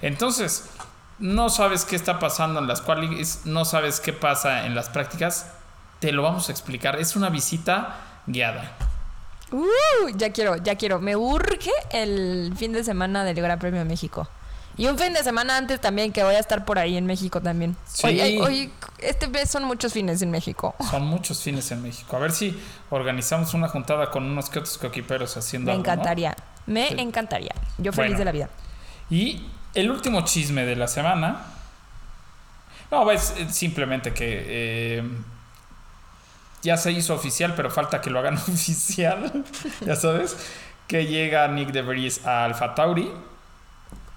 Entonces, 0.00 0.70
no 1.18 1.50
sabes 1.50 1.84
qué 1.84 1.96
está 1.96 2.18
pasando 2.18 2.60
en 2.60 2.66
las 2.66 2.80
qualis, 2.80 3.42
no 3.44 3.66
sabes 3.66 4.00
qué 4.00 4.14
pasa 4.14 4.64
en 4.64 4.74
las 4.74 4.88
prácticas, 4.88 5.52
te 5.98 6.12
lo 6.12 6.22
vamos 6.22 6.48
a 6.48 6.52
explicar. 6.52 6.98
Es 6.98 7.14
una 7.14 7.28
visita 7.28 7.98
guiada. 8.26 8.89
Uh, 9.52 10.08
ya 10.16 10.30
quiero, 10.32 10.56
ya 10.56 10.76
quiero. 10.76 11.00
Me 11.00 11.16
urge 11.16 11.70
el 11.90 12.52
fin 12.56 12.72
de 12.72 12.84
semana 12.84 13.24
del 13.24 13.36
Gran 13.36 13.58
Premio 13.58 13.80
de 13.80 13.84
México. 13.84 14.28
Y 14.76 14.86
un 14.86 14.96
fin 14.96 15.12
de 15.12 15.22
semana 15.22 15.56
antes 15.56 15.80
también, 15.80 16.12
que 16.12 16.22
voy 16.22 16.36
a 16.36 16.38
estar 16.38 16.64
por 16.64 16.78
ahí 16.78 16.96
en 16.96 17.04
México 17.04 17.40
también. 17.42 17.76
Sí. 17.86 18.06
Hoy, 18.06 18.38
hoy- 18.38 18.72
este 18.98 19.26
mes 19.28 19.50
son 19.50 19.64
muchos 19.64 19.92
fines 19.92 20.22
en 20.22 20.30
México. 20.30 20.74
Son 20.90 21.02
muchos 21.04 21.42
fines 21.42 21.70
en 21.72 21.82
México. 21.82 22.16
A 22.16 22.20
ver 22.20 22.32
si 22.32 22.58
organizamos 22.88 23.52
una 23.52 23.68
juntada 23.68 24.10
con 24.10 24.24
unos 24.24 24.48
que 24.48 24.60
otros 24.60 24.78
coquiperos 24.78 25.36
haciendo 25.36 25.66
Me 25.66 25.72
algo, 25.72 25.84
¿no? 25.84 25.92
encantaría. 25.92 26.36
Me 26.66 26.88
Sí. 26.88 26.94
encantaría. 26.98 27.54
Yo 27.78 27.92
feliz 27.92 28.12
Bueno. 28.12 28.18
de 28.20 28.24
la 28.24 28.32
vida. 28.32 28.48
Y 29.10 29.44
el 29.74 29.90
último 29.90 30.24
chisme 30.24 30.64
de 30.64 30.76
la 30.76 30.86
semana. 30.88 31.42
No, 32.90 33.10
es 33.10 33.34
simplemente 33.50 34.12
que 34.14 34.44
eh, 34.98 35.02
ya 36.62 36.76
se 36.76 36.92
hizo 36.92 37.14
oficial, 37.14 37.54
pero 37.54 37.70
falta 37.70 38.00
que 38.00 38.10
lo 38.10 38.18
hagan 38.18 38.34
oficial. 38.48 39.44
ya 39.84 39.96
sabes. 39.96 40.36
Que 40.86 41.06
llega 41.06 41.46
Nick 41.48 41.70
de 41.70 41.82
Vries 41.82 42.26
a 42.26 42.44
Alfa 42.44 42.74
Tauri. 42.74 43.10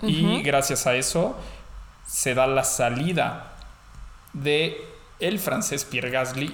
Y 0.02 0.42
gracias 0.42 0.86
a 0.86 0.96
eso 0.96 1.38
se 2.06 2.34
da 2.34 2.46
la 2.48 2.64
salida 2.66 3.54
de 4.34 4.86
el 5.22 5.40
francés 5.40 5.86
Pierre 5.86 6.10
Gasly 6.10 6.54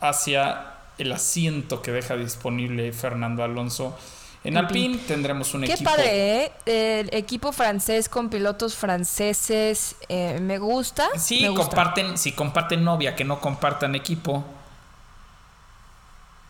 hacia 0.00 0.66
el 0.98 1.10
asiento 1.10 1.82
que 1.82 1.90
deja 1.90 2.14
disponible 2.14 2.92
Fernando 2.92 3.42
Alonso. 3.42 3.98
En 4.44 4.56
Alpine 4.58 4.98
tendremos 5.08 5.54
un 5.54 5.62
Qué 5.62 5.72
equipo. 5.72 5.90
padre, 5.90 6.44
¿eh? 6.44 6.52
El 6.66 7.12
equipo 7.14 7.50
francés 7.50 8.08
con 8.08 8.28
pilotos 8.28 8.76
franceses. 8.76 9.96
eh, 10.08 10.38
me 10.40 10.58
gusta. 10.58 11.08
Sí, 11.16 11.40
me 11.42 11.48
gusta. 11.48 11.64
comparten, 11.66 12.16
si 12.18 12.32
comparten 12.32 12.84
novia, 12.84 13.16
que 13.16 13.24
no 13.24 13.40
compartan 13.40 13.94
equipo. 13.96 14.44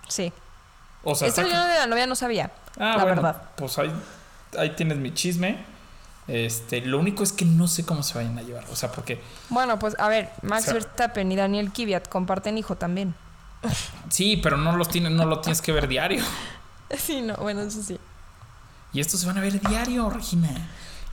Sí. 0.09 0.33
O 1.03 1.15
sea, 1.15 1.29
Esto 1.29 1.43
yo 1.43 1.49
de 1.49 1.75
la 1.75 1.87
novia 1.87 2.07
no 2.07 2.15
sabía. 2.15 2.51
ah, 2.79 2.95
la 2.97 3.05
bueno, 3.05 3.23
verdad. 3.23 3.43
pues 3.57 3.79
ahí, 3.79 3.93
ahí 4.59 4.71
tienes 4.77 4.97
mi 4.99 5.13
chisme. 5.13 5.65
Este, 6.27 6.81
lo 6.81 6.99
único 6.99 7.23
es 7.23 7.33
que 7.33 7.45
no 7.45 7.69
sé 7.69 7.85
cómo 7.85 8.03
se 8.03 8.15
vayan 8.15 8.39
a 8.39 8.43
llevar. 8.43 8.65
O 8.73 8.77
sea, 8.77 8.91
porque 8.91 9.21
Bueno, 9.51 9.79
pues 9.79 9.95
a 9.99 10.09
ver, 10.09 10.31
Max 10.43 10.63
O 10.63 10.65
sea- 10.67 10.75
Verstappen 10.75 11.31
y 11.31 11.37
Daniel 11.37 11.71
Kvyat 11.73 12.09
comparten 12.09 12.57
hijo 12.57 12.77
también. 12.77 13.15
sí, 14.09 14.39
pero 14.43 14.57
no 14.57 14.77
los 14.77 14.89
tienes, 14.89 15.13
no 15.13 15.27
lo 15.27 15.41
tienes 15.41 15.61
que 15.61 15.73
ver 15.73 15.89
diario. 15.89 16.25
Sí, 16.99 17.23
no, 17.23 17.35
bueno, 17.37 17.63
eso 17.63 17.83
sí. 17.83 17.99
Y 18.93 19.01
estos 19.01 19.19
se 19.21 19.27
van 19.27 19.37
a 19.39 19.41
ver 19.41 19.59
diario, 19.61 20.09
Regina. 20.11 20.49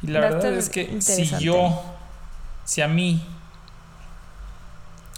Y 0.03 0.07
la 0.07 0.19
Va 0.19 0.29
verdad 0.29 0.53
es 0.53 0.69
que 0.69 1.01
si 1.01 1.25
yo, 1.39 1.81
si 2.65 2.81
a 2.81 2.87
mí 2.87 3.25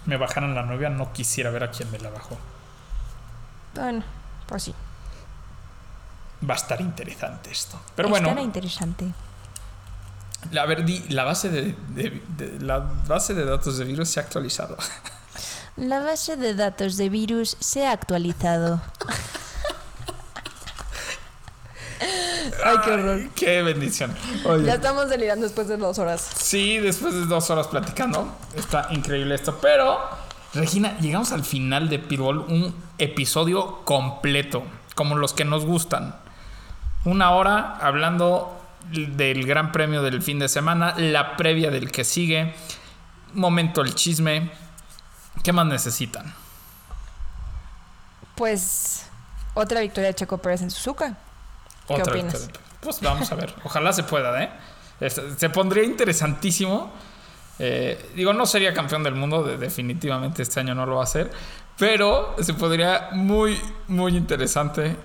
me 0.06 0.18
bajaran 0.18 0.54
la 0.56 0.64
novia, 0.64 0.90
no 0.90 1.12
quisiera 1.14 1.50
ver 1.50 1.64
a 1.64 1.72
quién 1.72 1.90
me 1.92 2.00
la 2.00 2.10
bajó. 2.10 2.38
Bueno, 3.76 4.04
pues 4.48 4.64
sí. 4.64 4.76
Va 6.48 6.54
a 6.54 6.58
estar 6.58 6.80
interesante 6.82 7.52
esto. 7.52 7.80
Pero 7.96 8.10
bueno, 8.10 8.28
Estará 8.28 8.42
interesante. 8.44 9.06
a 10.60 10.66
ver, 10.66 10.84
di, 10.86 11.00
la 11.10 11.24
base 11.24 11.50
de, 11.50 11.76
de- 11.90 12.22
de- 12.38 12.60
la 12.60 12.80
base 12.80 13.34
de 13.34 13.46
datos 13.46 13.78
de 13.78 13.86
virus 13.86 14.10
se 14.10 14.20
ha 14.20 14.24
actualizado. 14.24 14.78
La 15.76 16.02
base 16.02 16.36
de 16.38 16.54
datos 16.54 16.98
de 16.98 17.10
virus 17.10 17.58
se 17.60 17.88
ha 17.88 17.94
actualizado. 17.94 18.80
Ay, 22.64 22.76
qué 22.84 22.92
horror. 22.92 23.30
Qué 23.36 23.62
bendición. 23.64 24.16
Oye, 24.46 24.66
Ya 24.66 24.76
estamos 24.76 25.10
delirando 25.10 25.46
después 25.46 25.68
de 25.68 25.78
dos 25.78 25.98
horas. 26.00 26.30
Sí, 26.36 26.78
después 26.78 27.14
de 27.14 27.26
dos 27.26 27.50
horas 27.50 27.68
platicando. 27.68 28.36
Está 28.56 28.88
increíble 28.92 29.34
esto. 29.36 29.58
Pero, 29.62 30.00
Regina, 30.54 30.98
llegamos 31.00 31.32
al 31.32 31.44
final 31.44 31.90
de 31.90 32.00
Pitbull. 32.00 32.40
Un 32.40 32.76
episodio 32.98 33.84
completo. 33.86 34.64
Como 34.96 35.16
los 35.16 35.34
que 35.34 35.46
nos 35.46 35.66
gustan. 35.66 36.16
Una 37.06 37.32
hora 37.32 37.78
hablando 37.82 38.60
del 38.92 39.46
gran 39.48 39.72
premio 39.72 40.02
del 40.04 40.22
fin 40.22 40.38
de 40.40 40.48
semana. 40.50 40.94
La 40.98 41.36
previa 41.38 41.72
del 41.72 41.92
que 41.92 42.04
sigue. 42.04 42.54
Momento 43.34 43.82
el 43.82 43.96
chisme. 43.96 44.52
¿Qué 45.44 45.52
más 45.52 45.66
necesitan? 45.66 46.34
Pues 48.36 49.08
otra 49.54 49.82
victoria 49.82 50.10
de 50.10 50.16
Checo 50.16 50.38
Pérez 50.38 50.62
en 50.62 50.72
Suzuka. 50.72 51.18
¿Qué 51.88 51.94
Otra 51.96 52.14
opinas? 52.14 52.34
victoria. 52.34 52.62
Pues 52.82 53.02
vamos 53.02 53.32
a 53.32 53.36
ver. 53.36 53.54
Ojalá 53.64 53.94
se 53.94 54.04
pueda, 54.04 54.42
¿eh? 54.44 54.52
Es- 55.00 55.22
Se 55.38 55.50
pondría 55.50 55.84
interesantísimo. 55.84 56.92
Eh, 57.60 58.12
digo, 58.16 58.34
no 58.34 58.46
sería 58.46 58.74
campeón 58.74 59.04
del 59.04 59.16
mundo, 59.16 59.44
de- 59.44 59.58
definitivamente 59.58 60.42
este 60.42 60.60
año 60.60 60.74
no 60.76 60.86
lo 60.86 60.96
va 60.96 61.02
a 61.02 61.04
hacer. 61.06 61.32
Pero 61.78 62.36
se 62.42 62.54
podría 62.54 63.10
muy, 63.14 63.60
muy 63.88 64.16
interesante 64.16 64.96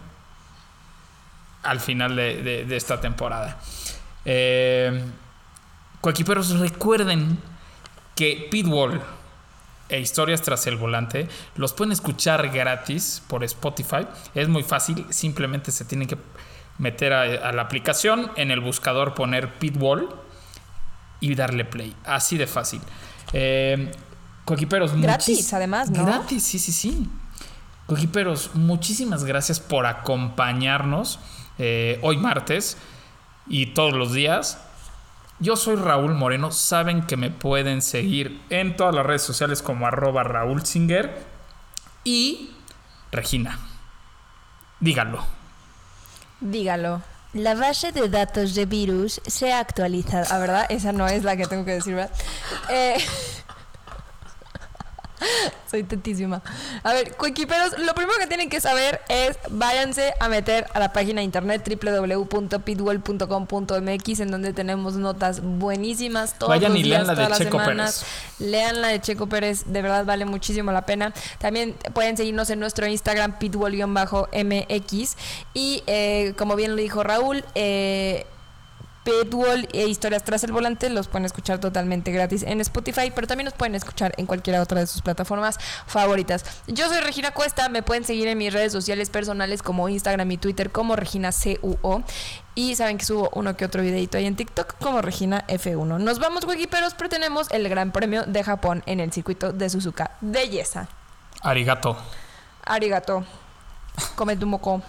al 1.63 1.81
final 1.81 2.17
de, 2.17 2.43
de- 2.43 2.65
esta 2.77 3.01
temporada. 3.01 3.59
Eh, 4.25 5.03
recuerden 6.61 7.39
que 8.15 8.49
Pitbull 8.51 9.01
e 9.89 10.01
Historias 10.01 10.43
tras 10.43 10.67
el 10.67 10.77
volante 10.77 11.29
los 11.57 11.73
pueden 11.73 11.93
escuchar 11.93 12.49
gratis 12.51 13.23
por 13.27 13.43
Spotify. 13.45 14.07
Es 14.35 14.49
muy 14.49 14.63
fácil, 14.63 15.07
simplemente 15.11 15.73
se 15.73 15.85
tienen 15.85 16.09
que 16.09 16.19
meter 16.79 17.13
a, 17.13 17.23
a 17.23 17.53
la 17.53 17.63
aplicación, 17.63 18.31
en 18.37 18.51
el 18.51 18.61
buscador 18.61 19.15
poner 19.15 19.55
Pitbull 19.59 20.09
y 21.21 21.35
darle 21.35 21.65
play. 21.65 21.95
Así 22.05 22.37
de 22.37 22.47
fácil. 22.47 22.81
Eh, 23.33 23.93
coequiperos, 24.45 24.99
Gratis, 25.01 25.53
además, 25.53 25.91
¿no? 25.91 26.05
Gratis, 26.05 26.45
sí, 26.45 26.59
sí, 26.59 26.73
sí. 26.73 27.09
Coequiperos, 27.87 28.51
muchísimas 28.55 29.25
gracias 29.25 29.61
por 29.61 29.87
acompañarnos 29.87 31.21
eh, 31.59 31.99
hoy 32.03 32.19
martes 32.19 32.77
y 33.47 33.67
todos 33.67 33.95
los 33.95 34.13
días. 34.13 34.59
Yo 35.41 35.57
soy 35.57 35.77
Raúl 35.77 36.15
Moreno. 36.15 36.51
Saben 36.51 37.07
que 37.07 37.17
me 37.17 37.31
pueden 37.31 37.81
seguir 37.81 38.41
en 38.51 38.77
todas 38.77 38.95
las 38.95 39.07
redes 39.07 39.23
sociales 39.23 39.63
como 39.63 39.87
arroba 39.87 40.25
Raúl 40.25 40.67
Singer. 40.67 41.25
Y 42.05 42.51
Regina, 43.13 43.59
díganlo. 44.81 45.25
Dígalo. 46.41 47.03
La 47.35 47.55
base 47.55 47.93
de 47.93 48.09
datos 48.09 48.55
de 48.55 48.65
virus 48.65 49.21
se 49.27 49.53
ha 49.53 49.61
actualizado. 49.61 50.27
Ah, 50.31 50.39
¿verdad? 50.39 50.67
Esa 50.71 50.93
no 50.93 51.07
es 51.07 51.25
la 51.25 51.37
que 51.37 51.47
tengo 51.47 51.65
que 51.65 51.73
decir, 51.73 51.95
¿verdad? 51.95 52.11
Eh, 52.71 52.97
Soy 55.71 55.83
tetísima. 55.83 56.43
A 56.83 56.93
ver, 56.93 57.15
cuequiperos, 57.17 57.79
lo 57.79 57.95
primero 57.95 58.19
que 58.19 58.27
tienen 58.27 58.49
que 58.49 58.61
saber 58.61 59.01
es 59.09 59.39
váyanse 59.51 60.15
a 60.21 60.29
meter 60.29 60.67
a 60.75 60.79
la 60.79 60.93
página 60.93 61.21
de 61.21 61.25
internet 61.25 61.67
www.pitwell.com.mx 61.67 64.21
en 64.21 64.31
donde 64.31 64.53
tenemos 64.53 64.97
notas 64.97 65.41
buenísimas 65.43 66.39
todos 66.39 66.51
Vayan 66.51 66.73
los 66.73 66.81
y 66.81 66.85
días, 66.85 66.99
lean 66.99 67.07
la 67.07 67.13
de 67.13 67.17
todas 67.17 67.31
las 67.31 67.39
Checo 67.39 67.61
semanas. 67.61 68.05
Lean 68.39 68.81
la 68.81 68.89
de 68.89 69.01
Checo 69.01 69.29
Pérez, 69.29 69.65
de 69.67 69.83
verdad 69.83 70.05
vale 70.05 70.25
muchísimo 70.25 70.73
la 70.73 70.87
pena. 70.87 71.13
También 71.39 71.75
pueden 71.93 72.17
seguirnos 72.17 72.51
en 72.51 72.61
nuestro 72.61 72.87
Instagram 72.87 73.39
pitwell-mx 73.39 75.17
y 75.55 75.83
eh, 75.87 76.35
como 76.37 76.57
bien 76.57 76.73
lo 76.73 76.77
dijo 76.77 77.03
Raúl, 77.03 77.45
eh, 77.55 78.27
Pitbull 79.09 79.67
e 79.73 79.87
Historias 79.87 80.23
tras 80.23 80.45
el 80.45 80.53
volante 80.53 80.91
los 80.91 81.09
pueden 81.09 81.25
escuchar 81.25 81.59
totalmente 81.59 82.13
gratis 82.13 82.43
en 82.43 82.61
Spotify, 82.61 83.11
pero 83.15 83.27
también 83.27 83.47
nos 83.47 83.55
pueden 83.55 83.75
escuchar 83.75 84.13
en 84.19 84.27
cualquiera 84.27 84.61
otra 84.61 84.81
de 84.81 84.87
sus 84.87 85.01
plataformas 85.01 85.57
favoritas. 85.87 86.45
Yo 86.67 86.89
soy 86.89 87.01
Regina 87.01 87.31
Cuesta, 87.31 87.71
me 87.71 87.83
pueden 87.83 88.05
seguir 88.05 88.29
en 88.29 88.37
mis 88.37 88.53
redes 88.53 88.71
sociales 88.71 89.09
personales 89.09 89.63
como 89.63 89.89
Instagram 89.89 90.31
y 90.31 90.37
Twitter 90.37 90.71
como 90.71 90.95
Regina 90.95 91.31
CUO 91.33 92.05
y 92.55 92.77
saben 92.77 92.99
que 92.99 93.07
subo 93.07 93.31
uno 93.33 93.57
que 93.57 93.65
otro 93.65 93.81
videito 93.81 94.19
ahí 94.19 94.27
en 94.27 94.37
TikTok 94.37 94.77
como 94.79 95.01
Regina 95.01 95.47
F1. 95.47 95.99
Nos 95.99 96.19
vamos, 96.19 96.45
Wikiperos, 96.45 96.93
pero 96.93 97.09
tenemos 97.09 97.51
el 97.51 97.67
Gran 97.71 97.93
Premio 97.93 98.25
de 98.25 98.45
Japón 98.45 98.83
en 98.85 99.01
el 99.01 99.11
circuito 99.11 99.55
de 99.55 99.71
Suzuka. 99.71 100.11
Belleza. 100.21 100.87
Arigato. 101.41 101.97
Arigato. 102.63 103.25
Come 104.17 104.37
tu 104.37 104.47
moco. 104.47 104.83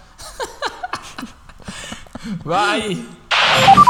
Bye. 2.44 3.02